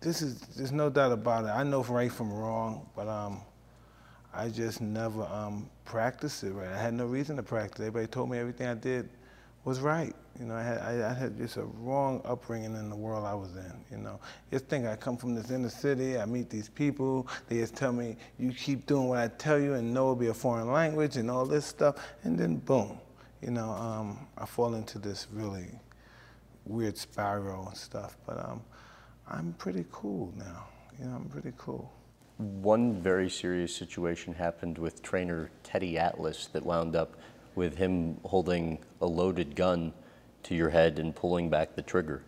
This 0.00 0.22
is 0.22 0.40
there's 0.56 0.72
no 0.72 0.90
doubt 0.90 1.12
about 1.12 1.44
it. 1.44 1.48
I 1.48 1.62
know 1.62 1.82
right 1.82 2.12
from 2.12 2.32
wrong, 2.32 2.86
but 2.94 3.08
um, 3.08 3.40
I 4.36 4.50
just 4.50 4.80
never 4.80 5.22
um, 5.22 5.68
practiced 5.84 6.44
it 6.44 6.52
right. 6.52 6.68
I 6.68 6.78
had 6.78 6.94
no 6.94 7.06
reason 7.06 7.36
to 7.36 7.42
practice. 7.42 7.80
Everybody 7.80 8.06
told 8.06 8.30
me 8.30 8.38
everything 8.38 8.66
I 8.66 8.74
did 8.74 9.08
was 9.64 9.80
right. 9.80 10.14
You 10.38 10.44
know, 10.44 10.54
I 10.54 10.62
had, 10.62 10.78
I, 10.78 11.10
I 11.10 11.14
had 11.14 11.36
just 11.38 11.56
a 11.56 11.64
wrong 11.64 12.20
upbringing 12.24 12.74
in 12.76 12.90
the 12.90 12.96
world 12.96 13.24
I 13.24 13.34
was 13.34 13.56
in. 13.56 13.72
You 13.90 13.96
know, 13.96 14.20
just 14.50 14.66
think 14.66 14.86
I 14.86 14.94
come 14.94 15.16
from 15.16 15.34
this 15.34 15.50
inner 15.50 15.70
city. 15.70 16.18
I 16.18 16.26
meet 16.26 16.50
these 16.50 16.68
people. 16.68 17.26
They 17.48 17.56
just 17.56 17.74
tell 17.74 17.92
me 17.92 18.16
you 18.38 18.52
keep 18.52 18.86
doing 18.86 19.08
what 19.08 19.18
I 19.18 19.28
tell 19.28 19.58
you, 19.58 19.74
and 19.74 19.94
know 19.94 20.02
it'll 20.02 20.16
be 20.16 20.28
a 20.28 20.34
foreign 20.34 20.70
language 20.70 21.16
and 21.16 21.30
all 21.30 21.46
this 21.46 21.64
stuff, 21.64 21.96
and 22.24 22.38
then 22.38 22.56
boom, 22.56 22.98
you 23.42 23.50
know, 23.50 23.70
um, 23.70 24.26
I 24.36 24.44
fall 24.44 24.74
into 24.74 24.98
this 24.98 25.26
really 25.32 25.68
weird 26.66 26.98
spiral 26.98 27.68
and 27.68 27.76
stuff. 27.76 28.18
But 28.26 28.38
um, 28.38 28.62
I'm 29.28 29.54
pretty 29.54 29.86
cool 29.90 30.32
now. 30.36 30.66
You 30.98 31.06
know, 31.06 31.16
I'm 31.16 31.28
pretty 31.28 31.52
cool. 31.56 31.90
One 32.38 33.00
very 33.00 33.30
serious 33.30 33.74
situation 33.74 34.34
happened 34.34 34.76
with 34.76 35.02
trainer 35.02 35.50
Teddy 35.62 35.98
Atlas 35.98 36.48
that 36.52 36.64
wound 36.66 36.94
up 36.94 37.16
with 37.54 37.76
him 37.78 38.18
holding 38.24 38.78
a 39.00 39.06
loaded 39.06 39.56
gun 39.56 39.94
to 40.42 40.54
your 40.54 40.68
head 40.68 40.98
and 40.98 41.14
pulling 41.16 41.48
back 41.48 41.74
the 41.74 41.82
trigger. 41.82 42.22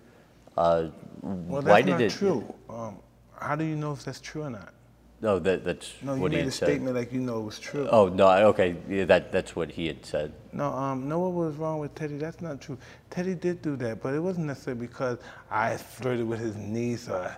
Uh, 0.57 0.89
Well, 1.23 1.61
why 1.63 1.83
that's 1.83 1.87
did 1.87 1.91
not 1.93 2.01
it? 2.01 2.13
true. 2.13 2.55
Um, 2.71 2.97
how 3.39 3.55
do 3.55 3.65
you 3.65 3.77
know 3.77 3.93
if 3.93 4.03
that's 4.03 4.21
true 4.21 4.45
or 4.45 4.51
not? 4.51 4.73
No, 5.21 5.39
that, 5.41 5.63
that's 5.65 5.93
No, 6.01 6.15
you 6.15 6.21
what 6.23 6.33
he 6.33 6.39
made 6.39 6.47
a 6.47 6.51
said. 6.53 6.69
statement 6.69 6.97
like 6.97 7.13
you 7.13 7.21
know 7.21 7.41
it 7.41 7.45
was 7.45 7.59
true. 7.59 7.87
Oh 7.91 8.09
no, 8.09 8.29
okay, 8.49 8.77
yeah, 8.89 9.05
that 9.05 9.31
that's 9.33 9.55
what 9.57 9.71
he 9.73 9.89
had 9.89 10.07
said. 10.07 10.33
No, 10.53 10.73
um, 10.73 11.09
know 11.09 11.19
what 11.19 11.33
was 11.33 11.57
wrong 11.57 11.81
with 11.81 11.95
Teddy? 11.97 12.17
That's 12.17 12.41
not 12.41 12.61
true. 12.61 12.79
Teddy 13.11 13.35
did 13.35 13.61
do 13.61 13.75
that, 13.77 14.01
but 14.01 14.15
it 14.15 14.21
wasn't 14.21 14.47
necessarily 14.47 14.87
because 14.87 15.19
I 15.51 15.77
flirted 15.77 16.27
with 16.27 16.39
his 16.39 16.57
niece 16.57 17.09
or 17.09 17.37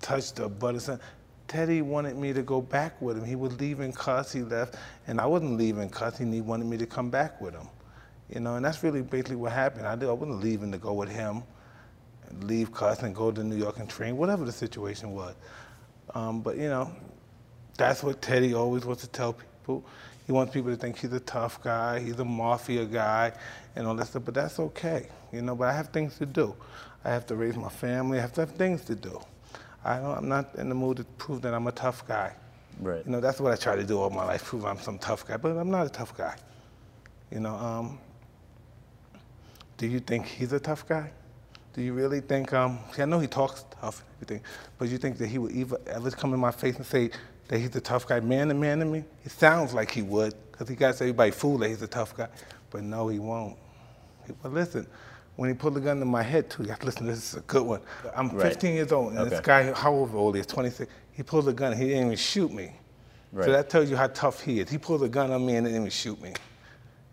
touched 0.00 0.38
her 0.38 0.48
butt 0.48 0.74
or 0.74 0.80
something. 0.80 1.06
Teddy 1.50 1.82
wanted 1.82 2.16
me 2.16 2.32
to 2.32 2.42
go 2.42 2.60
back 2.60 3.02
with 3.02 3.18
him. 3.18 3.24
He 3.24 3.34
was 3.34 3.58
leaving 3.58 3.92
Cus, 3.92 4.32
he 4.32 4.42
left, 4.42 4.76
and 5.08 5.20
I 5.20 5.26
wasn't 5.26 5.58
leaving 5.58 5.90
Cus, 5.90 6.20
and 6.20 6.32
he 6.32 6.40
wanted 6.40 6.68
me 6.68 6.76
to 6.76 6.86
come 6.86 7.10
back 7.10 7.40
with 7.40 7.54
him. 7.54 7.66
You 8.32 8.38
know, 8.38 8.54
and 8.54 8.64
that's 8.64 8.84
really 8.84 9.02
basically 9.02 9.34
what 9.34 9.50
happened. 9.50 9.84
I, 9.84 9.96
did, 9.96 10.08
I 10.08 10.12
wasn't 10.12 10.44
leaving 10.44 10.70
to 10.70 10.78
go 10.78 10.92
with 10.92 11.08
him, 11.08 11.42
leave 12.42 12.72
Cus 12.72 13.02
and 13.02 13.12
go 13.12 13.32
to 13.32 13.42
New 13.42 13.56
York 13.56 13.80
and 13.80 13.90
train, 13.90 14.16
whatever 14.16 14.44
the 14.44 14.52
situation 14.52 15.10
was. 15.10 15.34
Um, 16.14 16.40
but, 16.40 16.56
you 16.56 16.68
know, 16.68 16.88
that's 17.76 18.04
what 18.04 18.22
Teddy 18.22 18.54
always 18.54 18.84
wants 18.84 19.02
to 19.02 19.08
tell 19.08 19.32
people. 19.32 19.84
He 20.26 20.32
wants 20.32 20.54
people 20.54 20.70
to 20.70 20.76
think 20.76 20.98
he's 20.98 21.12
a 21.12 21.18
tough 21.18 21.60
guy, 21.64 21.98
he's 21.98 22.20
a 22.20 22.24
mafia 22.24 22.84
guy, 22.84 23.32
and 23.74 23.88
all 23.88 23.96
that 23.96 24.06
stuff. 24.06 24.22
But 24.24 24.34
that's 24.34 24.60
okay, 24.60 25.08
you 25.32 25.42
know. 25.42 25.56
But 25.56 25.66
I 25.66 25.72
have 25.72 25.88
things 25.88 26.16
to 26.18 26.26
do. 26.26 26.54
I 27.04 27.08
have 27.08 27.26
to 27.26 27.34
raise 27.34 27.56
my 27.56 27.70
family. 27.70 28.18
I 28.18 28.20
have 28.20 28.34
to 28.34 28.42
have 28.42 28.52
things 28.52 28.84
to 28.84 28.94
do. 28.94 29.20
I 29.84 29.98
don't, 29.98 30.16
I'm 30.16 30.28
not 30.28 30.54
in 30.56 30.68
the 30.68 30.74
mood 30.74 30.98
to 30.98 31.04
prove 31.04 31.42
that 31.42 31.54
I'm 31.54 31.66
a 31.66 31.72
tough 31.72 32.06
guy. 32.06 32.34
Right. 32.80 33.04
You 33.04 33.12
know, 33.12 33.20
that's 33.20 33.40
what 33.40 33.52
I 33.52 33.56
try 33.56 33.76
to 33.76 33.84
do 33.84 33.98
all 33.98 34.10
my 34.10 34.24
life, 34.24 34.44
prove 34.44 34.64
I'm 34.64 34.78
some 34.78 34.98
tough 34.98 35.26
guy. 35.26 35.36
But 35.36 35.56
I'm 35.56 35.70
not 35.70 35.86
a 35.86 35.90
tough 35.90 36.16
guy. 36.16 36.36
You 37.30 37.40
know. 37.40 37.54
Um, 37.54 37.98
do 39.80 39.86
you 39.86 39.98
think 39.98 40.26
he's 40.26 40.52
a 40.52 40.60
tough 40.60 40.86
guy? 40.86 41.10
Do 41.72 41.80
you 41.80 41.94
really 41.94 42.20
think, 42.20 42.52
um, 42.52 42.78
see, 42.92 43.00
I 43.00 43.06
know 43.06 43.18
he 43.18 43.26
talks 43.26 43.64
tough 43.80 44.00
and 44.00 44.08
everything, 44.16 44.44
but 44.76 44.88
you 44.88 44.98
think 44.98 45.16
that 45.16 45.28
he 45.28 45.38
would 45.38 45.56
ever, 45.56 45.80
ever 45.86 46.10
come 46.10 46.34
in 46.34 46.40
my 46.40 46.50
face 46.50 46.76
and 46.76 46.84
say 46.84 47.10
that 47.48 47.58
he's 47.58 47.74
a 47.76 47.80
tough 47.80 48.06
guy, 48.06 48.20
man 48.20 48.48
to 48.48 48.54
man 48.54 48.80
to 48.80 48.84
me? 48.84 49.04
It 49.24 49.30
sounds 49.30 49.72
like 49.72 49.90
he 49.90 50.02
would, 50.02 50.34
because 50.52 50.68
he 50.68 50.74
got 50.74 51.00
everybody 51.00 51.30
fooled 51.30 51.62
that 51.62 51.68
he's 51.68 51.80
a 51.80 51.86
tough 51.86 52.14
guy. 52.14 52.28
But 52.70 52.82
no, 52.82 53.08
he 53.08 53.18
won't. 53.18 53.56
But 54.42 54.52
listen, 54.52 54.86
when 55.36 55.48
he 55.48 55.54
pulled 55.54 55.74
the 55.74 55.80
gun 55.80 55.98
to 56.00 56.04
my 56.04 56.22
head 56.22 56.50
too, 56.50 56.64
you 56.64 56.68
have 56.68 56.80
to 56.80 56.86
listen, 56.86 57.06
this 57.06 57.32
is 57.32 57.38
a 57.38 57.40
good 57.42 57.62
one. 57.62 57.80
I'm 58.14 58.28
Right. 58.28 58.42
15 58.42 58.74
years 58.74 58.92
old, 58.92 59.12
and 59.14 59.30
this 59.30 59.40
guy, 59.40 59.72
how 59.72 59.92
old 59.92 60.36
is 60.36 60.40
he 60.40 60.40
is, 60.40 60.46
26, 60.46 60.92
he 61.12 61.22
pulled 61.22 61.46
the 61.46 61.52
gun, 61.52 61.76
he 61.76 61.88
didn't 61.88 62.06
even 62.06 62.16
shoot 62.16 62.52
me. 62.52 62.72
Right. 63.32 63.44
So 63.44 63.52
that 63.52 63.70
tells 63.70 63.90
you 63.90 63.96
how 63.96 64.08
tough 64.08 64.40
he 64.42 64.60
is. 64.60 64.68
He 64.68 64.78
pulled 64.78 65.02
a 65.02 65.08
gun 65.08 65.30
on 65.30 65.46
me 65.46 65.56
and 65.56 65.66
didn't 65.66 65.80
even 65.80 65.90
shoot 65.90 66.20
me. 66.20 66.34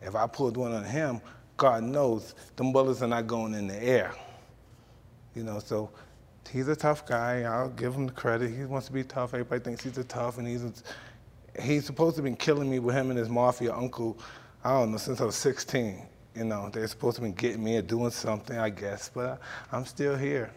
If 0.01 0.15
I 0.15 0.27
pulled 0.27 0.57
one 0.57 0.73
on 0.73 0.83
him, 0.83 1.21
God 1.57 1.83
knows 1.83 2.35
them 2.55 2.71
bullets 2.71 3.01
are 3.01 3.07
not 3.07 3.27
going 3.27 3.53
in 3.53 3.67
the 3.67 3.81
air. 3.81 4.13
You 5.35 5.43
know, 5.43 5.59
so 5.59 5.89
he's 6.51 6.67
a 6.67 6.75
tough 6.75 7.05
guy. 7.05 7.41
I'll 7.43 7.69
give 7.69 7.93
him 7.93 8.07
the 8.07 8.11
credit. 8.13 8.51
He 8.51 8.65
wants 8.65 8.87
to 8.87 8.93
be 8.93 9.03
tough. 9.03 9.33
Everybody 9.33 9.63
thinks 9.63 9.83
he's 9.83 9.97
a 9.97 10.03
tough, 10.03 10.37
and 10.37 10.47
he's 10.47 10.63
a, 10.63 10.73
he's 11.61 11.85
supposed 11.85 12.15
to 12.15 12.19
have 12.19 12.25
been 12.25 12.35
killing 12.35 12.69
me 12.69 12.79
with 12.79 12.95
him 12.95 13.09
and 13.09 13.19
his 13.19 13.29
mafia 13.29 13.73
uncle. 13.73 14.17
I 14.63 14.71
don't 14.71 14.91
know 14.91 14.97
since 14.97 15.21
I 15.21 15.25
was 15.25 15.35
16. 15.35 16.01
You 16.37 16.45
know, 16.45 16.69
they're 16.71 16.87
supposed 16.87 17.15
to 17.15 17.23
be 17.23 17.31
getting 17.31 17.63
me 17.63 17.77
or 17.77 17.81
doing 17.81 18.11
something, 18.11 18.59
I 18.59 18.69
guess. 18.69 19.09
But 19.11 19.39
I'm 19.71 19.85
still 19.85 20.15
here. 20.15 20.51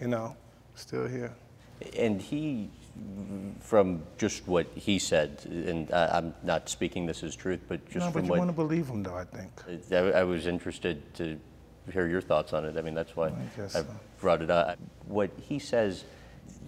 You 0.00 0.08
know, 0.08 0.34
still 0.74 1.06
here. 1.06 1.34
And 1.98 2.20
he, 2.20 2.70
from 3.60 4.02
just 4.16 4.48
what 4.48 4.66
he 4.74 4.98
said, 4.98 5.42
and 5.44 5.92
I, 5.92 6.16
I'm 6.16 6.34
not 6.42 6.70
speaking 6.70 7.04
this 7.04 7.22
as 7.22 7.36
truth, 7.36 7.60
but 7.68 7.84
just 7.84 7.96
no, 7.96 8.06
but 8.06 8.12
from 8.12 8.24
you 8.24 8.30
what 8.30 8.38
want 8.38 8.50
to 8.50 8.56
believe 8.56 8.86
him, 8.88 9.02
though. 9.02 9.16
I 9.16 9.24
think. 9.24 9.92
I, 9.92 10.20
I 10.20 10.24
was 10.24 10.46
interested 10.46 11.14
to 11.16 11.38
hear 11.92 12.06
your 12.06 12.22
thoughts 12.22 12.54
on 12.54 12.64
it. 12.64 12.78
I 12.78 12.80
mean, 12.80 12.94
that's 12.94 13.14
why 13.14 13.32
guess 13.54 13.76
I 13.76 13.80
so. 13.80 13.86
brought 14.18 14.40
it 14.40 14.50
up. 14.50 14.78
What 15.06 15.30
he 15.42 15.58
says, 15.58 16.04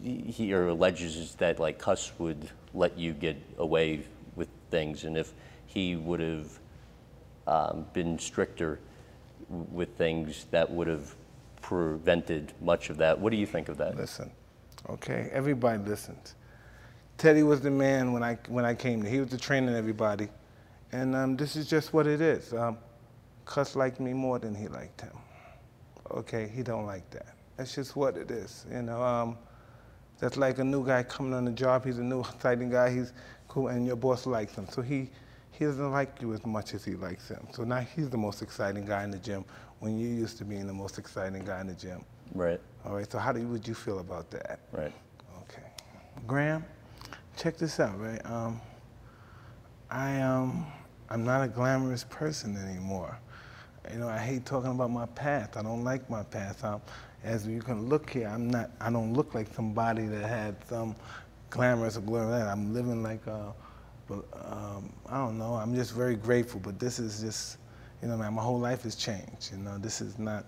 he 0.03 0.53
or 0.53 0.69
alleges 0.69 1.17
is 1.17 1.35
that 1.37 1.59
like 1.59 1.79
Cus 1.79 2.13
would 2.19 2.51
let 2.75 2.99
you 2.99 3.15
get 3.15 3.39
away 3.57 4.03
with 4.37 4.49
things, 4.71 5.05
and 5.05 5.17
if 5.17 5.33
he 5.67 5.97
would 5.97 6.21
have 6.21 6.59
um, 7.49 7.87
been 7.95 8.19
stricter 8.19 8.79
with 9.49 9.97
things, 9.97 10.47
that 10.51 10.71
would 10.71 10.87
have 10.87 11.15
prevented 11.63 12.53
much 12.61 12.91
of 12.91 12.99
that. 12.99 13.19
What 13.19 13.31
do 13.31 13.39
you 13.39 13.47
think 13.47 13.69
of 13.69 13.79
that? 13.79 13.97
Listen, 13.97 14.31
okay, 14.89 15.31
everybody 15.33 15.83
listens. 15.83 16.35
Teddy 17.17 17.43
was 17.43 17.61
the 17.61 17.71
man 17.71 18.13
when 18.13 18.23
I 18.23 18.39
when 18.49 18.65
I 18.65 18.75
came. 18.75 19.03
He 19.03 19.19
was 19.19 19.31
the 19.31 19.39
training 19.39 19.75
everybody, 19.75 20.29
and 20.93 21.17
um, 21.17 21.37
this 21.37 21.57
is 21.57 21.69
just 21.69 21.93
what 21.93 22.07
it 22.07 22.21
is. 22.21 22.53
Um, 22.53 22.79
Cus 23.45 23.75
liked 23.75 23.99
me 23.99 24.13
more 24.13 24.39
than 24.39 24.55
he 24.55 24.69
liked 24.69 25.01
him. 25.01 25.17
Okay, 26.11 26.51
he 26.55 26.63
don't 26.63 26.87
like 26.87 27.09
that. 27.11 27.35
That's 27.57 27.75
just 27.75 27.97
what 27.97 28.17
it 28.17 28.31
is. 28.31 28.67
You 28.71 28.83
know, 28.83 29.03
um, 29.03 29.39
that's 30.21 30.37
like 30.37 30.59
a 30.59 30.65
new 30.65 30.87
guy 30.87 31.03
coming 31.03 31.33
on 31.33 31.47
the 31.47 31.51
job. 31.51 31.85
He's 31.85 31.99
a 31.99 32.05
new 32.05 32.21
exciting 32.35 32.71
guy. 32.71 32.95
He's 32.95 33.13
cool, 33.49 33.69
and 33.69 33.87
your 33.87 33.97
boss 33.97 34.27
likes 34.27 34.55
him. 34.55 34.69
So 34.71 34.83
he 34.83 35.11
he 35.59 35.65
doesn't 35.65 35.91
like 35.91 36.23
you 36.23 36.33
as 36.33 36.47
much 36.47 36.75
as 36.75 36.85
he 36.85 36.95
likes 36.95 37.29
him. 37.29 37.47
So 37.53 37.65
now 37.65 37.81
he's 37.81 38.09
the 38.09 38.17
most 38.17 38.43
exciting 38.43 38.85
guy 38.85 39.03
in 39.03 39.11
the 39.11 39.19
gym 39.19 39.45
when 39.81 39.99
you 39.99 40.09
used 40.09 40.39
to 40.39 40.45
being 40.45 40.67
the 40.69 40.73
most 40.73 40.99
exciting 40.99 41.45
guy 41.45 41.61
in 41.61 41.67
the 41.67 41.75
gym. 41.75 42.05
Right, 42.35 42.61
All 42.85 42.95
right, 42.95 43.11
so 43.11 43.19
how 43.19 43.33
do 43.33 43.41
you, 43.41 43.49
would 43.49 43.67
you 43.67 43.75
feel 43.75 43.99
about 43.99 44.31
that? 44.31 44.61
right. 44.71 44.93
Okay. 45.43 45.63
Graham, 46.27 46.65
check 47.37 47.57
this 47.57 47.81
out, 47.81 47.99
right? 47.99 48.25
Um, 48.25 48.61
I, 49.91 50.21
um, 50.21 50.67
I'm 51.09 51.25
not 51.25 51.43
a 51.43 51.49
glamorous 51.49 52.05
person 52.05 52.57
anymore. 52.57 53.19
You 53.91 53.99
know, 53.99 54.09
I 54.09 54.19
hate 54.19 54.45
talking 54.45 54.71
about 54.71 54.91
my 54.91 55.07
past. 55.07 55.57
I 55.57 55.63
don't 55.63 55.83
like 55.83 56.09
my 56.11 56.23
past. 56.23 56.63
Um, 56.63 56.83
as 57.25 57.49
you 57.49 57.63
can 57.63 57.89
look 57.89 58.11
here, 58.11 58.29
I'm 58.29 58.49
not, 58.51 58.71
I 58.81 58.91
don't 58.91 59.15
look 59.15 59.35
like 59.35 59.53
somebody 59.55 60.07
that 60.07 60.29
had 60.29 60.57
some 60.69 60.95
glamorous 61.51 61.97
or 61.97 62.03
glorious. 62.03 62.47
I'm 62.47 62.75
living 62.75 63.03
like 63.03 63.27
a, 63.27 63.55
but, 64.09 64.25
um, 64.51 64.93
I 65.09 65.19
don't 65.19 65.39
know, 65.39 65.55
I'm 65.55 65.75
just 65.75 65.93
very 65.93 66.17
grateful, 66.17 66.61
but 66.61 66.79
this 66.79 66.99
is 66.99 67.21
just, 67.21 67.59
you 68.03 68.09
know, 68.09 68.17
man, 68.17 68.35
my 68.35 68.43
whole 68.43 68.59
life 68.59 68.83
has 68.83 68.95
changed. 68.95 69.53
You 69.53 69.59
know, 69.59 69.79
this 69.79 70.01
is 70.01 70.19
not 70.19 70.47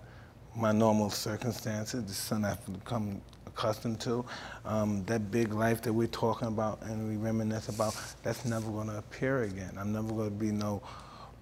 my 0.55 0.71
normal 0.71 1.09
circumstances. 1.09 2.03
This 2.03 2.11
is 2.11 2.17
something 2.17 2.51
I've 2.51 2.73
become 2.73 3.21
accustomed 3.47 3.99
to. 4.01 4.25
Um, 4.65 5.03
that 5.05 5.31
big 5.31 5.53
life 5.53 5.81
that 5.83 5.93
we're 5.93 6.07
talking 6.07 6.47
about 6.47 6.81
and 6.83 7.07
we 7.07 7.17
reminisce 7.17 7.69
about, 7.69 7.95
that's 8.23 8.45
never 8.45 8.69
going 8.71 8.87
to 8.87 8.97
appear 8.97 9.43
again. 9.43 9.77
I'm 9.77 9.93
never 9.93 10.09
going 10.09 10.29
to 10.29 10.35
be 10.35 10.51
no 10.51 10.81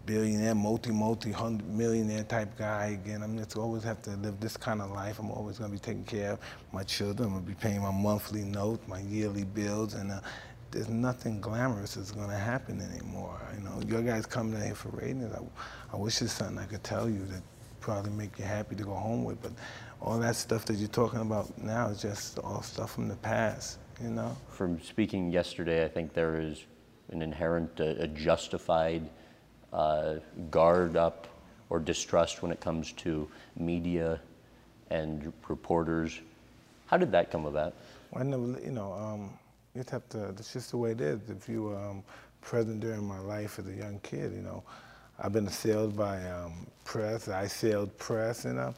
billionaire, 0.05 0.55
multi, 0.55 0.91
multi, 0.91 1.31
hundred 1.31 1.69
millionaire 1.69 2.23
type 2.23 2.57
guy 2.57 2.99
again. 3.01 3.21
I'm 3.21 3.37
just 3.37 3.55
always 3.57 3.83
have 3.83 4.01
to 4.03 4.11
live 4.17 4.39
this 4.39 4.57
kind 4.57 4.81
of 4.81 4.91
life. 4.91 5.19
I'm 5.19 5.31
always 5.31 5.59
going 5.59 5.69
to 5.69 5.75
be 5.75 5.79
taking 5.79 6.03
care 6.03 6.33
of 6.33 6.39
my 6.71 6.83
children. 6.83 7.27
I'm 7.27 7.33
going 7.35 7.45
to 7.45 7.49
be 7.49 7.55
paying 7.55 7.81
my 7.81 7.91
monthly 7.91 8.43
note, 8.43 8.79
my 8.87 9.01
yearly 9.01 9.43
bills, 9.43 9.93
and 9.93 10.11
uh, 10.11 10.19
there's 10.71 10.89
nothing 10.89 11.41
glamorous 11.41 11.95
that's 11.95 12.11
going 12.11 12.29
to 12.29 12.37
happen 12.37 12.81
anymore. 12.81 13.39
You 13.55 13.63
know, 13.63 13.81
your 13.87 14.01
guys 14.01 14.25
coming 14.25 14.53
in 14.55 14.65
here 14.65 14.75
for 14.75 14.89
ratings. 14.89 15.33
I, 15.33 15.41
I 15.93 15.97
wish 15.97 16.19
there's 16.19 16.31
something 16.31 16.57
I 16.57 16.65
could 16.65 16.83
tell 16.83 17.09
you 17.09 17.25
that 17.25 17.41
probably 17.79 18.11
make 18.11 18.37
you 18.37 18.45
happy 18.45 18.75
to 18.75 18.83
go 18.83 18.93
home 18.93 19.23
with, 19.23 19.41
but 19.41 19.51
all 20.01 20.19
that 20.19 20.35
stuff 20.35 20.65
that 20.65 20.75
you're 20.75 20.87
talking 20.89 21.21
about 21.21 21.57
now 21.57 21.87
is 21.87 22.01
just 22.01 22.39
all 22.39 22.61
stuff 22.61 22.93
from 22.93 23.07
the 23.07 23.15
past. 23.17 23.79
You 24.01 24.09
know. 24.09 24.35
From 24.49 24.81
speaking 24.81 25.31
yesterday, 25.31 25.83
I 25.83 25.89
think 25.89 26.13
there 26.13 26.39
is 26.39 26.63
an 27.11 27.21
inherent, 27.21 27.79
uh, 27.79 27.95
a 27.99 28.07
justified 28.07 29.09
uh, 29.73 30.15
guard 30.51 30.95
up 30.95 31.27
or 31.69 31.79
distrust 31.79 32.41
when 32.41 32.51
it 32.51 32.59
comes 32.59 32.91
to 32.93 33.27
media 33.57 34.19
and 34.89 35.33
reporters. 35.47 36.19
How 36.87 36.97
did 36.97 37.11
that 37.11 37.31
come 37.31 37.45
about? 37.45 37.75
I 38.15 38.23
never, 38.23 38.59
you 38.63 38.71
know, 38.71 38.93
um, 38.93 39.38
you 39.75 39.83
have 39.91 40.07
to, 40.09 40.17
that's 40.17 40.53
just 40.53 40.71
the 40.71 40.77
way 40.77 40.91
it 40.91 41.01
is. 41.01 41.29
If 41.29 41.47
you 41.47 41.75
um, 41.75 42.03
present 42.41 42.79
during 42.79 43.03
my 43.03 43.19
life 43.19 43.59
as 43.59 43.67
a 43.67 43.73
young 43.73 43.99
kid, 44.01 44.33
you 44.33 44.41
know, 44.41 44.63
I've 45.19 45.33
been 45.33 45.47
assailed 45.47 45.95
by 45.95 46.23
um, 46.29 46.67
press, 46.85 47.27
I 47.27 47.47
sailed 47.47 47.95
press, 47.97 48.45
and 48.45 48.59
um, 48.59 48.75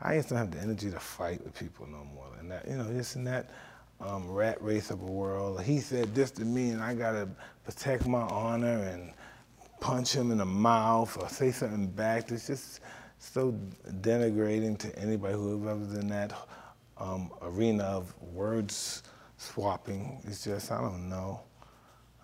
I 0.00 0.16
just 0.16 0.30
don't 0.30 0.38
have 0.38 0.50
the 0.50 0.60
energy 0.60 0.90
to 0.90 0.98
fight 0.98 1.42
with 1.44 1.58
people 1.58 1.86
no 1.86 2.04
more 2.14 2.26
than 2.36 2.48
that. 2.48 2.66
You 2.66 2.76
know, 2.76 2.90
just 2.92 3.16
in 3.16 3.24
that, 3.24 3.50
um, 4.02 4.30
rat 4.30 4.60
race 4.62 4.90
of 4.90 5.00
a 5.02 5.06
world. 5.06 5.62
He 5.62 5.78
said 5.78 6.14
this 6.14 6.30
to 6.32 6.44
me, 6.44 6.70
and 6.70 6.82
I 6.82 6.94
gotta 6.94 7.28
protect 7.64 8.06
my 8.06 8.22
honor 8.22 8.82
and 8.88 9.12
punch 9.80 10.12
him 10.12 10.30
in 10.30 10.38
the 10.38 10.44
mouth 10.44 11.16
or 11.20 11.28
say 11.28 11.50
something 11.50 11.86
back. 11.86 12.30
It's 12.30 12.46
just 12.46 12.80
so 13.18 13.52
denigrating 14.00 14.78
to 14.78 14.98
anybody 14.98 15.34
who 15.34 15.68
ever 15.68 16.00
in 16.00 16.08
that 16.08 16.32
um, 16.98 17.30
arena 17.42 17.84
of 17.84 18.14
words 18.20 19.02
swapping. 19.42 20.20
It's 20.24 20.44
just 20.44 20.70
I 20.72 20.80
don't 20.80 21.08
know. 21.08 21.40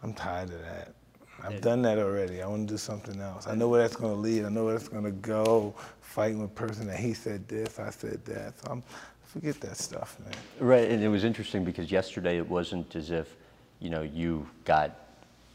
I'm 0.02 0.14
tired 0.14 0.50
of 0.50 0.62
that. 0.62 0.94
I've 1.42 1.60
done 1.60 1.82
that 1.82 1.98
already. 1.98 2.42
I 2.42 2.46
want 2.46 2.68
to 2.68 2.74
do 2.74 2.78
something 2.78 3.20
else. 3.20 3.46
I 3.46 3.54
know 3.54 3.68
where 3.68 3.80
that's 3.80 3.96
going 3.96 4.12
to 4.12 4.20
lead. 4.20 4.44
I 4.44 4.48
know 4.48 4.64
where 4.64 4.74
that's 4.74 4.88
going 4.88 5.04
to 5.04 5.10
go. 5.10 5.74
Fighting 6.00 6.40
with 6.40 6.50
a 6.50 6.54
person 6.54 6.86
that 6.88 6.98
he 6.98 7.14
said 7.14 7.46
this, 7.46 7.78
I 7.78 7.90
said 7.90 8.24
that. 8.24 8.58
So 8.58 8.72
I'm, 8.72 8.82
forget 9.22 9.60
that 9.60 9.76
stuff, 9.76 10.18
man. 10.24 10.34
Right, 10.58 10.90
and 10.90 11.02
it 11.02 11.08
was 11.08 11.22
interesting 11.22 11.64
because 11.64 11.92
yesterday 11.92 12.38
it 12.38 12.48
wasn't 12.48 12.96
as 12.96 13.10
if, 13.10 13.36
you 13.78 13.90
know, 13.90 14.02
you 14.02 14.48
got 14.64 14.90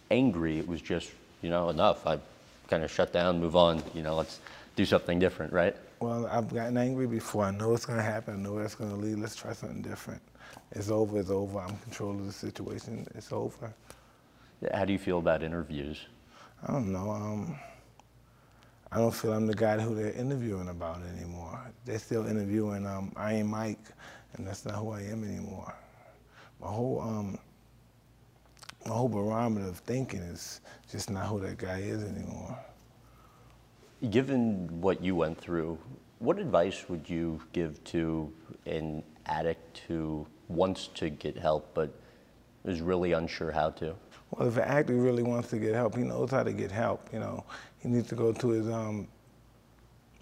angry. 0.10 0.58
It 0.60 0.68
was 0.68 0.82
just, 0.82 1.12
you 1.42 1.50
know, 1.50 1.70
enough. 1.70 2.08
I 2.08 2.18
kind 2.70 2.84
of 2.84 2.92
shut 2.92 3.12
down, 3.12 3.40
move 3.40 3.56
on. 3.58 3.84
You 3.94 4.04
know, 4.04 4.16
let's 4.16 4.40
do 4.78 4.86
something 4.86 5.20
different, 5.20 5.52
right? 5.52 5.76
Well, 6.00 6.28
I've 6.28 6.54
gotten 6.54 6.78
angry 6.78 7.08
before. 7.08 7.46
I 7.46 7.52
know 7.52 7.70
what's 7.70 7.86
going 7.86 8.00
to 8.00 8.04
happen. 8.04 8.36
I 8.36 8.38
know 8.38 8.54
where 8.54 8.64
it's 8.64 8.76
going 8.76 8.92
to 8.92 8.98
lead. 8.98 9.18
Let's 9.18 9.36
try 9.36 9.54
something 9.54 9.82
different. 9.82 10.22
It's 10.72 10.90
over. 10.90 11.20
It's 11.20 11.30
over. 11.30 11.60
I'm 11.60 11.70
in 11.70 11.78
control 11.78 12.12
of 12.12 12.26
the 12.26 12.34
situation. 12.34 13.08
It's 13.16 13.32
over. 13.32 13.74
How 14.74 14.86
do 14.86 14.94
you 14.94 15.00
feel 15.00 15.20
about 15.20 15.44
interviews? 15.44 16.00
I 16.68 16.72
don't 16.72 16.92
know. 16.92 17.12
Um, 17.12 17.60
I 18.92 18.98
don't 18.98 19.14
feel 19.14 19.34
I'm 19.34 19.48
the 19.48 19.56
guy 19.56 19.80
who 19.80 19.96
they're 19.96 20.14
interviewing 20.14 20.70
about 20.70 21.02
anymore. 21.18 21.60
They're 21.84 22.00
still 22.00 22.28
interviewing 22.28 22.86
um, 22.86 23.12
Iron 23.16 23.48
Mike, 23.48 23.86
and 24.34 24.48
that's 24.48 24.66
not 24.66 24.76
who 24.76 24.92
I 24.92 25.02
am 25.02 25.24
anymore. 25.24 25.74
My 26.62 26.68
whole 26.68 27.02
um, 27.02 27.40
my 28.86 28.94
whole 28.94 29.10
barometer 29.10 29.68
of 29.68 29.78
thinking 29.80 30.20
is 30.20 30.62
just 30.92 31.10
not 31.10 31.28
who 31.28 31.40
that 31.42 31.58
guy 31.58 31.80
is 31.80 32.04
anymore. 32.04 32.58
Given 34.10 34.70
what 34.82 35.04
you 35.04 35.16
went 35.16 35.40
through, 35.40 35.78
what 36.20 36.38
advice 36.38 36.88
would 36.90 37.10
you 37.10 37.42
give 37.54 37.84
to 37.86 38.32
an 38.66 39.04
addict 39.26 39.82
who 39.88 40.28
wants 40.48 40.88
to 40.96 41.10
get 41.10 41.38
help 41.38 41.74
but 41.74 41.94
is 42.66 42.82
really 42.82 43.14
unsure 43.14 43.52
how 43.52 43.70
to? 43.72 43.96
Well, 44.32 44.48
if 44.48 44.58
an 44.58 44.64
actor 44.64 44.96
really 44.96 45.24
wants 45.24 45.50
to 45.50 45.60
get 45.60 45.76
help, 45.76 45.96
he 45.96 46.04
knows 46.04 46.32
how 46.32 46.44
to 46.44 46.54
get 46.54 46.72
help. 46.72 47.08
You 47.14 47.20
know, 47.20 47.44
he 47.80 47.90
needs 47.90 48.10
to 48.10 48.16
go 48.16 48.32
to 48.32 48.50
his 48.50 48.68
um, 48.70 49.08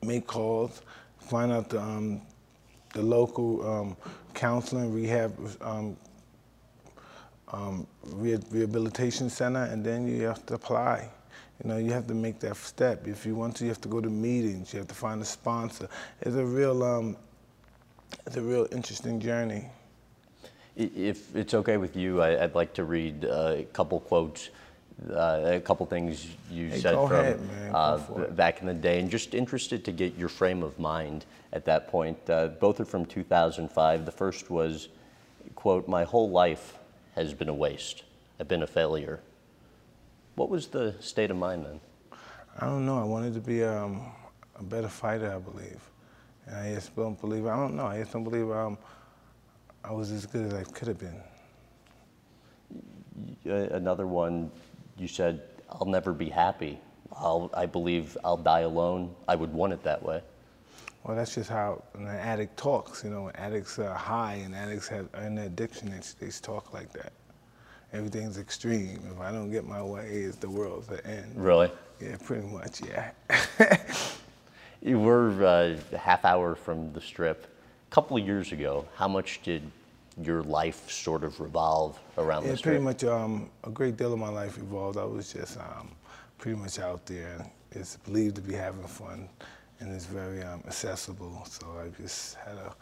make 0.03 0.27
calls, 0.27 0.81
find 1.19 1.51
out 1.51 1.69
the 1.69 1.79
um, 1.81 2.21
the 2.93 3.01
local 3.01 3.65
um, 3.67 3.97
counseling 4.33 4.93
rehab 4.93 5.33
um, 5.61 5.95
um, 7.53 7.87
rehabilitation 8.03 9.29
center, 9.29 9.63
and 9.63 9.85
then 9.85 10.07
you 10.07 10.23
have 10.23 10.45
to 10.47 10.55
apply. 10.55 11.09
You 11.63 11.69
know, 11.69 11.77
you 11.77 11.91
have 11.91 12.07
to 12.07 12.13
make 12.13 12.39
that 12.39 12.57
step. 12.57 13.07
If 13.07 13.25
you 13.25 13.35
want 13.35 13.55
to, 13.57 13.65
you 13.65 13.69
have 13.69 13.81
to 13.81 13.87
go 13.87 14.01
to 14.01 14.09
meetings. 14.09 14.73
You 14.73 14.79
have 14.79 14.87
to 14.87 14.95
find 14.95 15.21
a 15.21 15.25
sponsor. 15.25 15.87
It's 16.21 16.35
a 16.35 16.43
real, 16.43 16.83
um, 16.83 17.17
it's 18.25 18.35
a 18.35 18.41
real 18.41 18.67
interesting 18.71 19.19
journey. 19.19 19.69
If 20.75 21.35
it's 21.35 21.53
okay 21.53 21.77
with 21.77 21.95
you, 21.95 22.21
I, 22.21 22.41
would 22.41 22.55
like 22.55 22.73
to 22.75 22.83
read 22.83 23.25
a 23.25 23.65
couple 23.73 23.99
quotes, 23.99 24.49
uh, 25.09 25.41
a 25.45 25.59
couple 25.59 25.85
things 25.85 26.27
you 26.49 26.69
hey, 26.69 26.79
said 26.79 26.95
from 26.95 27.11
ahead, 27.11 27.39
uh, 27.73 27.97
back 28.31 28.61
in 28.61 28.67
the 28.67 28.73
day, 28.73 28.99
and 28.99 29.09
just 29.09 29.33
interested 29.33 29.83
to 29.85 29.91
get 29.91 30.15
your 30.17 30.29
frame 30.29 30.63
of 30.63 30.79
mind 30.79 31.25
at 31.51 31.65
that 31.65 31.89
point. 31.89 32.17
Uh, 32.29 32.47
both 32.47 32.79
are 32.79 32.85
from 32.85 33.05
2005. 33.05 34.05
The 34.05 34.11
first 34.11 34.49
was, 34.49 34.87
quote, 35.55 35.87
my 35.87 36.03
whole 36.03 36.29
life 36.29 36.77
has 37.15 37.33
been 37.33 37.49
a 37.49 37.53
waste. 37.53 38.03
I've 38.39 38.47
been 38.47 38.63
a 38.63 38.67
failure. 38.67 39.19
What 40.35 40.49
was 40.49 40.67
the 40.67 40.95
state 41.01 41.31
of 41.31 41.37
mind 41.37 41.65
then? 41.65 41.79
I 42.59 42.65
don't 42.65 42.85
know. 42.85 42.97
I 42.99 43.03
wanted 43.03 43.33
to 43.33 43.41
be 43.41 43.63
um, 43.63 44.01
a 44.55 44.63
better 44.63 44.87
fighter, 44.87 45.33
I 45.33 45.39
believe. 45.39 45.81
And 46.47 46.55
I 46.55 46.73
just 46.73 46.95
don't 46.95 47.19
believe, 47.19 47.45
I 47.45 47.55
don't 47.55 47.75
know, 47.75 47.85
I 47.85 47.99
just 47.99 48.13
don't 48.13 48.23
believe 48.23 48.49
um, 48.51 48.77
I 49.83 49.91
was 49.91 50.11
as 50.11 50.25
good 50.25 50.45
as 50.45 50.53
I 50.53 50.63
could 50.63 50.87
have 50.87 50.99
been. 50.99 51.21
Another 53.45 54.07
one, 54.07 54.51
you 54.97 55.07
said, 55.07 55.41
I'll 55.69 55.85
never 55.85 56.13
be 56.13 56.29
happy. 56.29 56.79
I'll, 57.13 57.49
I 57.53 57.65
believe 57.65 58.17
I'll 58.23 58.37
die 58.37 58.61
alone. 58.61 59.13
I 59.27 59.35
would 59.35 59.53
want 59.53 59.73
it 59.73 59.83
that 59.83 60.01
way. 60.01 60.21
Well, 61.03 61.17
that's 61.17 61.33
just 61.33 61.49
how 61.49 61.83
an 61.95 62.07
addict 62.07 62.57
talks. 62.57 63.03
You 63.03 63.09
know, 63.09 63.23
when 63.23 63.35
addicts 63.35 63.79
are 63.79 63.93
high 63.93 64.35
and 64.35 64.53
addicts 64.53 64.87
have 64.89 65.09
an 65.13 65.39
addiction, 65.39 65.89
they, 65.89 66.25
they 66.25 66.31
talk 66.31 66.73
like 66.73 66.91
that. 66.93 67.13
Everything's 67.91 68.37
extreme. 68.37 69.01
If 69.11 69.19
I 69.19 69.31
don't 69.31 69.51
get 69.51 69.65
my 69.65 69.81
way, 69.81 70.07
it's 70.07 70.37
the 70.37 70.49
world's 70.49 70.87
the 70.87 71.05
end. 71.05 71.33
Really? 71.35 71.69
Yeah, 71.99 72.17
pretty 72.23 72.47
much, 72.47 72.81
yeah. 72.81 73.11
We're 74.83 75.43
uh, 75.43 75.77
a 75.91 75.97
half 75.97 76.23
hour 76.23 76.55
from 76.55 76.93
the 76.93 77.01
strip 77.01 77.47
couple 77.91 78.17
of 78.17 78.25
years 78.25 78.51
ago, 78.53 78.87
how 78.95 79.07
much 79.07 79.41
did 79.43 79.61
your 80.23 80.41
life 80.43 80.89
sort 80.89 81.23
of 81.23 81.39
revolve 81.39 81.99
around 82.17 82.43
yeah, 82.45 82.51
this? 82.51 82.61
pretty 82.61 82.79
much 82.79 83.03
um, 83.03 83.49
a 83.65 83.69
great 83.69 83.97
deal 83.97 84.13
of 84.13 84.19
my 84.19 84.29
life 84.29 84.57
evolved. 84.57 84.97
I 84.97 85.03
was 85.03 85.31
just 85.33 85.57
um, 85.57 85.91
pretty 86.37 86.57
much 86.57 86.79
out 86.79 87.05
there. 87.05 87.45
It's 87.71 87.97
believed 87.97 88.35
to 88.37 88.41
be 88.41 88.53
having 88.53 88.83
fun, 88.83 89.27
and 89.79 89.93
it's 89.93 90.05
very 90.05 90.41
um, 90.41 90.63
accessible. 90.65 91.45
So 91.45 91.67
I 91.79 91.89
just 92.01 92.35
had 92.35 92.55
a 92.55 92.73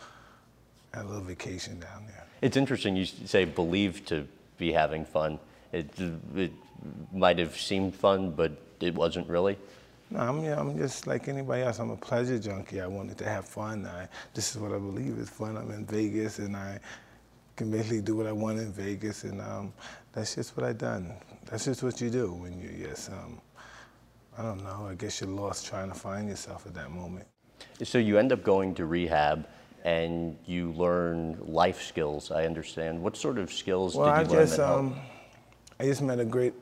had 0.94 1.06
a 1.06 1.08
little 1.08 1.24
vacation 1.24 1.80
down 1.80 2.06
there. 2.08 2.26
It's 2.42 2.58
interesting 2.58 2.96
you 2.96 3.06
say 3.06 3.46
believed 3.46 4.08
to 4.08 4.28
be 4.58 4.72
having 4.72 5.06
fun. 5.06 5.40
It 5.72 5.90
it 6.36 6.52
might 7.12 7.40
have 7.40 7.58
seemed 7.60 7.96
fun, 7.96 8.32
but 8.32 8.52
it 8.80 8.94
wasn't 8.94 9.28
really. 9.28 9.58
No, 10.12 10.20
I'm, 10.20 10.44
I'm 10.44 10.78
just 10.78 11.06
like 11.06 11.28
anybody 11.28 11.62
else. 11.62 11.80
I'm 11.80 11.92
a 11.92 11.98
pleasure 11.98 12.40
junkie. 12.40 12.82
I 12.82 12.88
wanted 12.88 13.18
to 13.20 13.26
have 13.26 13.46
fun. 13.46 13.86
I, 13.86 14.08
this 14.34 14.56
is 14.56 14.62
what 14.62 14.72
I 14.72 14.80
believe 14.80 15.18
is 15.20 15.30
fun. 15.30 15.56
I'm 15.56 15.70
in 15.72 15.86
Vegas, 15.86 16.40
and 16.40 16.56
I 16.56 16.80
can 17.56 17.70
basically 17.70 18.02
do 18.02 18.16
what 18.16 18.26
I 18.26 18.32
want 18.32 18.58
in 18.58 18.72
Vegas, 18.72 19.24
and 19.24 19.40
um, 19.42 19.72
that's 20.14 20.34
just 20.36 20.58
what 20.58 20.66
I've 20.66 20.80
done. 20.80 21.14
That's 21.46 21.66
just 21.66 21.84
what 21.84 22.02
you 22.02 22.10
do 22.10 22.32
when 22.34 22.60
you 22.60 22.70
yes. 22.76 23.10
Um, 23.10 23.40
I 24.38 24.42
don't 24.42 24.64
know. 24.64 24.88
I 24.90 24.96
guess 24.96 25.22
you're 25.22 25.30
lost 25.30 25.68
trying 25.68 25.90
to 25.90 25.96
find 25.96 26.30
yourself 26.30 26.66
at 26.66 26.74
that 26.74 26.92
moment. 26.92 27.28
So 27.84 27.98
you 27.98 28.18
end 28.18 28.32
up 28.32 28.44
going 28.44 28.74
to 28.76 28.86
rehab, 28.86 29.48
and 29.84 30.38
you 30.46 30.72
learn 30.72 31.38
life 31.46 31.84
skills. 31.84 32.32
I 32.32 32.46
understand. 32.46 33.00
What 33.02 33.16
sort 33.16 33.38
of 33.38 33.54
skills 33.54 33.96
well, 33.96 34.08
did 34.08 34.32
you 34.32 34.34
I 34.34 34.38
learn 34.38 34.48
just, 34.48 34.58
that 34.58 34.74
um, 34.74 34.96
I 35.80 35.84
just 35.86 36.02
met 36.02 36.20
a 36.20 36.26
great 36.26 36.54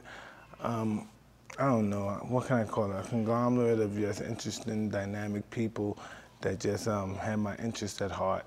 um, 0.62 1.08
I 1.60 1.66
don't 1.66 1.90
know, 1.90 2.10
what 2.30 2.46
can 2.46 2.58
I 2.58 2.66
call 2.66 2.92
it? 2.92 3.04
A 3.04 3.08
conglomerate 3.08 3.80
of 3.80 3.96
just 3.96 4.22
interesting, 4.22 4.90
dynamic 4.90 5.50
people 5.50 5.98
that 6.42 6.60
just 6.60 6.88
um, 6.88 7.16
had 7.16 7.38
my 7.38 7.56
interest 7.56 8.02
at 8.04 8.12
heart 8.12 8.46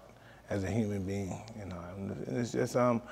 as 0.49 0.63
a 0.63 0.71
human 0.71 1.03
being, 1.05 1.43
you 1.59 1.65
know. 1.65 1.81
And 1.97 2.39
it's 2.39 2.53
just, 2.53 2.77
um, 2.77 3.03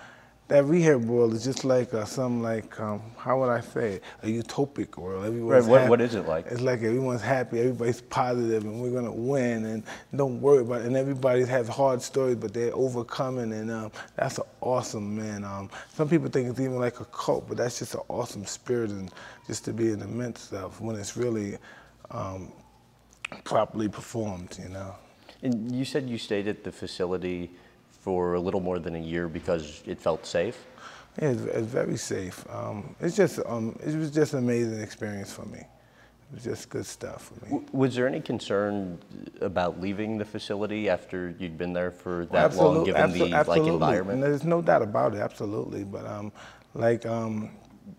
that 0.48 0.64
rehab 0.64 1.04
world 1.04 1.34
is 1.34 1.44
just 1.44 1.64
like 1.64 1.92
uh, 1.92 2.06
some 2.06 2.42
like 2.42 2.80
um, 2.80 3.02
how 3.18 3.38
would 3.38 3.50
I 3.50 3.60
say 3.60 3.94
it? 3.94 4.02
A 4.22 4.26
utopic 4.26 4.96
world. 4.96 5.26
Everyone's 5.26 5.66
right. 5.66 5.82
What, 5.82 5.90
what 5.90 6.00
is 6.00 6.14
it 6.14 6.26
like? 6.26 6.46
It's 6.46 6.62
like 6.62 6.82
everyone's 6.82 7.20
happy, 7.20 7.60
everybody's 7.60 8.00
positive, 8.00 8.64
and 8.64 8.80
we're 8.80 8.90
gonna 8.90 9.12
win, 9.12 9.66
and 9.66 9.82
don't 10.16 10.40
worry 10.40 10.62
about 10.62 10.80
it. 10.80 10.86
And 10.86 10.96
everybody 10.96 11.44
has 11.44 11.68
hard 11.68 12.00
stories, 12.00 12.36
but 12.36 12.54
they're 12.54 12.74
overcoming, 12.74 13.52
and 13.52 13.70
um, 13.70 13.92
that's 14.16 14.40
awesome, 14.62 15.16
man. 15.16 15.44
Um, 15.44 15.68
some 15.92 16.08
people 16.08 16.30
think 16.30 16.48
it's 16.48 16.60
even 16.60 16.78
like 16.78 17.00
a 17.00 17.04
cult, 17.06 17.46
but 17.46 17.58
that's 17.58 17.78
just 17.80 17.94
an 17.94 18.00
awesome 18.08 18.46
spirit, 18.46 18.90
and 18.90 19.12
just 19.46 19.66
to 19.66 19.74
be 19.74 19.92
in 19.92 19.98
the 19.98 20.08
midst 20.08 20.54
of 20.54 20.80
when 20.80 20.96
it's 20.96 21.14
really 21.14 21.58
um, 22.10 22.50
properly 23.44 23.88
performed, 23.88 24.58
you 24.62 24.70
know. 24.70 24.94
And 25.42 25.74
you 25.74 25.84
said 25.84 26.08
you 26.08 26.16
stayed 26.16 26.48
at 26.48 26.64
the 26.64 26.72
facility 26.72 27.50
for 28.08 28.32
a 28.32 28.40
little 28.40 28.60
more 28.60 28.78
than 28.78 28.96
a 28.96 29.04
year 29.12 29.28
because 29.28 29.82
it 29.84 30.00
felt 30.00 30.24
safe? 30.24 30.64
Yeah, 31.20 31.32
it's, 31.32 31.42
it's 31.42 31.66
very 31.66 31.98
safe. 31.98 32.42
Um, 32.48 32.96
it's 33.00 33.14
just, 33.14 33.38
um, 33.44 33.78
it 33.84 33.94
was 33.94 34.10
just 34.10 34.32
an 34.32 34.38
amazing 34.38 34.80
experience 34.80 35.30
for 35.30 35.44
me. 35.44 35.58
It 35.58 36.32
was 36.32 36.42
just 36.42 36.70
good 36.70 36.86
stuff 36.86 37.20
for 37.28 37.36
me. 37.44 37.60
Was 37.72 37.94
there 37.94 38.08
any 38.08 38.22
concern 38.22 38.98
about 39.42 39.78
leaving 39.78 40.16
the 40.16 40.24
facility 40.24 40.88
after 40.88 41.34
you'd 41.38 41.58
been 41.58 41.74
there 41.74 41.90
for 41.90 42.24
that 42.32 42.54
long, 42.56 42.84
given 42.84 42.98
absolutely, 42.98 43.30
the 43.30 43.36
absolutely. 43.36 43.64
like 43.66 43.72
environment? 43.74 44.14
And 44.14 44.22
there's 44.22 44.44
no 44.44 44.62
doubt 44.62 44.80
about 44.80 45.14
it, 45.14 45.20
absolutely. 45.20 45.84
But 45.84 46.06
um, 46.06 46.32
like, 46.72 47.04
um, 47.04 47.50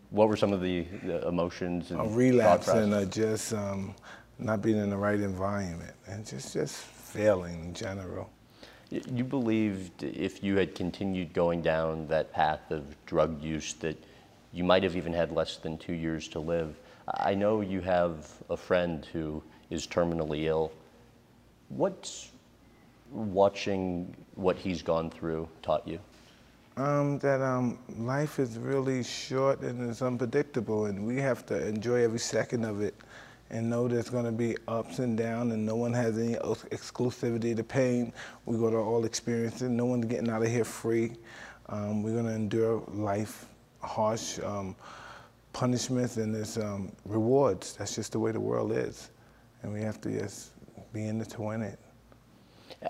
what 0.10 0.28
were 0.28 0.38
some 0.38 0.54
of 0.54 0.62
the, 0.62 0.88
the 1.04 1.28
emotions 1.28 1.92
and 1.92 2.02
a 2.02 2.04
relapse 2.04 2.68
and 2.68 2.96
uh, 2.96 3.06
just 3.06 3.54
um, 3.54 3.94
not 4.40 4.64
being 4.64 4.78
in 4.78 4.90
the 4.90 4.98
right 4.98 5.20
environment 5.20 5.94
and 6.08 6.26
just 6.26 6.52
just 6.54 6.78
failing 6.78 7.64
in 7.66 7.74
general. 7.76 8.32
You 8.90 9.24
believed 9.24 10.04
if 10.04 10.44
you 10.44 10.58
had 10.58 10.74
continued 10.74 11.34
going 11.34 11.62
down 11.62 12.08
that 12.08 12.34
path 12.34 12.72
of 12.72 12.84
drug 13.06 13.42
use 13.42 13.74
that 13.76 13.98
you 14.52 14.64
might 14.64 14.82
have 14.84 14.96
even 14.96 15.14
had 15.14 15.32
less 15.32 15.58
than 15.58 15.78
two 15.78 15.94
years 15.94 16.28
to 16.30 16.40
live. 16.40 16.76
I 17.08 17.36
know 17.36 17.62
you 17.62 17.82
have 17.82 18.28
a 18.50 18.58
friend 18.58 19.06
who 19.14 19.44
is 19.70 19.86
terminally 19.86 20.46
ill. 20.46 20.72
What's 21.70 22.32
watching 23.12 24.16
what 24.36 24.56
he's 24.58 24.82
gone 24.82 25.10
through 25.12 25.48
taught 25.62 25.88
you? 25.88 26.00
Um, 26.78 27.20
that 27.20 27.42
um, 27.42 27.78
life 27.98 28.40
is 28.40 28.58
really 28.58 29.04
short 29.04 29.60
and 29.62 29.90
it's 29.90 30.02
unpredictable, 30.02 30.86
and 30.86 31.06
we 31.06 31.18
have 31.18 31.46
to 31.48 31.68
enjoy 31.68 32.04
every 32.04 32.20
second 32.20 32.64
of 32.64 32.82
it 32.82 32.96
and 33.52 33.70
know 33.70 33.88
there's 33.88 34.10
going 34.10 34.26
to 34.26 34.32
be 34.32 34.56
ups 34.68 35.00
and 35.00 35.18
downs, 35.18 35.54
and 35.54 35.66
no 35.66 35.76
one 35.76 35.94
has 35.94 36.18
any 36.18 36.36
exclusivity 36.36 37.56
to 37.56 37.64
pain. 37.64 38.14
We're 38.46 38.58
going 38.58 38.74
to 38.74 38.80
all 38.80 39.06
experience 39.06 39.62
it. 39.62 39.70
No 39.70 39.86
one's 39.86 40.06
getting 40.06 40.30
out 40.30 40.44
of 40.44 40.50
here 40.50 40.66
free. 40.66 41.14
Um, 41.68 42.04
we're 42.04 42.14
going 42.14 42.26
to 42.26 42.34
endure 42.34 42.84
life, 42.94 43.46
harsh 43.82 44.40
um, 44.40 44.76
punishments, 45.54 46.18
and 46.18 46.34
there's 46.34 46.58
um, 46.58 46.92
rewards. 47.06 47.74
That's 47.74 47.96
just 47.96 48.12
the 48.12 48.20
way 48.20 48.32
the 48.32 48.40
world 48.40 48.72
is, 48.72 49.10
and 49.64 49.74
we 49.74 49.82
have 49.82 50.00
to 50.02 50.12
just 50.12 50.52
be 50.94 51.08
in 51.08 51.22
it 51.22 51.30
to 51.30 51.42
win 51.42 51.62
it. 51.62 51.80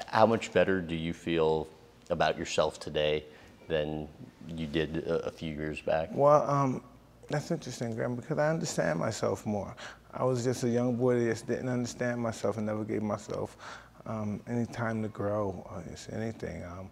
How 0.08 0.26
much 0.26 0.52
better 0.52 0.82
do 0.82 0.96
you 0.96 1.14
feel 1.14 1.68
about 2.10 2.38
yourself 2.38 2.80
today 2.80 3.24
than 3.68 4.08
you 4.48 4.68
did 4.68 4.98
a, 5.08 5.28
a 5.28 5.32
few 5.32 5.54
years 5.54 5.82
back? 5.82 6.10
Well, 6.12 6.50
um, 6.50 6.82
that's 7.30 7.52
interesting, 7.52 7.96
Graham, 7.96 8.16
because 8.16 8.38
I 8.38 8.50
understand 8.50 9.00
myself 9.00 9.46
more. 9.46 9.76
I 10.14 10.24
was 10.24 10.44
just 10.44 10.64
a 10.64 10.70
young 10.70 10.96
boy 10.96 11.20
that 11.20 11.30
just 11.30 11.48
didn't 11.48 11.70
understand 11.70 12.20
myself 12.20 12.58
and 12.58 12.66
never 12.66 12.84
gave 12.84 13.04
myself 13.04 13.58
um, 14.06 14.42
any 14.48 14.66
time 14.66 15.04
to 15.04 15.08
grow 15.10 15.64
or 15.70 15.84
just 15.90 16.12
anything. 16.12 16.64
Um, 16.64 16.90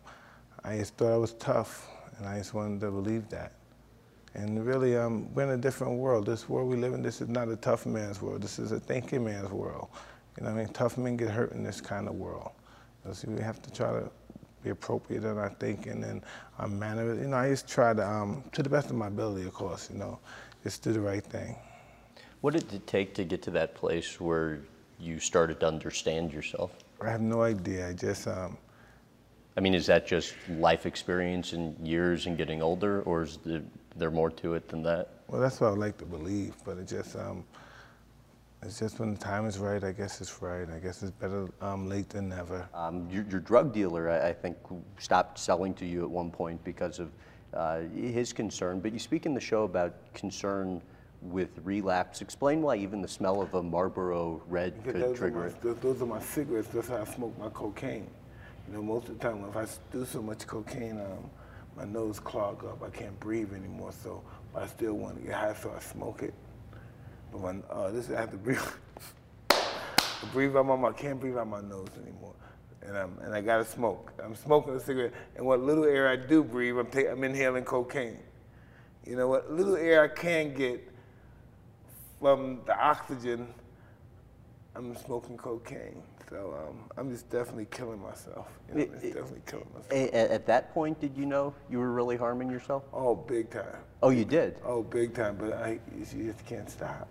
I 0.64 0.78
just 0.78 0.96
thought 0.98 1.14
I 1.14 1.18
was 1.18 1.34
tough, 1.34 1.88
and 2.18 2.28
I 2.28 2.38
just 2.38 2.54
wanted 2.54 2.82
to 2.82 2.92
believe 2.92 3.28
that. 3.30 3.54
And 4.36 4.64
really, 4.66 4.96
um, 4.96 5.34
we're 5.34 5.44
in 5.44 5.50
a 5.50 5.58
different 5.58 5.98
world. 5.98 6.28
This 6.28 6.48
world 6.48 6.70
we 6.70 6.76
live 6.76 6.94
in, 6.94 7.02
this 7.02 7.22
is 7.22 7.28
not 7.28 7.48
a 7.50 7.56
tough 7.56 7.88
man's 7.88 8.22
world. 8.22 8.44
This 8.44 8.60
is 8.60 8.72
a 8.72 8.80
thinking 8.80 9.24
man's 9.24 9.50
world. 9.50 9.90
You 10.38 10.44
know 10.44 10.52
what 10.52 10.60
I 10.60 10.64
mean? 10.66 10.74
Tough 10.74 10.98
men 10.98 11.18
get 11.18 11.30
hurt 11.30 11.54
in 11.54 11.64
this 11.64 11.82
kind 11.82 12.08
of 12.08 12.16
world. 12.16 12.52
So 13.12 13.32
we 13.32 13.42
have 13.42 13.62
to 13.64 13.72
try 13.72 13.92
to 13.92 14.12
be 14.64 14.70
appropriate 14.70 15.24
in 15.24 15.38
our 15.38 15.50
thinking 15.50 16.04
and 16.04 16.22
our 16.60 16.68
manner. 16.68 17.16
You 17.16 17.28
know, 17.28 17.38
I 17.38 17.50
just 17.50 17.68
try 17.68 17.94
to, 17.94 18.08
um, 18.08 18.44
to 18.52 18.62
the 18.62 18.70
best 18.70 18.90
of 18.90 18.96
my 18.96 19.08
ability, 19.08 19.48
of 19.48 19.54
course, 19.54 19.90
you 19.92 19.98
know, 19.98 20.20
just 20.64 20.84
do 20.84 20.94
the 20.94 21.00
right 21.00 21.24
thing. 21.24 21.56
What 22.42 22.54
did 22.54 22.72
it 22.72 22.86
take 22.86 23.14
to 23.16 23.24
get 23.24 23.42
to 23.44 23.52
that 23.52 23.74
place 23.74 24.22
where 24.22 24.60
you 25.00 25.20
started 25.20 25.60
to 25.62 25.68
understand 25.68 26.32
yourself? 26.32 26.72
I 27.02 27.10
have 27.10 27.22
no 27.22 27.42
idea. 27.42 27.90
I 27.90 27.94
just. 27.94 28.28
Um, 28.28 28.58
I 29.56 29.60
mean, 29.60 29.74
is 29.74 29.88
that 29.88 30.06
just 30.06 30.36
life 30.50 30.86
experience 30.86 31.54
and 31.54 31.76
years 31.88 32.28
and 32.28 32.38
getting 32.38 32.62
older, 32.62 33.02
or 33.02 33.24
is 33.24 33.40
there 33.96 34.12
more 34.12 34.30
to 34.30 34.54
it 34.54 34.70
than 34.70 34.84
that? 34.84 35.10
Well, 35.28 35.42
that's 35.42 35.60
what 35.60 35.72
I 35.72 35.76
like 35.76 35.98
to 35.98 36.06
believe, 36.06 36.54
but 36.64 36.78
it 36.78 36.88
just. 36.88 37.16
Um, 37.16 37.44
it's 38.64 38.80
just 38.80 39.00
when 39.00 39.14
the 39.14 39.20
time 39.20 39.46
is 39.46 39.60
right, 39.60 39.84
I 39.84 39.92
guess 39.92 40.20
it's 40.20 40.42
right. 40.42 40.68
I 40.70 40.80
guess 40.80 41.04
it's 41.04 41.12
better 41.12 41.48
um, 41.62 41.88
late 41.88 42.10
than 42.10 42.30
never. 42.30 42.68
Um, 42.74 43.08
your, 43.10 43.24
your, 43.30 43.40
drug 43.40 43.72
dealer, 43.72 44.10
I, 44.10 44.30
I, 44.30 44.34
think, 44.34 44.58
stopped 44.98 45.38
selling 45.38 45.76
to 45.76 45.86
you 45.86 46.02
at 46.02 46.10
one 46.10 46.32
point 46.32 46.64
because 46.64 46.98
of 46.98 47.12
uh, 47.54 47.82
his 47.96 48.34
concern. 48.34 48.80
But 48.80 48.94
you 48.94 49.00
speak 49.00 49.28
in 49.28 49.36
the 49.36 49.40
show 49.40 49.64
about 49.64 49.94
concern 50.16 50.82
with 51.22 51.50
relapse. 51.64 52.22
Explain 52.22 52.62
why 52.62 52.76
even 52.76 53.02
the 53.02 53.08
smell 53.08 53.42
of 53.42 53.54
a 53.54 53.64
Marlboro 53.64 54.42
Red 54.48 54.84
could 54.84 55.16
trigger 55.16 55.40
my, 55.40 55.70
it. 55.70 55.82
Those 55.82 56.02
are 56.02 56.06
my 56.06 56.22
cigarettes. 56.22 56.70
That's 56.70 56.88
how 56.88 56.98
I 56.98 57.06
smoke 57.06 57.38
my 57.40 57.50
cocaine. 57.50 58.08
You 58.68 58.76
know, 58.76 58.84
most 58.84 59.10
of 59.10 59.18
the 59.18 59.24
time, 59.24 59.44
if 59.50 59.56
I 59.56 59.66
do 59.92 60.06
so 60.06 60.22
much 60.22 60.46
cocaine, 60.46 61.00
um, 61.00 61.30
my 61.78 61.86
nose 61.86 62.20
clog 62.20 62.66
up. 62.66 62.82
I 62.84 62.90
can't 62.90 63.18
breathe 63.20 63.54
anymore. 63.54 63.92
So 63.92 64.24
I 64.56 64.66
still 64.66 64.94
want 64.94 65.18
to 65.18 65.22
get 65.22 65.36
high, 65.36 65.54
so 65.54 65.72
I 65.76 65.80
smoke 65.80 66.24
it. 66.24 66.34
But 67.32 67.42
when 67.42 67.64
uh, 67.70 67.92
this, 67.92 68.10
I 68.10 68.20
have 68.20 68.32
to 68.32 68.38
breathe. 68.38 68.62
I 69.52 70.26
breathe 70.34 70.56
out 70.56 70.66
my 70.66 70.76
mouth. 70.76 70.96
I 70.98 71.00
can't 71.00 71.20
breathe 71.20 71.38
out 71.38 71.48
my 71.48 71.62
nose 71.62 71.90
anymore. 72.02 72.34
And, 72.82 72.98
I'm, 72.98 73.18
and 73.22 73.34
I 73.34 73.42
gotta 73.42 73.66
smoke. 73.66 74.14
I'm 74.24 74.36
smoking 74.36 74.74
a 74.74 74.80
cigarette, 74.80 75.14
and 75.36 75.46
what 75.46 75.60
little 75.60 75.84
air 75.84 76.08
I 76.08 76.16
do 76.16 76.44
breathe, 76.44 76.78
I'm, 76.78 76.88
I'm 77.12 77.24
inhaling 77.24 77.66
cocaine. 77.66 78.20
You 79.06 79.16
know 79.16 79.28
what 79.28 79.52
little 79.52 79.76
air 79.76 80.04
I 80.04 80.08
can 80.08 80.54
get, 80.54 80.88
from 82.20 82.62
the 82.66 82.78
oxygen, 82.78 83.48
I'm 84.76 84.96
smoking 84.96 85.38
cocaine. 85.38 86.02
So 86.30 86.58
um, 86.62 86.80
I'm 86.98 87.10
just 87.10 87.30
definitely 87.30 87.68
killing 87.72 88.02
myself. 88.02 88.48
You 88.68 88.76
know, 88.76 88.82
it, 88.82 88.92
definitely 89.02 89.42
killing 89.46 89.68
myself. 89.74 90.14
At 90.14 90.46
that 90.48 90.74
point, 90.74 91.00
did 91.00 91.16
you 91.16 91.26
know 91.26 91.54
you 91.70 91.80
were 91.80 91.92
really 91.92 92.18
harming 92.18 92.50
yourself? 92.50 92.84
Oh, 92.94 93.16
big 93.16 93.50
time. 93.50 93.78
Oh, 94.04 94.10
you 94.10 94.26
did? 94.26 94.58
Oh, 94.66 94.84
big 94.84 95.14
time. 95.14 95.38
But 95.38 95.54
I, 95.54 95.80
you 95.98 96.24
just 96.26 96.46
can't 96.46 96.70
stop. 96.70 97.08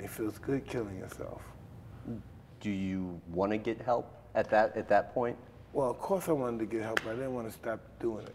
It 0.00 0.08
feels 0.08 0.38
good 0.38 0.66
killing 0.66 0.98
yourself. 0.98 1.42
Do 2.60 2.70
you 2.70 3.20
want 3.28 3.52
to 3.52 3.58
get 3.58 3.80
help 3.82 4.10
at 4.34 4.48
that 4.50 4.74
at 4.76 4.88
that 4.88 5.12
point? 5.12 5.36
Well, 5.74 5.90
of 5.90 5.98
course 5.98 6.28
I 6.28 6.32
wanted 6.32 6.60
to 6.60 6.66
get 6.66 6.82
help, 6.82 7.00
but 7.04 7.10
I 7.10 7.16
didn't 7.16 7.34
want 7.34 7.46
to 7.46 7.52
stop 7.52 7.80
doing 8.00 8.24
it. 8.24 8.34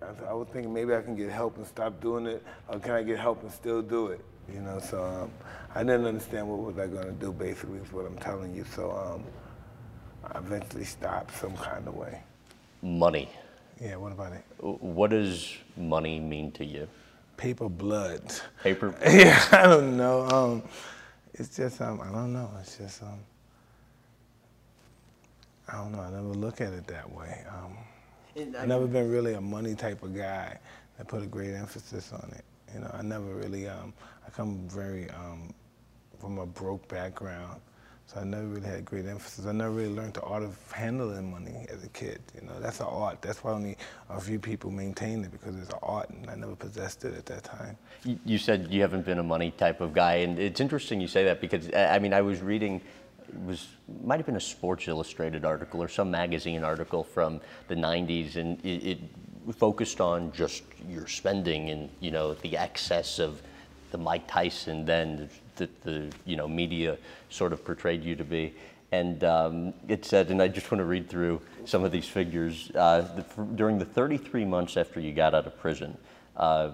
I, 0.00 0.30
I 0.30 0.32
was 0.32 0.48
thinking 0.52 0.72
maybe 0.72 0.94
I 0.94 1.02
can 1.02 1.14
get 1.14 1.30
help 1.30 1.58
and 1.58 1.66
stop 1.66 2.00
doing 2.00 2.26
it, 2.26 2.42
or 2.68 2.78
can 2.78 2.92
I 2.92 3.02
get 3.02 3.18
help 3.18 3.42
and 3.42 3.52
still 3.52 3.82
do 3.82 4.06
it? 4.08 4.24
You 4.52 4.60
know, 4.60 4.78
so 4.78 5.04
um, 5.04 5.30
I 5.74 5.82
didn't 5.82 6.06
understand 6.06 6.48
what 6.48 6.58
was 6.58 6.78
I 6.78 6.86
going 6.86 7.06
to 7.06 7.12
do. 7.12 7.32
Basically, 7.32 7.78
is 7.78 7.92
what 7.92 8.06
I'm 8.06 8.18
telling 8.18 8.54
you. 8.54 8.64
So 8.74 8.90
um, 8.92 9.24
I 10.24 10.38
eventually 10.38 10.84
stopped 10.84 11.36
some 11.36 11.56
kind 11.56 11.86
of 11.86 11.94
way. 11.94 12.22
Money. 12.82 13.28
Yeah. 13.80 13.96
What 13.96 14.12
about 14.12 14.32
it? 14.32 14.44
What 14.58 15.10
does 15.10 15.56
money 15.76 16.20
mean 16.20 16.52
to 16.52 16.64
you? 16.64 16.88
Paper 17.36 17.68
blood. 17.68 18.22
Paper. 18.62 18.90
Blood. 18.90 19.12
yeah. 19.12 19.44
I 19.52 19.64
don't 19.64 19.96
know. 19.96 20.26
Um, 20.26 20.62
it's 21.34 21.56
just 21.56 21.80
um, 21.80 22.00
I 22.00 22.10
don't 22.10 22.32
know. 22.32 22.50
It's 22.60 22.78
just 22.78 23.02
um, 23.02 23.18
I 25.68 25.74
don't 25.76 25.92
know. 25.92 26.00
I 26.00 26.10
never 26.10 26.28
look 26.28 26.60
at 26.60 26.72
it 26.72 26.86
that 26.86 27.10
way. 27.12 27.44
Um, 27.48 27.76
I've 28.56 28.68
never 28.68 28.86
been 28.86 29.10
really 29.10 29.34
a 29.34 29.40
money 29.40 29.74
type 29.74 30.02
of 30.02 30.14
guy 30.14 30.58
that 30.96 31.08
put 31.08 31.22
a 31.22 31.26
great 31.26 31.54
emphasis 31.54 32.12
on 32.12 32.30
it. 32.36 32.44
You 32.74 32.80
know, 32.80 32.90
I 32.92 33.02
never 33.02 33.24
really, 33.24 33.68
um, 33.68 33.92
I 34.26 34.30
come 34.30 34.68
very 34.68 35.08
um, 35.10 35.54
from 36.18 36.38
a 36.38 36.46
broke 36.46 36.86
background, 36.88 37.60
so 38.06 38.20
I 38.20 38.24
never 38.24 38.46
really 38.46 38.66
had 38.66 38.84
great 38.84 39.06
emphasis. 39.06 39.46
I 39.46 39.52
never 39.52 39.70
really 39.70 39.94
learned 39.94 40.14
the 40.14 40.22
art 40.22 40.42
of 40.42 40.58
handling 40.72 41.30
money 41.30 41.66
as 41.70 41.84
a 41.84 41.88
kid. 41.88 42.20
You 42.34 42.46
know, 42.46 42.58
that's 42.60 42.80
an 42.80 42.86
art. 42.88 43.22
That's 43.22 43.44
why 43.44 43.52
only 43.52 43.76
a 44.08 44.20
few 44.20 44.38
people 44.38 44.70
maintain 44.70 45.24
it 45.24 45.30
because 45.30 45.56
it's 45.58 45.70
an 45.70 45.78
art, 45.82 46.10
and 46.10 46.28
I 46.28 46.34
never 46.34 46.56
possessed 46.56 47.04
it 47.04 47.14
at 47.14 47.26
that 47.26 47.44
time. 47.44 47.76
You 48.24 48.38
said 48.38 48.68
you 48.70 48.80
haven't 48.80 49.04
been 49.04 49.18
a 49.18 49.24
money 49.24 49.52
type 49.52 49.80
of 49.80 49.92
guy, 49.92 50.16
and 50.16 50.38
it's 50.38 50.60
interesting 50.60 51.00
you 51.00 51.08
say 51.08 51.24
that 51.24 51.40
because 51.40 51.70
I 51.74 51.98
mean 51.98 52.12
I 52.12 52.22
was 52.22 52.40
reading 52.40 52.80
it 53.28 53.40
was 53.44 53.68
might 54.02 54.16
have 54.16 54.26
been 54.26 54.36
a 54.36 54.40
Sports 54.40 54.88
Illustrated 54.88 55.44
article 55.44 55.82
or 55.82 55.88
some 55.88 56.10
magazine 56.10 56.64
article 56.64 57.02
from 57.02 57.40
the 57.68 57.74
90s, 57.74 58.36
and 58.36 58.64
it, 58.64 58.86
it 58.86 58.98
focused 59.56 60.00
on 60.00 60.32
just 60.32 60.64
your 60.88 61.06
spending 61.06 61.70
and 61.70 61.88
you 62.00 62.10
know 62.10 62.34
the 62.34 62.56
excess 62.56 63.18
of 63.18 63.42
the 63.90 63.98
Mike 63.98 64.26
Tyson 64.26 64.84
then 64.84 65.28
the, 65.56 65.68
the 65.82 66.12
you 66.24 66.36
know 66.36 66.48
media 66.48 66.98
sort 67.30 67.52
of 67.52 67.64
portrayed 67.64 68.04
you 68.04 68.16
to 68.16 68.24
be. 68.24 68.54
And 68.92 69.24
um, 69.24 69.74
it 69.88 70.04
said, 70.04 70.30
and 70.30 70.40
I 70.40 70.48
just 70.48 70.70
want 70.70 70.78
to 70.78 70.84
read 70.84 71.08
through 71.08 71.40
some 71.64 71.82
of 71.82 71.90
these 71.90 72.06
figures. 72.06 72.70
Uh, 72.74 73.00
the, 73.16 73.42
during 73.56 73.78
the 73.78 73.84
33 73.84 74.44
months 74.44 74.76
after 74.76 75.00
you 75.00 75.12
got 75.12 75.34
out 75.34 75.46
of 75.46 75.58
prison, 75.58 75.98
uh, 76.36 76.70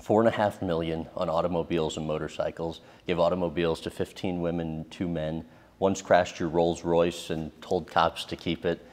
four 0.00 0.20
and 0.20 0.28
a 0.28 0.32
half 0.32 0.60
million 0.62 1.06
on 1.16 1.28
automobiles 1.28 1.96
and 1.96 2.06
motorcycles, 2.06 2.80
gave 3.06 3.20
automobiles 3.20 3.80
to 3.82 3.90
15 3.90 4.40
women 4.40 4.66
and 4.68 4.90
two 4.90 5.08
men, 5.08 5.44
once 5.78 6.02
crashed 6.02 6.40
your 6.40 6.48
Rolls 6.48 6.84
Royce 6.84 7.30
and 7.30 7.50
told 7.62 7.86
cops 7.86 8.24
to 8.24 8.36
keep 8.36 8.64
it, 8.64 8.84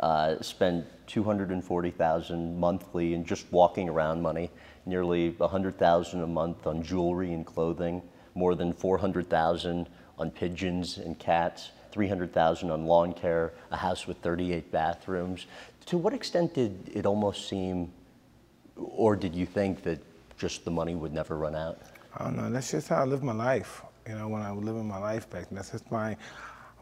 uh, 0.00 0.40
spent 0.42 0.86
240,000 1.06 2.58
monthly 2.58 3.14
in 3.14 3.24
just 3.24 3.50
walking 3.50 3.88
around 3.88 4.20
money, 4.20 4.50
nearly 4.86 5.30
100,000 5.30 6.22
a 6.22 6.26
month 6.26 6.66
on 6.66 6.82
jewelry 6.82 7.32
and 7.32 7.44
clothing, 7.46 8.02
more 8.34 8.54
than 8.54 8.72
400,000 8.72 9.88
on 10.18 10.30
pigeons 10.30 10.98
and 10.98 11.18
cats, 11.18 11.70
300,000 11.92 12.70
on 12.70 12.86
lawn 12.86 13.12
care, 13.12 13.52
a 13.70 13.76
house 13.76 14.06
with 14.06 14.18
38 14.18 14.70
bathrooms. 14.70 15.46
To 15.86 15.98
what 15.98 16.12
extent 16.12 16.54
did 16.54 16.90
it 16.92 17.06
almost 17.06 17.48
seem, 17.48 17.92
or 18.76 19.16
did 19.16 19.34
you 19.34 19.46
think 19.46 19.82
that 19.84 19.98
just 20.38 20.64
the 20.64 20.70
money 20.70 20.94
would 20.94 21.12
never 21.12 21.36
run 21.36 21.54
out? 21.54 21.78
I 22.16 22.24
don't 22.24 22.36
know. 22.36 22.50
That's 22.50 22.70
just 22.70 22.88
how 22.88 23.02
I 23.02 23.04
live 23.04 23.22
my 23.22 23.32
life. 23.32 23.82
You 24.08 24.16
know, 24.16 24.28
when 24.28 24.42
I 24.42 24.52
was 24.52 24.64
living 24.64 24.86
my 24.86 24.98
life 24.98 25.30
back 25.30 25.48
then, 25.48 25.56
that's 25.56 25.70
just 25.70 25.90
my 25.90 26.16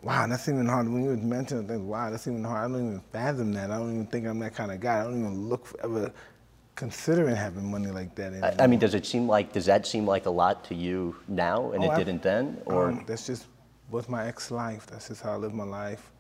wow, 0.03 0.27
that's 0.27 0.49
even 0.49 0.67
hard. 0.67 0.89
When 0.89 1.05
you 1.05 1.17
mention 1.17 1.67
things, 1.67 1.81
wow, 1.81 2.11
that's 2.11 2.27
even 2.27 2.45
hard. 2.45 2.71
I 2.71 2.73
don't 2.73 2.87
even 2.87 3.01
fathom 3.13 3.53
that. 3.55 3.71
I 3.71 3.79
don't 3.79 3.93
even 3.95 4.07
think 4.07 4.27
I'm 4.27 4.39
that 4.41 4.55
kind 4.55 4.73
of 4.73 4.81
guy. 4.81 5.01
I 5.01 5.05
don't 5.05 5.21
even 5.21 5.49
look 5.49 5.67
for, 5.67 5.81
ever 5.85 6.13
considering 6.75 7.37
having 7.37 7.71
money 7.71 7.91
like 7.91 8.15
that. 8.17 8.33
Anymore. 8.33 8.55
I 8.59 8.67
mean, 8.67 8.79
does 8.79 8.95
it 8.95 9.07
seem 9.07 9.29
like 9.29 9.53
does 9.53 9.67
that 9.67 9.87
seem 9.87 10.07
like 10.07 10.27
a 10.27 10.31
lot 10.31 10.65
to 10.65 10.75
you 10.75 11.17
now, 11.29 11.73
and 11.73 11.83
oh, 11.83 11.87
it 11.87 11.91
I, 11.91 11.99
didn't 11.99 12.23
then, 12.23 12.61
or 12.67 12.91
um, 12.91 13.05
that's 13.07 13.27
just 13.27 13.47
was 13.91 14.09
my 14.09 14.27
ex-life. 14.27 14.87
That's 14.87 15.09
just 15.09 15.23
how 15.23 15.33
I 15.33 15.37
live 15.37 15.53
my 15.53 15.65
life. 15.65 16.11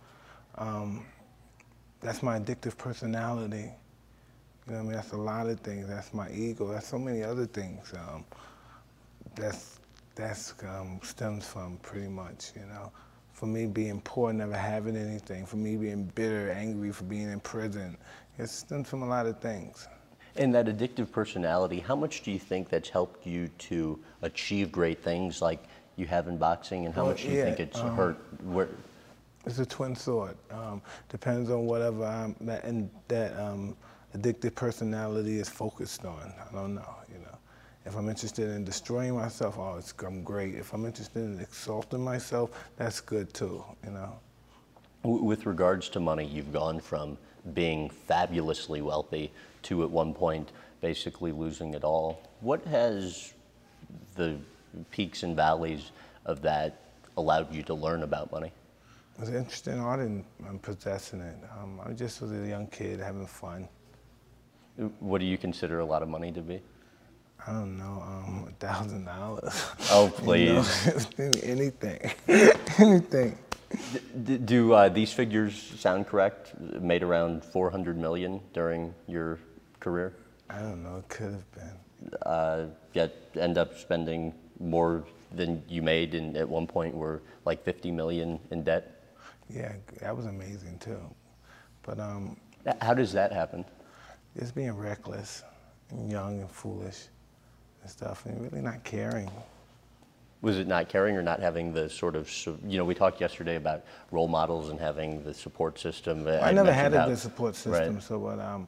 Um, 0.57 1.07
that's 2.00 2.22
my 2.22 2.38
addictive 2.38 2.76
personality. 2.76 3.70
You 4.66 4.72
know 4.72 4.74
what 4.74 4.78
I 4.78 4.82
mean? 4.82 4.92
That's 4.92 5.12
a 5.12 5.16
lot 5.16 5.48
of 5.48 5.61
things. 5.61 5.88
That's 5.88 6.12
my 6.12 6.30
ego. 6.30 6.68
That's 6.68 6.86
so 6.86 6.98
many 6.98 7.22
other 7.22 7.46
things. 7.46 7.92
Um, 7.94 8.24
that's 9.34 9.80
that's 10.14 10.55
um, 10.68 11.00
stems 11.03 11.46
from 11.46 11.78
pretty 11.78 12.09
much, 12.09 12.53
you 12.55 12.66
know 12.66 12.92
for 13.42 13.46
me 13.46 13.66
being 13.66 14.00
poor, 14.03 14.32
never 14.32 14.57
having 14.57 14.96
anything, 14.96 15.44
for 15.44 15.57
me 15.57 15.74
being 15.76 16.05
bitter, 16.14 16.53
angry 16.53 16.92
for 16.92 17.03
being 17.03 17.28
in 17.28 17.40
prison. 17.40 17.96
It 18.38 18.48
stems 18.48 18.88
from 18.88 19.03
a 19.03 19.07
lot 19.09 19.26
of 19.26 19.40
things. 19.40 19.88
And 20.36 20.54
that 20.54 20.66
addictive 20.66 21.10
personality, 21.12 21.80
how 21.80 21.94
much 21.96 22.22
do 22.22 22.30
you 22.32 22.38
think 22.38 22.68
that's 22.70 22.88
helped 22.88 23.26
you 23.26 23.48
to 23.70 23.98
achieve 24.22 24.72
great 24.72 25.02
things 25.02 25.42
like 25.42 25.64
you 25.96 26.06
have 26.06 26.26
in 26.26 26.38
boxing, 26.38 26.86
and 26.86 26.94
how 26.94 27.02
Well, 27.02 27.10
much 27.12 27.22
do 27.22 27.28
you 27.28 27.38
yeah, 27.38 27.44
think 27.44 27.60
it's 27.60 27.78
um, 27.78 27.94
hurt? 27.94 28.16
Where, 28.44 28.68
It's 29.44 29.58
a 29.58 29.66
twin 29.66 29.94
sword. 29.94 30.36
Um, 30.50 30.80
depends 31.10 31.50
on 31.50 31.66
whatever 31.66 32.04
I'm, 32.04 32.34
that 32.42 32.64
and 32.64 32.88
that 33.08 33.38
um, 33.38 33.76
addictive 34.16 34.54
personality 34.54 35.38
is 35.38 35.48
focused 35.50 36.04
on. 36.06 36.32
I 36.48 36.52
don't 36.54 36.74
know, 36.74 36.94
you 37.12 37.18
know. 37.18 37.36
If 37.84 37.96
I'm 37.96 38.08
interested 38.08 38.48
in 38.50 38.64
destroying 38.64 39.14
myself, 39.16 39.58
oh, 39.58 39.76
it's 39.76 39.92
I'm 40.06 40.22
great. 40.22 40.54
If 40.54 40.72
I'm 40.72 40.86
interested 40.86 41.24
in 41.24 41.40
exalting 41.40 42.02
myself, 42.02 42.50
that's 42.76 43.00
good 43.00 43.34
too, 43.34 43.64
you 43.84 43.90
know. 43.90 44.18
with 45.02 45.46
regards 45.46 45.88
to 45.90 46.00
money, 46.00 46.24
you've 46.24 46.52
gone 46.52 46.80
from 46.80 47.18
being 47.54 47.90
fabulously 47.90 48.80
wealthy 48.82 49.32
to 49.64 49.82
at 49.82 49.90
one 49.90 50.14
point 50.14 50.52
basically 50.80 51.32
losing 51.32 51.74
it 51.74 51.84
all. 51.84 52.22
What 52.40 52.64
has 52.66 53.32
the 54.16 54.36
peaks 54.90 55.22
and 55.22 55.36
valleys 55.36 55.92
of 56.26 56.42
that 56.42 56.80
allowed 57.16 57.54
you 57.54 57.62
to 57.64 57.74
learn 57.74 58.02
about 58.02 58.32
money? 58.32 58.52
It 59.16 59.20
was 59.20 59.28
interesting. 59.28 59.80
I 59.80 59.96
didn't 59.96 60.24
I'm 60.48 60.58
possessing 60.58 61.20
it. 61.20 61.36
Um, 61.60 61.80
I 61.84 61.92
just 61.92 62.20
was 62.20 62.32
a 62.32 62.46
young 62.48 62.66
kid 62.66 62.98
having 63.00 63.26
fun. 63.26 63.68
What 65.00 65.18
do 65.18 65.26
you 65.26 65.36
consider 65.36 65.80
a 65.80 65.84
lot 65.84 66.02
of 66.02 66.08
money 66.08 66.32
to 66.32 66.40
be? 66.40 66.60
I 67.46 67.52
don't 67.52 67.76
know, 67.76 68.02
um, 68.06 68.48
a 68.48 68.52
thousand 68.64 69.04
dollars. 69.04 69.64
Oh, 69.90 70.06
You 70.24 70.54
know, 70.54 70.62
please. 70.62 71.08
anything, 71.42 72.10
anything. 72.78 73.38
D- 74.24 74.38
do 74.38 74.72
uh, 74.72 74.88
these 74.88 75.12
figures 75.12 75.72
sound 75.78 76.06
correct? 76.06 76.58
Made 76.60 77.02
around 77.02 77.44
400 77.44 77.98
million 77.98 78.40
during 78.52 78.94
your 79.08 79.38
career, 79.82 80.14
I 80.48 80.60
don't 80.60 80.82
know. 80.82 80.96
It 80.98 81.08
could 81.08 81.32
have 81.32 81.52
been. 81.52 82.14
uh, 82.24 82.66
yet 82.94 83.12
end 83.38 83.58
up 83.58 83.76
spending 83.78 84.32
more 84.60 85.04
than 85.32 85.62
you 85.68 85.82
made, 85.82 86.14
and 86.14 86.36
at 86.36 86.48
one 86.48 86.66
point 86.66 86.94
we 86.94 87.00
were 87.00 87.20
like 87.44 87.62
50 87.64 87.90
million 87.90 88.38
in 88.50 88.62
debt. 88.62 89.02
Yeah, 89.50 89.72
that 90.00 90.16
was 90.16 90.26
amazing 90.26 90.78
too. 90.78 91.00
But 91.82 91.98
um, 91.98 92.36
How 92.80 92.94
does 92.94 93.12
that 93.12 93.32
happen? 93.32 93.64
just 94.38 94.54
being 94.54 94.72
reckless 94.72 95.42
and 95.90 96.10
young 96.10 96.40
and 96.40 96.50
foolish 96.50 97.00
and 97.82 97.90
stuff, 97.90 98.24
and 98.24 98.40
really 98.40 98.62
not 98.62 98.82
caring. 98.84 99.30
Was 100.40 100.58
it 100.58 100.66
not 100.66 100.88
caring 100.88 101.16
or 101.16 101.22
not 101.22 101.38
having 101.38 101.72
the 101.72 101.88
sort 101.88 102.16
of, 102.16 102.28
you 102.66 102.78
know, 102.78 102.84
we 102.84 102.94
talked 102.94 103.20
yesterday 103.20 103.56
about 103.56 103.84
role 104.10 104.26
models 104.28 104.70
and 104.70 104.80
having 104.80 105.22
the 105.22 105.32
support 105.34 105.78
system. 105.78 106.26
I 106.26 106.40
I 106.48 106.52
never 106.52 106.72
had 106.72 106.94
a 106.94 107.06
good 107.06 107.18
support 107.18 107.54
system, 107.56 107.94
Right. 107.94 108.02
so 108.02 108.18
but 108.18 108.40
um, 108.40 108.66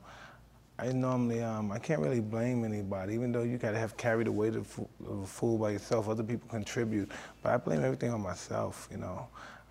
I 0.79 0.91
normally 0.91 1.43
um, 1.43 1.71
I 1.71 1.79
can't 1.79 2.01
really 2.01 2.21
blame 2.21 2.65
anybody, 2.65 3.15
even 3.15 3.31
though 3.31 3.45
you 3.45 3.59
gotta 3.59 3.79
have 3.79 3.97
carried 3.97 4.27
the 4.27 4.33
weight 4.33 4.57
of, 4.57 4.81
a 5.09 5.25
fool 5.25 5.57
by 5.57 5.71
yourself. 5.71 6.09
Other 6.09 6.25
people 6.25 6.49
contribute, 6.49 7.11
but 7.43 7.53
I 7.53 7.57
blame 7.59 7.85
everything 7.85 8.11
on 8.11 8.21
myself. 8.21 8.89
You 8.91 8.97
know, 8.97 9.29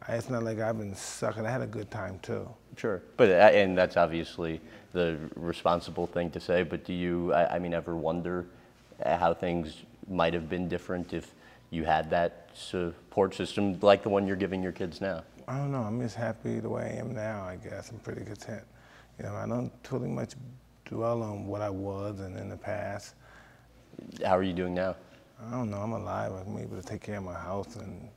I, 0.07 0.13
it's 0.13 0.29
not 0.29 0.43
like 0.43 0.59
I've 0.59 0.77
been 0.77 0.95
sucking. 0.95 1.45
I 1.45 1.51
had 1.51 1.61
a 1.61 1.67
good 1.67 1.91
time 1.91 2.19
too. 2.21 2.49
Sure, 2.77 3.03
but 3.17 3.29
uh, 3.29 3.33
and 3.33 3.77
that's 3.77 3.97
obviously 3.97 4.61
the 4.93 5.17
responsible 5.35 6.07
thing 6.07 6.31
to 6.31 6.39
say. 6.39 6.63
But 6.63 6.85
do 6.85 6.93
you, 6.93 7.33
I, 7.33 7.55
I 7.55 7.59
mean, 7.59 7.73
ever 7.73 7.97
wonder 7.97 8.45
uh, 9.05 9.17
how 9.17 9.33
things 9.33 9.83
might 10.09 10.33
have 10.33 10.49
been 10.49 10.69
different 10.69 11.13
if 11.13 11.33
you 11.69 11.83
had 11.83 12.09
that 12.11 12.49
support 12.53 13.35
system 13.35 13.77
like 13.81 14.03
the 14.03 14.09
one 14.09 14.25
you're 14.25 14.37
giving 14.37 14.63
your 14.63 14.71
kids 14.71 15.01
now? 15.01 15.23
I 15.49 15.57
don't 15.57 15.73
know. 15.73 15.81
I'm 15.81 15.99
just 15.99 16.15
happy 16.15 16.61
the 16.61 16.69
way 16.69 16.95
I 16.95 16.99
am 17.01 17.13
now. 17.13 17.43
I 17.43 17.57
guess 17.57 17.91
I'm 17.91 17.99
pretty 17.99 18.23
content. 18.23 18.63
You 19.17 19.25
know, 19.25 19.35
I 19.35 19.45
don't 19.45 19.71
totally 19.83 20.09
much 20.09 20.33
dwell 20.85 21.23
on 21.23 21.47
what 21.47 21.61
I 21.61 21.69
was 21.69 22.19
and 22.19 22.37
in 22.37 22.49
the 22.49 22.57
past. 22.57 23.15
How 24.25 24.37
are 24.37 24.43
you 24.43 24.53
doing 24.53 24.73
now? 24.73 24.95
I 25.45 25.51
don't 25.51 25.69
know. 25.69 25.77
I'm 25.77 25.93
alive. 25.93 26.31
I'm 26.33 26.57
able 26.57 26.77
to 26.77 26.83
take 26.83 27.01
care 27.01 27.17
of 27.17 27.23
my 27.23 27.33
house 27.33 27.75
and 27.75 28.09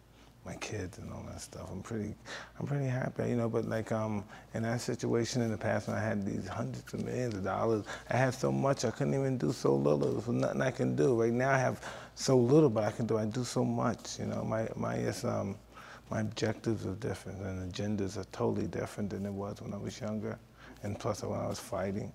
my 0.45 0.55
kids 0.55 0.99
and 0.99 1.13
all 1.13 1.25
that 1.29 1.41
stuff. 1.41 1.69
I'm 1.71 1.83
pretty, 1.83 2.15
I'm 2.59 2.67
pretty 2.67 2.87
happy. 2.87 3.29
You 3.29 3.37
know, 3.37 3.49
but 3.49 3.65
like 3.65 3.91
um, 3.91 4.25
in 4.55 4.63
that 4.63 4.81
situation 4.81 5.43
in 5.43 5.51
the 5.51 5.59
past 5.59 5.89
when 5.89 5.97
I 5.97 6.01
had 6.01 6.25
these 6.25 6.47
hundreds 6.47 6.95
of 6.95 7.05
millions 7.05 7.35
of 7.35 7.45
dollars, 7.45 7.85
I 8.09 8.17
had 8.17 8.33
so 8.33 8.53
much 8.53 8.85
I 8.85 8.91
couldn't 8.91 9.15
even 9.15 9.37
do 9.39 9.53
so 9.53 9.75
little. 9.75 9.99
There 9.99 10.13
was 10.13 10.29
nothing 10.29 10.63
I 10.63 10.71
can 10.71 10.95
do. 10.95 11.21
Right 11.21 11.33
now 11.33 11.51
I 11.51 11.59
have 11.59 11.81
so 12.15 12.39
little, 12.39 12.71
but 12.71 12.85
I 12.85 12.93
can 12.93 13.07
do. 13.07 13.19
I 13.19 13.27
do 13.27 13.45
so 13.45 13.65
much. 13.65 14.19
You 14.21 14.27
know, 14.27 14.45
my 14.45 14.69
my 14.77 15.07
um, 15.25 15.57
my 16.11 16.21
objectives 16.21 16.87
are 16.87 16.95
different 16.95 17.41
and 17.41 17.73
agendas 17.73 18.17
are 18.17 18.25
totally 18.31 18.69
different 18.69 19.11
than 19.11 19.27
it 19.27 19.33
was 19.33 19.61
when 19.61 19.75
I 19.75 19.79
was 19.79 20.01
younger, 20.01 20.39
and 20.85 20.99
plus 20.99 21.23
when 21.23 21.41
I 21.41 21.49
was 21.49 21.59
fighting. 21.59 22.13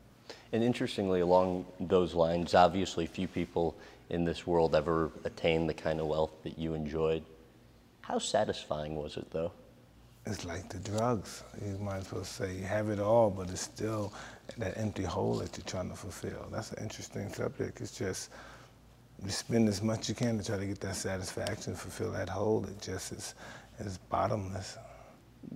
And 0.51 0.63
interestingly, 0.63 1.21
along 1.21 1.65
those 1.79 2.13
lines, 2.13 2.53
obviously 2.53 3.05
few 3.05 3.27
people 3.27 3.75
in 4.09 4.25
this 4.25 4.45
world 4.45 4.75
ever 4.75 5.11
attain 5.23 5.67
the 5.67 5.73
kind 5.73 5.99
of 5.99 6.07
wealth 6.07 6.31
that 6.43 6.59
you 6.59 6.73
enjoyed. 6.73 7.23
How 8.01 8.19
satisfying 8.19 8.95
was 8.95 9.17
it, 9.17 9.31
though? 9.31 9.51
It's 10.25 10.45
like 10.45 10.69
the 10.69 10.77
drugs. 10.77 11.43
You 11.65 11.77
might 11.79 11.97
as 11.97 12.11
well 12.11 12.23
say 12.23 12.55
you 12.55 12.65
have 12.65 12.89
it 12.89 12.99
all, 12.99 13.29
but 13.29 13.49
it's 13.49 13.61
still 13.61 14.13
that 14.57 14.77
empty 14.77 15.03
hole 15.03 15.35
that 15.37 15.57
you're 15.57 15.65
trying 15.65 15.89
to 15.89 15.95
fulfill. 15.95 16.47
That's 16.51 16.71
an 16.73 16.83
interesting 16.83 17.31
subject. 17.33 17.81
It's 17.81 17.97
just 17.97 18.29
you 19.23 19.31
spend 19.31 19.67
as 19.67 19.81
much 19.81 20.09
you 20.09 20.15
can 20.15 20.37
to 20.37 20.43
try 20.43 20.57
to 20.57 20.65
get 20.65 20.79
that 20.81 20.95
satisfaction, 20.95 21.75
fulfill 21.75 22.11
that 22.11 22.29
hole. 22.29 22.65
It 22.65 22.81
just 22.81 23.13
is, 23.13 23.35
is 23.79 23.97
bottomless. 23.97 24.77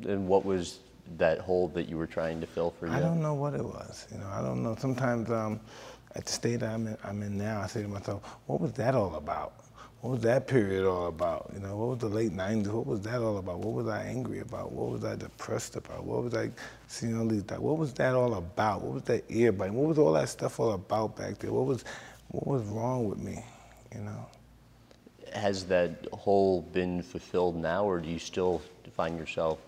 And 0.07 0.28
what 0.28 0.45
was 0.45 0.80
that 1.17 1.39
hole 1.39 1.67
that 1.69 1.87
you 1.87 1.97
were 1.97 2.07
trying 2.07 2.41
to 2.41 2.47
fill 2.47 2.71
for 2.71 2.87
you? 2.87 2.93
I 2.93 2.99
don't 2.99 3.21
know 3.21 3.33
what 3.33 3.53
it 3.53 3.63
was. 3.63 4.07
You 4.11 4.19
know, 4.19 4.27
I 4.27 4.41
don't 4.41 4.63
know. 4.63 4.75
Sometimes 4.79 5.29
um, 5.29 5.59
at 6.15 6.25
the 6.25 6.31
state 6.31 6.63
I'm 6.63 6.87
in, 6.87 6.97
I'm 7.03 7.21
in 7.21 7.37
now, 7.37 7.61
I 7.61 7.67
say 7.67 7.81
to 7.81 7.87
myself, 7.87 8.23
what 8.47 8.59
was 8.61 8.71
that 8.73 8.95
all 8.95 9.15
about? 9.15 9.53
What 10.01 10.11
was 10.11 10.21
that 10.21 10.47
period 10.47 10.85
all 10.85 11.07
about? 11.07 11.49
You 11.53 11.61
know, 11.61 11.75
what 11.75 11.89
was 11.89 11.97
the 11.99 12.09
late 12.09 12.31
90s? 12.31 12.67
What 12.67 12.85
was 12.85 13.01
that 13.01 13.21
all 13.21 13.37
about? 13.39 13.59
What 13.59 13.73
was 13.73 13.87
I 13.87 14.03
angry 14.03 14.39
about? 14.39 14.71
What 14.71 14.91
was 14.91 15.03
I 15.03 15.15
depressed 15.15 15.75
about? 15.75 16.03
What 16.03 16.23
was 16.23 16.35
I 16.35 16.51
seeing 16.87 17.19
all 17.19 17.25
these? 17.25 17.43
What 17.43 17.77
was 17.77 17.91
that 17.93 18.13
all 18.13 18.35
about? 18.35 18.81
What 18.81 18.93
was 18.93 19.03
that 19.03 19.23
ear 19.29 19.51
biting? 19.51 19.73
What 19.73 19.87
was 19.87 19.97
all 19.97 20.13
that 20.13 20.29
stuff 20.29 20.59
all 20.59 20.73
about 20.73 21.15
back 21.15 21.39
there? 21.39 21.51
What 21.51 21.65
was, 21.65 21.85
what 22.27 22.45
was 22.45 22.61
wrong 22.63 23.09
with 23.09 23.19
me? 23.19 23.43
You 23.93 24.01
know. 24.01 24.27
Has 25.33 25.65
that 25.65 26.07
hole 26.13 26.61
been 26.61 27.01
fulfilled 27.01 27.55
now, 27.55 27.83
or 27.83 27.99
do 27.99 28.07
you 28.07 28.19
still 28.19 28.61
find 28.95 29.17
yourself 29.17 29.59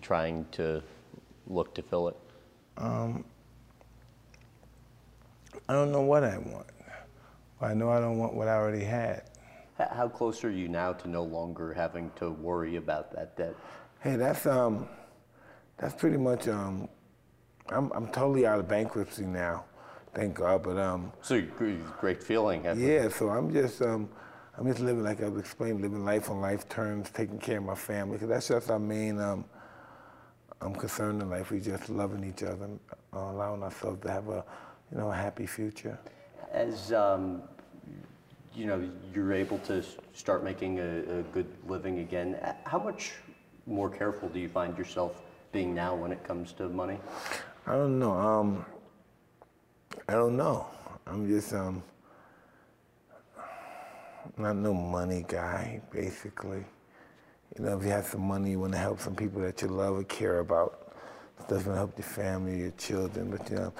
trying 0.00 0.46
to 0.52 0.82
look 1.46 1.74
to 1.74 1.82
fill 1.82 2.08
it? 2.08 2.16
I 5.68 5.72
don't 5.72 5.92
know 5.92 6.02
what 6.02 6.24
I 6.24 6.38
want, 6.38 6.66
but 7.58 7.66
I 7.70 7.74
know 7.74 7.90
I 7.90 8.00
don't 8.00 8.18
want 8.18 8.34
what 8.34 8.48
I 8.48 8.54
already 8.54 8.84
had. 8.84 9.22
How 9.78 10.08
close 10.08 10.44
are 10.44 10.50
you 10.50 10.68
now 10.68 10.92
to 10.92 11.08
no 11.08 11.22
longer 11.22 11.72
having 11.72 12.10
to 12.16 12.30
worry 12.30 12.76
about 12.76 13.12
that 13.12 13.36
debt? 13.36 13.54
Hey, 14.00 14.16
that's 14.16 14.46
um, 14.46 14.88
that's 15.78 15.94
pretty 15.94 16.16
much 16.16 16.48
um, 16.48 16.88
I'm 17.68 17.90
I'm 17.92 18.08
totally 18.08 18.46
out 18.46 18.58
of 18.58 18.68
bankruptcy 18.68 19.24
now, 19.24 19.64
thank 20.14 20.34
God. 20.34 20.62
But 20.62 20.78
um, 20.78 21.12
So 21.22 21.36
a 21.36 21.40
great 22.00 22.22
feeling. 22.22 22.64
yeah, 22.76 23.08
so 23.08 23.30
I'm 23.30 23.52
just 23.52 23.80
um, 23.82 24.08
I'm 24.58 24.66
just 24.66 24.80
living 24.80 25.02
like 25.02 25.22
I've 25.22 25.38
explained, 25.38 25.80
living 25.80 26.04
life 26.04 26.30
on 26.30 26.40
life 26.40 26.68
terms, 26.68 27.10
taking 27.10 27.38
care 27.38 27.58
of 27.58 27.64
my 27.64 27.74
family, 27.74 28.14
because 28.14 28.28
that's 28.28 28.48
just 28.48 28.70
our 28.70 28.78
main 28.78 29.18
um, 29.18 29.44
I'm 30.60 30.74
concerned 30.74 31.22
in 31.22 31.30
life. 31.30 31.50
We 31.50 31.60
just 31.60 31.88
loving 31.88 32.24
each 32.24 32.42
other, 32.42 32.68
uh, 33.12 33.18
allowing 33.18 33.62
ourselves 33.62 34.02
to 34.02 34.10
have 34.10 34.28
a, 34.28 34.44
you 34.92 34.98
know, 34.98 35.10
a 35.10 35.14
happy 35.14 35.46
future. 35.46 35.98
As 36.52 36.92
um, 36.92 37.42
you 38.54 38.66
know, 38.66 38.88
you're 39.14 39.32
able 39.32 39.58
to 39.60 39.82
start 40.12 40.44
making 40.44 40.80
a, 40.80 41.20
a 41.20 41.22
good 41.32 41.46
living 41.66 42.00
again. 42.00 42.38
How 42.64 42.78
much 42.78 43.12
more 43.66 43.88
careful 43.88 44.28
do 44.28 44.38
you 44.38 44.48
find 44.48 44.76
yourself 44.76 45.22
being 45.52 45.74
now 45.74 45.94
when 45.94 46.12
it 46.12 46.22
comes 46.24 46.52
to 46.54 46.68
money? 46.68 46.98
I 47.66 47.74
don't 47.74 47.98
know. 47.98 48.12
Um, 48.12 48.64
I 50.08 50.12
don't 50.14 50.36
know. 50.36 50.66
I'm 51.06 51.28
just 51.28 51.52
um, 51.54 51.82
not 54.36 54.56
no 54.56 54.74
money 54.74 55.24
guy, 55.26 55.80
basically. 55.92 56.64
You 57.60 57.66
know, 57.66 57.76
if 57.76 57.84
you 57.84 57.90
have 57.90 58.06
some 58.06 58.22
money, 58.22 58.52
you 58.52 58.60
want 58.60 58.72
to 58.72 58.78
help 58.78 59.00
some 59.00 59.14
people 59.14 59.42
that 59.42 59.60
you 59.60 59.68
love 59.68 59.98
or 59.98 60.04
care 60.04 60.38
about. 60.38 60.94
Stuff 61.44 61.64
to 61.64 61.74
help 61.74 61.98
your 61.98 62.06
family, 62.06 62.60
your 62.60 62.70
children. 62.70 63.30
But 63.30 63.50
you 63.50 63.56
know, 63.56 63.74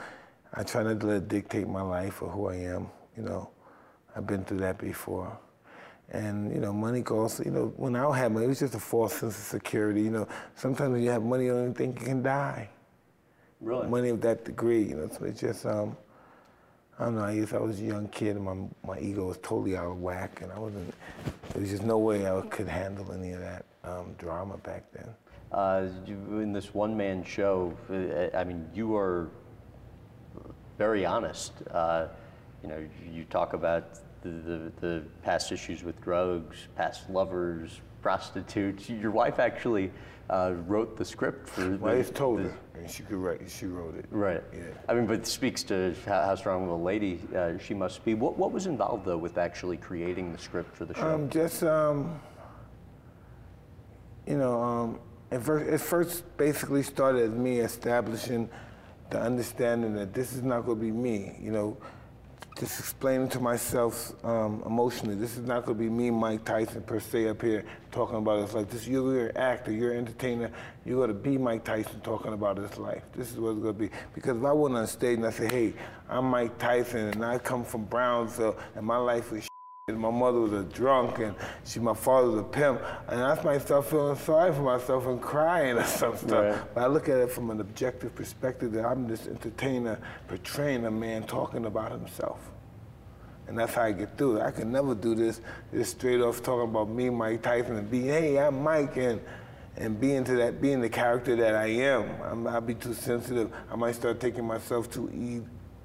I 0.53 0.65
try 0.65 0.83
not 0.83 1.01
to 1.01 1.07
let 1.07 1.17
it 1.17 1.29
dictate 1.29 1.67
my 1.67 1.81
life 1.81 2.21
or 2.21 2.29
who 2.29 2.49
I 2.49 2.57
am. 2.57 2.89
You 3.17 3.23
know, 3.23 3.49
I've 4.15 4.27
been 4.27 4.45
through 4.45 4.59
that 4.59 4.77
before. 4.77 5.35
And 6.11 6.53
you 6.53 6.61
know, 6.61 6.75
money 6.75 7.01
goes. 7.01 7.41
You 7.43 7.53
know, 7.53 7.73
when 7.79 7.97
I 7.97 8.15
had 8.19 8.33
money, 8.33 8.45
it 8.45 8.49
was 8.49 8.59
just 8.59 8.75
a 8.75 8.79
false 8.79 9.15
sense 9.15 9.39
of 9.39 9.45
security. 9.45 10.03
You 10.03 10.11
know, 10.11 10.29
sometimes 10.57 10.93
when 10.93 11.03
you 11.03 11.09
have 11.09 11.23
money, 11.23 11.47
you 11.47 11.53
don't 11.53 11.63
even 11.63 11.75
think 11.75 12.01
you 12.01 12.07
can 12.07 12.23
die 12.23 12.69
Really? 13.63 13.89
money 13.89 14.11
of 14.11 14.21
that 14.21 14.45
degree, 14.45 14.83
you 14.83 14.97
know. 14.97 15.09
So 15.09 15.25
it's 15.25 15.41
just, 15.41 15.65
um, 15.65 15.97
I 16.99 17.05
don't 17.07 17.17
know. 17.17 17.25
I 17.25 17.33
used, 17.33 17.55
I 17.55 17.59
was 17.59 17.81
a 17.81 17.85
young 17.85 18.09
kid, 18.09 18.37
and 18.37 18.45
my 18.45 18.57
my 18.95 19.01
ego 19.01 19.29
was 19.29 19.39
totally 19.39 19.75
out 19.75 19.87
of 19.87 20.03
whack, 20.03 20.43
and 20.43 20.53
I 20.53 20.59
wasn't. 20.59 20.93
There 21.55 21.63
was 21.63 21.71
just 21.71 21.83
no 21.83 21.97
way 21.97 22.29
I 22.31 22.43
could 22.43 22.69
handle 22.69 23.11
any 23.13 23.33
of 23.33 23.41
that 23.41 23.65
um, 23.85 24.15
drama 24.19 24.57
back 24.59 24.85
then. 24.93 25.09
Uh, 25.53 25.89
in 26.07 26.53
this 26.53 26.73
one-man 26.75 27.25
show, 27.25 27.77
uh, 27.91 28.37
I 28.37 28.45
mean, 28.45 28.69
you 28.75 28.95
are 28.97 29.31
very 30.79 31.05
honest. 31.05 31.53
Uh, 31.71 32.07
you 32.63 32.69
know, 32.69 32.87
you 33.13 33.25
talk 33.25 33.53
about 33.53 33.99
the, 34.23 34.29
the, 34.29 34.73
the 34.81 35.03
past 35.23 35.51
issues 35.51 35.83
with 35.83 36.01
drugs, 36.01 36.69
past 36.77 37.09
lovers, 37.11 37.81
prostitutes. 38.03 38.89
Your 38.89 39.11
wife 39.11 39.39
actually 39.39 39.91
uh, 40.29 40.55
wrote 40.67 40.97
the 40.97 41.05
script 41.05 41.49
for. 41.49 41.63
The, 41.63 41.77
Wife 41.79 42.15
told 42.15 42.39
the- 42.39 42.43
her, 42.45 42.59
and 42.77 42.91
she 42.91 43.03
could 43.03 43.17
write. 43.17 43.41
She 43.51 43.67
wrote 43.67 43.97
it. 43.97 44.07
Right. 44.11 44.43
Yeah. 44.55 44.61
I 44.89 44.95
mean, 44.95 45.07
but 45.07 45.15
it 45.17 45.27
speaks 45.27 45.63
to 45.65 45.95
how, 46.07 46.23
how 46.23 46.35
strong 46.35 46.65
of 46.65 46.71
a 46.71 46.75
lady 46.75 47.21
uh, 47.37 47.59
she 47.59 47.75
must 47.75 48.05
be. 48.05 48.15
What, 48.15 48.39
what 48.39 48.53
was 48.53 48.67
involved 48.67 49.05
though 49.05 49.19
with 49.19 49.37
actually 49.39 49.77
creating 49.77 50.33
the 50.33 50.39
script 50.39 50.77
for 50.77 50.85
the 50.85 50.95
show? 50.95 51.15
Um, 51.15 51.29
just 51.29 51.63
um, 51.65 52.21
you 54.27 54.37
know, 54.37 54.63
um, 54.63 55.01
it 55.31 55.41
first, 55.43 55.71
it 55.71 55.79
first 55.79 56.37
basically 56.37 56.83
started 56.83 57.23
as 57.23 57.31
me 57.31 57.61
establishing 57.61 58.49
the 59.11 59.21
understanding 59.21 59.95
that 59.95 60.15
this 60.15 60.33
is 60.33 60.43
not 60.43 60.65
going 60.65 60.79
to 60.79 60.85
be 60.85 60.91
me. 60.91 61.37
You 61.41 61.53
know, 61.53 61.77
just 62.59 62.79
explaining 62.79 63.29
to 63.31 63.41
myself 63.41 64.13
um, 64.25 64.63
emotionally, 64.67 65.15
this 65.15 65.37
is 65.37 65.47
not 65.47 65.65
going 65.65 65.79
to 65.79 65.85
be 65.85 65.91
me, 65.91 66.11
Mike 66.11 66.45
Tyson, 66.45 66.83
per 66.83 67.01
se, 67.01 67.29
up 67.29 67.43
here 67.43 67.65
talking 67.91 68.17
about 68.17 68.43
his 68.43 68.55
life. 68.55 68.69
This 68.71 68.87
you're 68.87 69.29
an 69.29 69.37
actor, 69.37 69.73
you're 69.73 69.93
an 69.93 69.99
entertainer. 69.99 70.51
You're 70.85 70.97
going 70.97 71.09
to 71.09 71.15
be 71.15 71.39
Mike 71.39 71.65
Tyson 71.65 72.01
talking 72.01 72.33
about 72.33 72.59
his 72.59 72.77
life. 72.77 73.03
This 73.15 73.31
is 73.31 73.39
what 73.39 73.51
it's 73.51 73.63
going 73.63 73.75
to 73.75 73.81
be. 73.81 73.91
Because 74.15 74.37
if 74.37 74.45
I 74.45 74.53
went 74.53 74.77
on 74.77 74.87
stage 74.87 75.17
and 75.17 75.27
I 75.27 75.31
said, 75.31 75.51
hey, 75.51 75.73
I'm 76.09 76.27
Mike 76.27 76.59
Tyson 76.59 77.09
and 77.09 77.25
I 77.25 77.39
come 77.39 77.65
from 77.65 77.85
Brownsville 77.85 78.57
and 78.75 78.85
my 78.85 78.97
life 78.97 79.33
was 79.33 79.50
my 79.97 80.11
mother 80.11 80.41
was 80.41 80.53
a 80.53 80.65
drunk 80.65 81.19
and 81.19 81.35
she 81.65 81.81
my 81.81 81.95
father 81.95 82.31
was 82.31 82.41
a 82.41 82.45
pimp 82.45 82.81
and 83.09 83.23
I 83.23 83.43
might 83.43 83.63
start 83.63 83.87
feeling 83.87 84.17
sorry 84.17 84.53
for 84.53 84.63
myself 84.63 85.07
and 85.07 85.21
crying 85.21 85.77
or 85.77 85.85
some 86.01 86.17
stuff. 86.17 86.57
Right. 86.57 86.75
But 86.75 86.85
I 86.85 86.87
look 86.87 87.09
at 87.09 87.19
it 87.19 87.31
from 87.31 87.51
an 87.51 87.61
objective 87.61 88.15
perspective 88.15 88.73
that 88.73 88.85
I'm 88.85 89.07
this 89.07 89.27
entertainer 89.27 89.99
portraying 90.29 90.87
a 90.87 90.91
man 90.91 91.25
talking 91.25 91.67
about 91.67 91.93
himself. 91.93 92.39
And 93.49 93.59
that's 93.59 93.75
how 93.75 93.83
I 93.83 93.93
get 93.93 94.17
through 94.17 94.37
it. 94.37 94.43
I 94.43 94.53
can 94.53 94.71
never 94.71 94.95
do 94.95 95.15
this 95.15 95.41
just 95.73 95.99
straight 95.99 96.21
off 96.21 96.41
talking 96.41 96.71
about 96.71 96.89
me, 96.89 97.11
Mike 97.11 97.43
Tyson, 97.43 97.77
and 97.77 97.91
be, 97.91 98.03
hey, 98.03 98.39
I'm 98.39 98.63
Mike, 98.63 98.97
and 98.97 99.21
and 99.77 99.99
being 99.99 100.23
to 100.25 100.37
that, 100.37 100.61
being 100.61 100.81
the 100.81 100.89
character 100.89 101.35
that 101.37 101.55
I 101.57 101.67
am. 101.67 102.11
I'm, 102.23 102.47
I'll 102.47 102.61
be 102.61 102.75
too 102.75 102.93
sensitive. 102.93 103.51
I 103.71 103.77
might 103.77 103.95
start 103.95 104.21
taking 104.21 104.45
myself 104.45 104.91
too 104.91 105.11
e, 105.13 105.41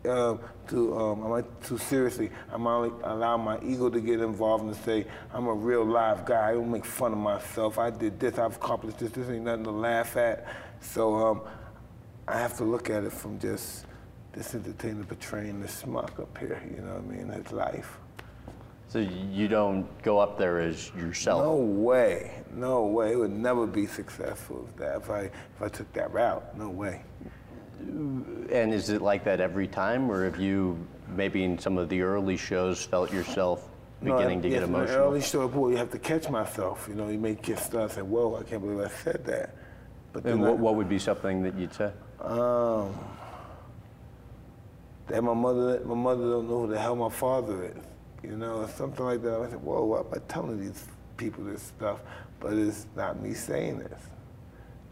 uh, 0.07 0.37
too, 0.67 0.97
um, 0.97 1.23
I 1.25 1.27
might 1.27 1.61
too 1.63 1.77
seriously. 1.77 2.31
I 2.51 2.57
might 2.57 2.91
allow 3.03 3.37
my 3.37 3.59
ego 3.61 3.89
to 3.89 3.99
get 3.99 4.21
involved 4.21 4.65
and 4.65 4.75
say, 4.75 5.05
I'm 5.33 5.47
a 5.47 5.53
real 5.53 5.85
live 5.85 6.25
guy. 6.25 6.49
I 6.49 6.53
don't 6.53 6.71
make 6.71 6.85
fun 6.85 7.11
of 7.11 7.17
myself. 7.17 7.77
I 7.77 7.89
did 7.89 8.19
this. 8.19 8.37
I've 8.37 8.55
accomplished 8.55 8.99
this. 8.99 9.11
This 9.11 9.29
ain't 9.29 9.43
nothing 9.43 9.65
to 9.65 9.71
laugh 9.71 10.17
at. 10.17 10.47
So 10.81 11.15
um, 11.15 11.41
I 12.27 12.37
have 12.39 12.57
to 12.57 12.63
look 12.63 12.89
at 12.89 13.03
it 13.03 13.11
from 13.13 13.39
just 13.39 13.85
this 14.33 14.53
entertainer 14.55 15.03
portraying 15.03 15.61
the 15.61 15.67
smuck 15.67 16.19
up 16.19 16.37
here. 16.37 16.61
You 16.75 16.81
know 16.81 16.93
what 16.93 17.15
I 17.15 17.17
mean? 17.17 17.27
His 17.29 17.51
life. 17.51 17.97
so 18.87 18.99
you 18.99 19.47
don't 19.47 19.85
go 20.03 20.19
up 20.19 20.37
there 20.37 20.59
as 20.59 20.91
yourself. 20.95 21.41
No 21.43 21.55
way. 21.55 22.43
No 22.53 22.85
way. 22.85 23.13
It 23.13 23.17
would 23.17 23.31
never 23.31 23.65
be 23.67 23.85
successful 23.85 24.67
if 24.69 24.75
that 24.77 24.97
if 24.97 25.09
I 25.09 25.19
if 25.21 25.61
I 25.61 25.67
took 25.69 25.91
that 25.93 26.11
route. 26.13 26.57
No 26.57 26.69
way. 26.69 27.03
And 27.79 28.73
is 28.73 28.89
it 28.89 29.01
like 29.01 29.23
that 29.25 29.39
every 29.41 29.67
time, 29.67 30.09
or 30.09 30.23
have 30.25 30.39
you 30.39 30.77
maybe 31.15 31.43
in 31.43 31.57
some 31.57 31.77
of 31.77 31.89
the 31.89 32.01
early 32.01 32.37
shows 32.37 32.83
felt 32.83 33.11
yourself 33.13 33.67
No, 34.01 34.13
beginning 34.15 34.41
to 34.43 34.47
yes, 34.49 34.59
get 34.59 34.63
in 34.63 34.71
the 34.71 34.77
emotional? 34.79 35.03
early 35.07 35.21
show, 35.21 35.47
boy, 35.47 35.69
you 35.69 35.77
have 35.77 35.91
to 35.91 35.99
catch 35.99 36.29
myself. 36.29 36.85
You 36.87 36.95
know, 36.95 37.09
you 37.09 37.19
may 37.19 37.35
get 37.35 37.59
stuff 37.59 37.81
and 37.83 37.91
say, 37.91 38.01
"Whoa, 38.01 38.37
I 38.39 38.43
can't 38.43 38.61
believe 38.61 38.79
I 38.79 38.89
said 38.89 39.25
that." 39.25 39.55
But 40.13 40.23
and 40.25 40.39
then 40.39 40.45
I- 40.47 40.49
what, 40.49 40.59
what 40.59 40.75
would 40.75 40.89
be 40.89 40.99
something 40.99 41.43
that 41.43 41.55
you'd 41.55 41.73
say? 41.73 41.91
Um, 42.21 42.93
that 45.07 45.23
my 45.23 45.33
mother, 45.33 45.81
my 45.85 45.95
mother 45.95 46.23
don't 46.23 46.49
know 46.49 46.61
who 46.61 46.67
the 46.67 46.79
hell 46.79 46.95
my 46.95 47.09
father 47.09 47.65
is. 47.65 47.83
You 48.23 48.37
know, 48.37 48.61
or 48.61 48.67
something 48.69 49.05
like 49.05 49.21
that. 49.21 49.39
I 49.39 49.49
said, 49.51 49.61
whoa, 49.61 49.83
why 49.85 49.99
am 49.99 50.05
I 50.11 50.17
telling 50.27 50.59
these 50.59 50.85
people 51.15 51.43
this 51.43 51.61
stuff? 51.61 51.99
But 52.39 52.53
it's 52.53 52.87
not 52.95 53.21
me 53.21 53.35
saying 53.35 53.77
this. 53.79 54.01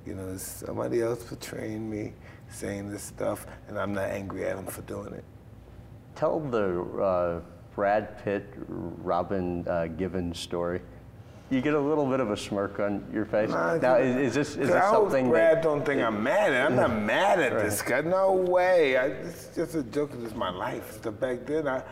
You 0.06 0.16
know, 0.16 0.36
somebody 0.38 1.02
else 1.02 1.24
portraying 1.24 1.90
me, 1.90 2.14
saying 2.50 2.90
this 2.90 3.04
stuff, 3.04 3.48
and 3.68 3.80
I'm 3.80 3.94
not 3.94 4.10
angry 4.10 4.46
at 4.46 4.56
them 4.58 4.66
for 4.66 4.82
doing 4.82 5.14
it. 5.14 5.24
Tell 6.16 6.40
the 6.40 6.82
uh, 6.82 7.42
Brad 7.74 8.24
Pitt, 8.24 8.46
Robin 8.68 9.66
uh, 9.68 9.88
Givens 9.88 10.40
story. 10.40 10.82
You 11.50 11.62
get 11.62 11.74
a 11.74 11.80
little 11.80 12.06
bit 12.06 12.20
of 12.20 12.32
a 12.32 12.38
smirk 12.38 12.80
on 12.80 13.06
your 13.14 13.26
face. 13.26 13.50
Nah, 13.50 13.78
now, 13.78 13.96
is, 13.96 14.16
is 14.16 14.34
this 14.34 14.50
is 14.58 14.70
this 14.70 14.84
something 14.86 15.30
Brad 15.30 15.58
that, 15.58 15.64
don't 15.64 15.86
think 15.86 16.02
I'm 16.02 16.24
mad 16.24 16.52
at. 16.52 16.66
I'm 16.66 16.76
not 16.76 17.00
mad 17.02 17.40
at 17.40 17.62
this 17.62 17.82
guy. 17.82 18.02
No 18.02 18.34
way. 18.34 18.98
I, 18.98 19.06
it's 19.06 19.56
just 19.56 19.76
a 19.76 19.84
joke. 19.84 20.12
It's 20.24 20.34
my 20.36 20.50
life. 20.50 21.00
So 21.04 21.12
back 21.12 21.46
then, 21.46 21.68
I, 21.68 21.84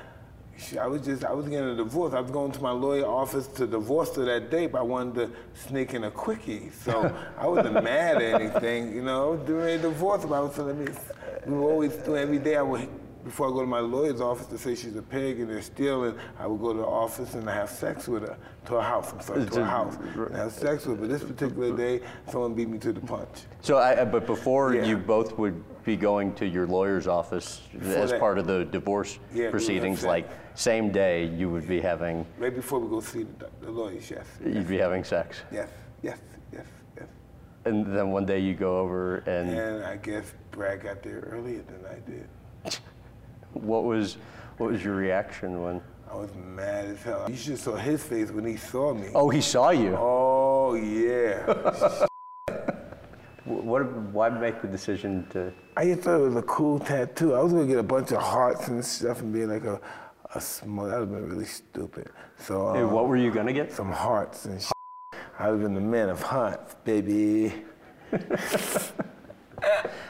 I 0.80 0.88
was 0.88 1.02
just 1.04 1.24
I 1.26 1.34
was 1.34 1.48
getting 1.48 1.70
a 1.70 1.76
divorce. 1.76 2.14
I 2.14 2.20
was 2.20 2.32
going 2.32 2.52
to 2.52 2.62
my 2.62 2.72
lawyer 2.72 3.06
office 3.06 3.48
to 3.48 3.66
divorce 3.66 4.16
her 4.16 4.26
that 4.26 4.52
day, 4.52 4.68
but 4.68 4.80
I 4.80 4.84
wanted 4.84 5.16
to 5.16 5.60
sneak 5.68 5.94
in 5.94 6.04
a 6.04 6.12
quickie. 6.12 6.70
So 6.84 7.14
I 7.38 7.48
wasn't 7.48 7.84
mad 7.84 8.22
at 8.22 8.42
anything. 8.42 8.94
You 8.94 9.04
know, 9.04 9.38
doing 9.38 9.80
a 9.80 9.82
divorce. 9.82 10.24
But 10.24 10.36
I 10.36 10.40
was 10.42 10.56
telling 10.56 10.84
me, 10.84 10.92
we 11.46 11.54
were 11.54 11.72
always 11.72 11.94
doing 11.98 12.22
every 12.22 12.40
day. 12.40 12.58
I 12.58 12.62
would. 12.62 12.88
Before 13.24 13.48
I 13.48 13.52
go 13.52 13.62
to 13.62 13.68
my 13.68 13.80
lawyer's 13.80 14.20
office 14.20 14.48
to 14.48 14.58
say 14.58 14.74
she's 14.74 14.96
a 14.96 15.02
pig 15.02 15.40
and 15.40 15.50
they're 15.50 15.62
stealing, 15.62 16.16
I 16.40 16.48
would 16.48 16.60
go 16.60 16.74
to 16.74 16.80
the 16.80 16.86
office 16.86 17.36
and 17.36 17.48
have 17.48 17.70
sex 17.70 18.08
with 18.08 18.24
her 18.28 18.36
to 18.66 18.74
her 18.74 18.82
house. 18.82 19.12
I'm 19.14 19.22
sorry, 19.22 19.46
to 19.46 19.56
her 19.60 19.66
house 19.66 19.96
and 19.98 20.36
have 20.36 20.52
sex 20.52 20.86
with 20.86 20.98
her. 21.00 21.06
But 21.08 21.10
this 21.12 21.24
particular 21.24 21.76
day, 21.76 22.02
someone 22.32 22.56
beat 22.56 22.68
me 22.70 22.80
to 22.80 22.92
the 22.92 23.02
punch. 23.02 23.28
so? 23.62 23.78
I, 23.78 24.04
but 24.06 24.26
before 24.26 24.74
Yeah. 24.74 24.86
you 24.86 24.98
both 24.98 25.38
would 25.38 25.64
be 25.84 25.96
going 25.96 26.34
to 26.36 26.48
your 26.48 26.66
lawyer's 26.68 27.08
office 27.08 27.62
as 27.80 28.12
that- 28.12 28.20
part 28.20 28.38
of 28.40 28.48
the 28.48 28.66
divorce 28.66 29.20
Yeah, 29.34 29.50
proceedings, 29.52 30.04
like 30.04 30.28
same 30.56 30.92
day, 30.92 31.26
you 31.26 31.50
would 31.50 31.68
be 31.68 31.80
having 31.80 32.26
Right 32.40 32.54
before 32.54 32.80
we 32.80 32.90
go 32.90 33.02
see 33.02 33.24
the, 33.40 33.50
the 33.62 33.72
lawyers, 33.72 34.10
yes. 34.10 34.26
you'd 34.46 34.68
be 34.68 34.78
having 34.78 35.04
sex, 35.04 35.42
Yes, 35.52 35.70
yes, 36.04 36.18
yes, 36.54 36.66
yes. 36.98 37.08
and 37.66 37.86
then 37.86 38.12
one 38.12 38.26
day 38.26 38.40
you 38.40 38.54
go 38.54 38.80
over 38.80 39.18
and 39.28 39.50
And 39.50 39.84
I 39.84 39.96
guess 39.98 40.34
Brad 40.52 40.82
got 40.82 41.02
there 41.04 41.22
earlier 41.32 41.62
than 41.64 41.86
I 41.90 42.00
did. 42.10 42.80
what 43.54 43.84
was 43.84 44.18
what 44.58 44.72
was 44.72 44.84
your 44.84 44.96
reaction 44.96 45.62
when? 45.62 45.82
I 46.10 46.16
was 46.16 46.30
mad 46.36 46.86
as 46.86 47.02
hell. 47.04 47.26
You 47.30 47.38
should 47.38 47.52
have 47.52 47.60
saw 47.62 47.76
his 47.76 48.04
face 48.04 48.32
when 48.32 48.46
he 48.46 48.58
saw 48.58 48.94
me. 48.94 49.08
Oh, 49.16 49.30
he 49.30 49.40
saw 49.42 49.70
you. 49.70 49.96
Oh, 49.98 50.74
yeah. 50.76 52.06
What? 53.44 53.92
Why 54.14 54.30
make 54.30 54.62
the 54.62 54.68
decision 54.68 55.26
to? 55.32 55.52
I 55.76 55.86
just 55.86 56.02
thought 56.02 56.16
it 56.20 56.24
was 56.24 56.36
a 56.36 56.44
cool 56.44 56.80
tattoo. 56.80 57.34
I 57.34 57.42
was 57.42 57.52
gonna 57.54 57.66
get 57.66 57.80
a 57.80 57.84
bunch 57.84 58.12
of 58.12 58.22
hearts 58.22 58.68
and 58.68 58.84
stuff 58.86 59.22
and 59.22 59.34
be 59.34 59.46
like 59.46 59.64
a, 59.66 59.80
a 60.36 60.40
small, 60.42 60.86
that 60.86 61.00
would 61.00 61.10
have 61.10 61.12
been 61.12 61.30
really 61.30 61.46
stupid. 61.46 62.10
So, 62.38 62.74
Hey, 62.74 62.82
um, 62.82 62.92
what 62.92 63.08
were 63.08 63.18
you 63.18 63.32
gonna 63.32 63.52
get? 63.54 63.72
some 63.74 63.92
hearts 63.92 64.46
and 64.46 64.62
shit. 64.62 64.72
I 65.40 65.50
would 65.50 65.60
have 65.60 65.62
been 65.62 65.74
the 65.74 65.82
man 65.82 66.10
of 66.10 66.22
hearts, 66.22 66.76
baby. 66.84 67.54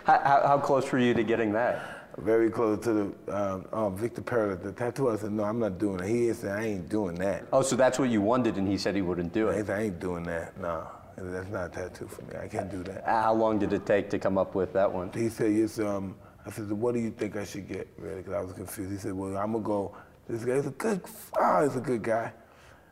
How, 0.06 0.20
how, 0.20 0.42
how 0.48 0.58
close 0.58 0.90
were 0.92 0.98
you 1.00 1.14
to 1.14 1.24
getting 1.24 1.52
that? 1.54 2.01
Very 2.22 2.52
close 2.52 2.80
to 2.84 2.94
the 2.94 3.36
um, 3.36 3.66
um, 3.74 3.98
Victor 3.98 4.22
Perla, 4.22 4.56
the 4.56 4.72
tattoo. 4.72 5.10
I 5.10 5.18
said, 5.18 5.32
no, 5.32 5.44
I'm 5.44 5.58
not 5.60 5.80
doing 5.80 6.00
it. 6.02 6.08
He 6.08 6.32
said, 6.34 6.58
I 6.58 6.64
ain't 6.66 6.88
doing 6.90 7.16
that. 7.16 7.48
Oh, 7.52 7.64
so 7.64 7.76
that's 7.76 7.98
what 7.98 8.10
you 8.10 8.22
wanted, 8.22 8.58
and 8.58 8.68
he 8.68 8.78
said 8.78 8.96
he 8.96 9.02
wouldn't 9.02 9.34
do 9.34 9.50
I 9.50 9.54
it. 9.54 9.66
said, 9.66 9.80
I 9.80 9.84
ain't 9.84 10.00
doing 10.00 10.24
that. 10.24 10.56
No, 10.60 10.88
that's 11.18 11.50
not 11.50 11.66
a 11.66 11.70
tattoo 11.70 12.08
for 12.08 12.22
me. 12.24 12.36
I 12.40 12.48
can't 12.48 12.70
do 12.70 12.84
that. 12.84 13.06
How 13.06 13.34
long 13.34 13.58
did 13.58 13.74
it 13.74 13.88
take 13.88 14.10
to 14.12 14.20
come 14.20 14.38
up 14.38 14.54
with 14.54 14.72
that 14.74 14.92
one? 14.92 15.12
He 15.14 15.30
said, 15.30 15.52
yes, 15.52 15.80
um, 15.80 16.16
I 16.46 16.52
said, 16.52 16.72
what 16.72 16.94
do 16.94 17.00
you 17.02 17.10
think 17.12 17.36
I 17.38 17.44
should 17.44 17.68
get, 17.68 17.88
really? 17.98 18.18
Because 18.18 18.34
I 18.34 18.42
was 18.42 18.54
confused. 18.54 18.92
He 18.92 18.98
said, 18.98 19.14
well, 19.14 19.36
I'm 19.38 19.52
going 19.54 19.64
to 19.64 19.68
go, 19.68 19.98
this 20.30 20.46
guy's 20.46 20.68
a 20.68 20.72
good, 20.72 21.02
ah, 21.40 21.64
he's 21.64 21.76
a 21.76 21.82
good 21.82 22.04
guy. 22.04 22.32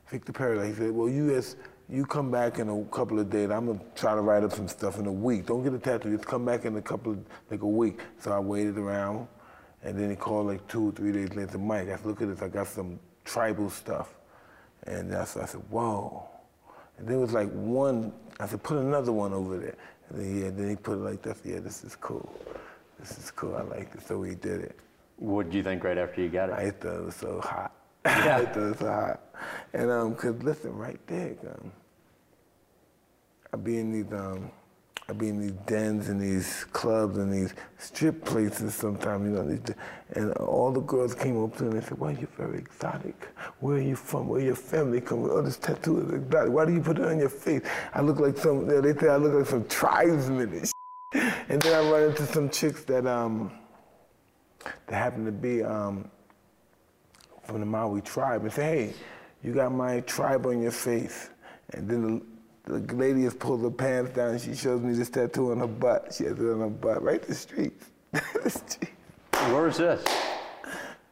Victor 0.07 0.32
Perla, 0.34 0.65
he 0.65 0.73
said, 0.73 0.91
well, 0.91 1.07
you 1.07 1.30
just, 1.30 1.55
you 1.89 2.05
come 2.05 2.29
back 2.29 2.59
in 2.59 2.69
a 2.69 2.83
couple 2.85 3.19
of 3.19 3.29
days. 3.29 3.49
I'm 3.49 3.65
going 3.65 3.79
to 3.79 3.85
try 3.95 4.13
to 4.13 4.21
write 4.21 4.43
up 4.43 4.51
some 4.51 4.67
stuff 4.67 4.99
in 4.99 5.07
a 5.07 5.11
week. 5.11 5.47
Don't 5.47 5.63
get 5.63 5.73
a 5.73 5.79
tattoo. 5.79 6.15
Just 6.15 6.27
come 6.27 6.45
back 6.45 6.65
in 6.65 6.75
a 6.77 6.81
couple 6.81 7.13
of, 7.13 7.19
like 7.49 7.61
a 7.61 7.67
week. 7.67 7.99
So 8.19 8.31
I 8.31 8.39
waited 8.39 8.77
around, 8.77 9.27
and 9.83 9.97
then 9.97 10.09
he 10.09 10.15
called 10.15 10.47
like 10.47 10.67
two 10.67 10.89
or 10.89 10.91
three 10.91 11.11
days 11.11 11.35
later, 11.35 11.57
Mike, 11.57 11.89
I 11.89 11.95
said, 11.95 12.05
look 12.05 12.21
at 12.21 12.27
this. 12.27 12.41
I 12.41 12.47
got 12.47 12.67
some 12.67 12.99
tribal 13.25 13.69
stuff. 13.69 14.15
And 14.85 15.11
that's, 15.11 15.35
I 15.35 15.45
said, 15.45 15.61
whoa. 15.69 16.27
And 16.97 17.07
there 17.07 17.17
was 17.17 17.33
like 17.33 17.49
one, 17.51 18.13
I 18.39 18.47
said, 18.47 18.61
put 18.61 18.77
another 18.77 19.11
one 19.11 19.33
over 19.33 19.57
there. 19.57 19.75
And 20.09 20.19
then, 20.19 20.43
yeah, 20.43 20.49
then 20.51 20.69
he 20.69 20.75
put 20.75 20.93
it 20.93 21.01
like 21.01 21.21
that. 21.23 21.37
Yeah, 21.43 21.59
this 21.59 21.83
is 21.83 21.95
cool. 21.95 22.29
This 22.99 23.17
is 23.17 23.31
cool. 23.31 23.55
I 23.55 23.61
like 23.61 23.95
it. 23.95 24.05
So 24.05 24.21
he 24.21 24.35
did 24.35 24.61
it. 24.61 24.79
What 25.17 25.45
did 25.45 25.55
you 25.55 25.63
think 25.63 25.83
right 25.83 25.97
after 25.97 26.21
you 26.21 26.29
got 26.29 26.49
it? 26.49 26.55
I 26.55 26.69
thought 26.71 26.95
it 26.95 27.05
was 27.05 27.15
so 27.15 27.41
hot. 27.41 27.73
Yeah. 28.10 28.39
It 28.72 28.80
hot. 28.80 29.22
And 29.74 29.89
um, 29.89 30.16
cause 30.16 30.36
listen, 30.43 30.76
right 30.76 30.99
there, 31.07 31.36
um, 31.47 31.72
I 33.53 33.57
be 33.57 33.80
in 33.80 33.91
these 33.91 34.12
um, 34.12 34.51
I 35.07 35.14
be 35.14 35.30
in 35.30 35.41
these 35.41 35.53
dens 35.66 36.10
and 36.10 36.22
these 36.22 36.66
clubs 36.66 37.18
and 37.18 37.34
these 37.34 37.53
strip 37.80 38.24
places 38.24 38.76
sometimes, 38.76 39.28
you 39.28 39.34
know, 39.36 39.47
these, 39.47 39.76
and 40.14 40.34
all 40.34 40.72
the 40.72 40.82
girls 40.82 41.16
came 41.16 41.43
up 41.43 41.55
to 41.57 41.64
me 41.64 41.70
and 41.70 41.82
they 41.82 41.86
said, 41.86 41.97
"Why 41.97 42.12
"Well, 42.12 42.20
you're 42.20 42.47
very 42.47 42.60
exotic. 42.60 43.28
Where 43.60 43.78
are 43.78 43.82
you 43.82 43.95
from? 43.95 44.28
Where 44.28 44.41
your 44.41 44.55
family 44.55 45.01
come 45.01 45.24
from? 45.24 45.32
Oh, 45.32 45.41
this 45.41 45.57
tattoo 45.57 46.01
is 46.01 46.14
exotic. 46.14 46.53
Why 46.53 46.66
do 46.66 46.74
you 46.74 46.82
put 46.82 46.99
it 46.99 47.05
on 47.05 47.20
your 47.20 47.30
face? 47.30 47.64
I 47.93 48.01
look 48.01 48.20
like 48.20 48.38
some. 48.38 48.68
They 48.68 48.93
say 48.93 49.10
I 49.10 49.18
look 49.18 49.34
like 49.34 49.47
some 49.47 49.66
tribesman 49.68 50.51
and." 50.51 50.68
shit." 50.68 50.74
And 51.49 51.60
then 51.62 51.74
I 51.74 51.89
run 51.89 52.03
into 52.03 52.26
some 52.28 52.49
chicks 52.49 52.84
that 52.86 53.07
um 53.07 53.51
that 54.88 54.95
happened 54.95 55.26
to 55.26 55.32
be 55.32 55.64
um, 55.64 56.10
from 57.49 57.59
the 57.59 57.65
Maori 57.65 58.01
tribe 58.01 58.43
and 58.43 58.53
say, 58.53 58.63
hey, 58.63 58.93
you 59.43 59.53
got 59.53 59.71
my 59.71 60.01
tribe 60.01 60.45
on 60.45 60.61
your 60.61 60.71
face. 60.71 61.29
And 61.73 61.89
then 61.89 62.21
the, 62.65 62.79
the 62.79 62.95
lady 62.95 63.23
has 63.23 63.33
pulled 63.33 63.61
her 63.61 63.71
pants 63.71 64.11
down 64.15 64.31
and 64.31 64.41
she 64.41 64.55
shows 64.55 64.81
me 64.81 64.93
this 64.93 65.09
tattoo 65.09 65.51
on 65.51 65.59
her 65.59 65.67
butt. 65.67 66.13
She 66.15 66.25
has 66.25 66.39
it 66.39 66.51
on 66.51 66.59
her 66.59 66.69
butt, 66.69 67.01
right 67.01 67.21
the 67.21 67.33
streets. 67.33 67.85
the 68.11 68.49
streets. 68.49 68.93
Where 69.31 69.67
is 69.67 69.77
this? 69.77 70.05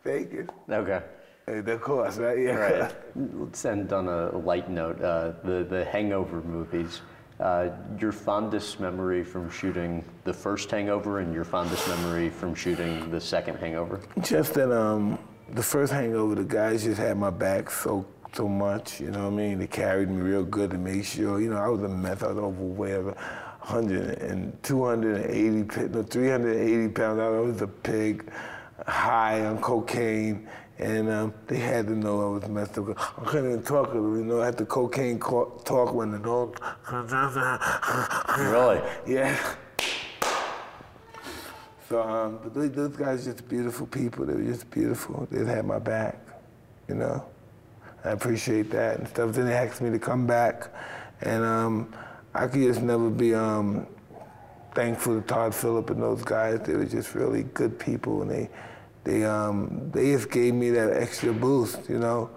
Vegas. 0.03 0.47
Okay. 0.69 1.01
Of 1.47 1.81
course, 1.81 2.17
right? 2.17 2.37
Yeah. 2.37 2.55
Right. 2.55 2.95
Let's 3.15 3.63
end 3.63 3.93
on 3.93 4.07
a 4.07 4.37
light 4.37 4.69
note. 4.69 5.01
Uh, 5.01 5.31
the 5.43 5.63
the 5.63 5.85
Hangover 5.85 6.41
movies. 6.41 7.01
Uh, 7.39 7.69
your 7.99 8.11
fondest 8.11 8.79
memory 8.79 9.23
from 9.23 9.49
shooting 9.49 10.03
the 10.25 10.33
first 10.33 10.69
Hangover, 10.69 11.19
and 11.19 11.33
your 11.33 11.45
fondest 11.45 11.87
memory 11.87 12.29
from 12.29 12.53
shooting 12.53 13.09
the 13.11 13.21
second 13.21 13.57
Hangover. 13.59 14.01
Just 14.21 14.55
that 14.55 14.71
um, 14.77 15.17
the 15.53 15.63
first 15.63 15.93
hangover, 15.93 16.35
the 16.35 16.43
guys 16.43 16.83
just 16.83 16.99
had 16.99 17.17
my 17.17 17.29
back 17.29 17.69
so 17.69 18.05
so 18.33 18.47
much. 18.47 18.99
You 18.99 19.11
know 19.11 19.23
what 19.25 19.33
I 19.33 19.35
mean? 19.35 19.59
They 19.59 19.67
carried 19.67 20.09
me 20.09 20.21
real 20.21 20.43
good 20.43 20.71
to 20.71 20.77
make 20.77 21.05
sure. 21.05 21.41
You 21.41 21.49
know, 21.49 21.57
I 21.57 21.67
was 21.67 21.81
a 21.83 21.89
mess. 21.89 22.21
I 22.21 22.27
was 22.27 22.37
overweight. 22.37 23.15
100 23.67 24.21
and 24.21 24.63
280, 24.63 25.89
no, 25.89 26.03
380 26.03 26.93
pounds. 26.93 27.19
I 27.19 27.27
was 27.27 27.61
a 27.61 27.67
pig, 27.67 28.31
high 28.87 29.45
on 29.45 29.59
cocaine. 29.59 30.47
And 30.79 31.09
um, 31.09 31.33
they 31.47 31.57
had 31.57 31.87
to 31.87 31.95
know 31.95 32.21
I 32.21 32.39
was 32.39 32.47
messed 32.47 32.77
up. 32.77 32.89
I 32.89 33.25
couldn't 33.25 33.51
even 33.51 33.63
talk, 33.63 33.93
you 33.95 34.23
know, 34.23 34.41
I 34.41 34.45
had 34.45 34.57
the 34.57 34.65
cocaine 34.65 35.19
talk 35.19 35.93
when 35.93 36.11
the 36.11 36.19
dog. 36.19 36.61
Really? 38.37 38.81
Yeah. 39.07 39.55
So, 41.89 42.01
um, 42.01 42.39
but 42.43 42.53
those, 42.53 42.97
guys 42.97 43.25
just 43.25 43.47
beautiful 43.47 43.87
people. 43.87 44.25
They 44.25 44.33
were 44.33 44.43
just 44.43 44.69
beautiful. 44.69 45.27
They 45.31 45.45
had 45.45 45.65
my 45.65 45.79
back, 45.79 46.17
you 46.89 46.95
know. 46.95 47.25
I 48.03 48.11
appreciate 48.11 48.69
that 48.71 48.99
and 48.99 49.07
stuff. 49.07 49.33
Then 49.33 49.45
they 49.45 49.53
asked 49.53 49.81
me 49.81 49.89
to 49.91 49.99
come 49.99 50.27
back, 50.27 50.69
and 51.21 51.43
um, 51.43 51.93
I 52.33 52.47
could 52.47 52.61
just 52.61 52.81
never 52.81 53.09
be 53.09 53.33
um, 53.33 53.87
thankful 54.75 55.19
to 55.19 55.27
Todd 55.27 55.55
Phillip 55.55 55.89
and 55.89 56.01
those 56.01 56.23
guys. 56.23 56.59
They 56.61 56.75
were 56.75 56.85
just 56.85 57.15
really 57.15 57.43
good 57.43 57.79
people, 57.79 58.21
and 58.21 58.31
they 58.31 58.49
they 59.03 59.23
um, 59.23 59.89
they 59.93 60.11
just 60.11 60.29
gave 60.29 60.53
me 60.53 60.69
that 60.71 60.93
extra 60.93 61.31
boost, 61.31 61.89
you 61.89 61.99
know. 61.99 62.29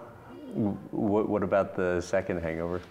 What, 0.53 1.29
what 1.29 1.43
about 1.43 1.75
the 1.75 2.01
second 2.01 2.41
Hangover? 2.41 2.81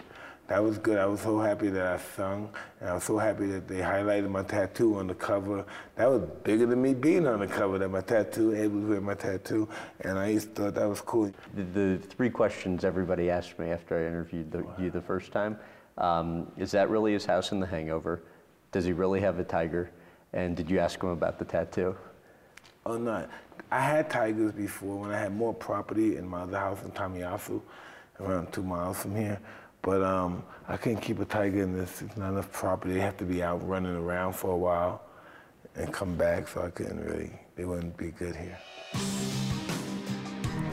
That 0.51 0.61
was 0.61 0.77
good. 0.77 0.97
I 0.97 1.05
was 1.05 1.21
so 1.21 1.39
happy 1.39 1.69
that 1.69 1.87
I 1.87 1.97
sung, 1.97 2.49
and 2.81 2.89
I 2.89 2.93
was 2.95 3.05
so 3.05 3.17
happy 3.17 3.45
that 3.45 3.69
they 3.69 3.77
highlighted 3.77 4.29
my 4.29 4.43
tattoo 4.43 4.97
on 4.97 5.07
the 5.07 5.15
cover. 5.15 5.63
That 5.95 6.09
was 6.09 6.23
bigger 6.43 6.65
than 6.65 6.81
me 6.81 6.93
being 6.93 7.25
on 7.25 7.39
the 7.39 7.47
cover. 7.47 7.79
That 7.79 7.87
my 7.87 8.01
tattoo, 8.01 8.53
Ed 8.53 8.69
was 8.69 8.83
wearing 8.83 9.05
my 9.05 9.13
tattoo, 9.13 9.69
and 10.01 10.19
I 10.19 10.33
just 10.33 10.49
thought 10.49 10.73
that 10.73 10.89
was 10.89 10.99
cool. 10.99 11.31
The, 11.55 11.63
the 11.63 11.97
three 11.99 12.29
questions 12.29 12.83
everybody 12.83 13.29
asked 13.29 13.59
me 13.59 13.71
after 13.71 13.97
I 13.97 14.05
interviewed 14.05 14.51
the, 14.51 14.65
you 14.77 14.89
the 14.89 14.99
first 14.99 15.31
time: 15.31 15.57
um, 15.97 16.51
Is 16.57 16.71
that 16.71 16.89
really 16.89 17.13
his 17.13 17.25
house 17.25 17.53
in 17.53 17.61
The 17.61 17.67
Hangover? 17.67 18.21
Does 18.73 18.83
he 18.83 18.91
really 18.91 19.21
have 19.21 19.39
a 19.39 19.45
tiger? 19.45 19.89
And 20.33 20.57
did 20.57 20.69
you 20.69 20.79
ask 20.79 21.01
him 21.01 21.11
about 21.11 21.39
the 21.39 21.45
tattoo? 21.45 21.95
Oh 22.85 22.97
no, 22.97 23.25
I 23.71 23.79
had 23.79 24.09
tigers 24.09 24.51
before 24.51 24.97
when 24.97 25.11
I 25.11 25.17
had 25.17 25.33
more 25.33 25.53
property 25.53 26.17
in 26.17 26.27
my 26.27 26.41
other 26.41 26.59
house 26.59 26.83
in 26.83 26.91
Tamiyasu, 26.91 27.61
around 28.19 28.51
two 28.51 28.63
miles 28.63 29.01
from 29.01 29.15
here. 29.15 29.39
But 29.81 30.03
um, 30.03 30.43
I 30.67 30.77
couldn't 30.77 31.01
keep 31.01 31.19
a 31.19 31.25
tiger 31.25 31.63
in 31.63 31.75
this. 31.75 32.01
It's 32.01 32.17
not 32.17 32.29
enough 32.29 32.51
property. 32.51 32.93
They 32.93 33.01
have 33.01 33.17
to 33.17 33.25
be 33.25 33.41
out 33.41 33.67
running 33.67 33.95
around 33.95 34.33
for 34.33 34.51
a 34.51 34.57
while 34.57 35.01
and 35.75 35.91
come 35.91 36.15
back, 36.15 36.47
so 36.47 36.61
I 36.61 36.69
couldn't 36.69 37.03
really, 37.03 37.31
they 37.55 37.65
wouldn't 37.65 37.97
be 37.97 38.11
good 38.11 38.35
here. 38.35 38.57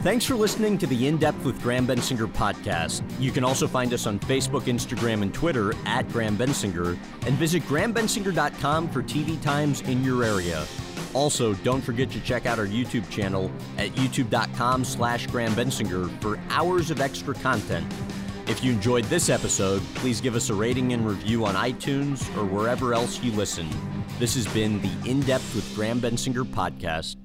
Thanks 0.01 0.23
for 0.23 0.35
listening 0.35 0.77
to 0.77 0.87
the 0.87 1.07
In 1.07 1.17
Depth 1.17 1.43
with 1.43 1.61
Graham 1.61 1.85
Bensinger 1.85 2.31
podcast. 2.31 3.01
You 3.19 3.31
can 3.31 3.43
also 3.43 3.67
find 3.67 3.93
us 3.93 4.07
on 4.07 4.17
Facebook, 4.19 4.61
Instagram, 4.61 5.21
and 5.21 5.33
Twitter 5.33 5.73
at 5.85 6.07
Graham 6.09 6.37
Bensinger, 6.37 6.97
and 7.27 7.35
visit 7.35 7.63
grahambensinger.com 7.63 8.89
for 8.89 9.03
TV 9.03 9.41
times 9.41 9.81
in 9.81 10.01
your 10.01 10.23
area. 10.23 10.65
Also, 11.13 11.53
don't 11.55 11.81
forget 11.81 12.09
to 12.11 12.21
check 12.21 12.45
out 12.45 12.59
our 12.59 12.67
YouTube 12.67 13.09
channel 13.09 13.51
at 13.77 13.89
youtube.com 13.91 14.85
slash 14.85 15.27
Graham 15.27 15.51
Bensinger 15.51 16.09
for 16.21 16.39
hours 16.49 16.91
of 16.91 17.01
extra 17.01 17.33
content 17.33 17.85
if 18.49 18.63
you 18.63 18.71
enjoyed 18.71 19.05
this 19.05 19.29
episode, 19.29 19.81
please 19.95 20.19
give 20.19 20.35
us 20.35 20.49
a 20.49 20.53
rating 20.53 20.93
and 20.93 21.07
review 21.07 21.45
on 21.45 21.53
iTunes 21.53 22.35
or 22.35 22.45
wherever 22.45 22.95
else 22.95 23.21
you 23.21 23.31
listen. 23.33 23.69
This 24.17 24.33
has 24.33 24.47
been 24.53 24.81
the 24.81 25.09
In 25.09 25.19
Depth 25.21 25.55
with 25.55 25.75
Graham 25.75 26.01
Bensinger 26.01 26.43
podcast. 26.43 27.15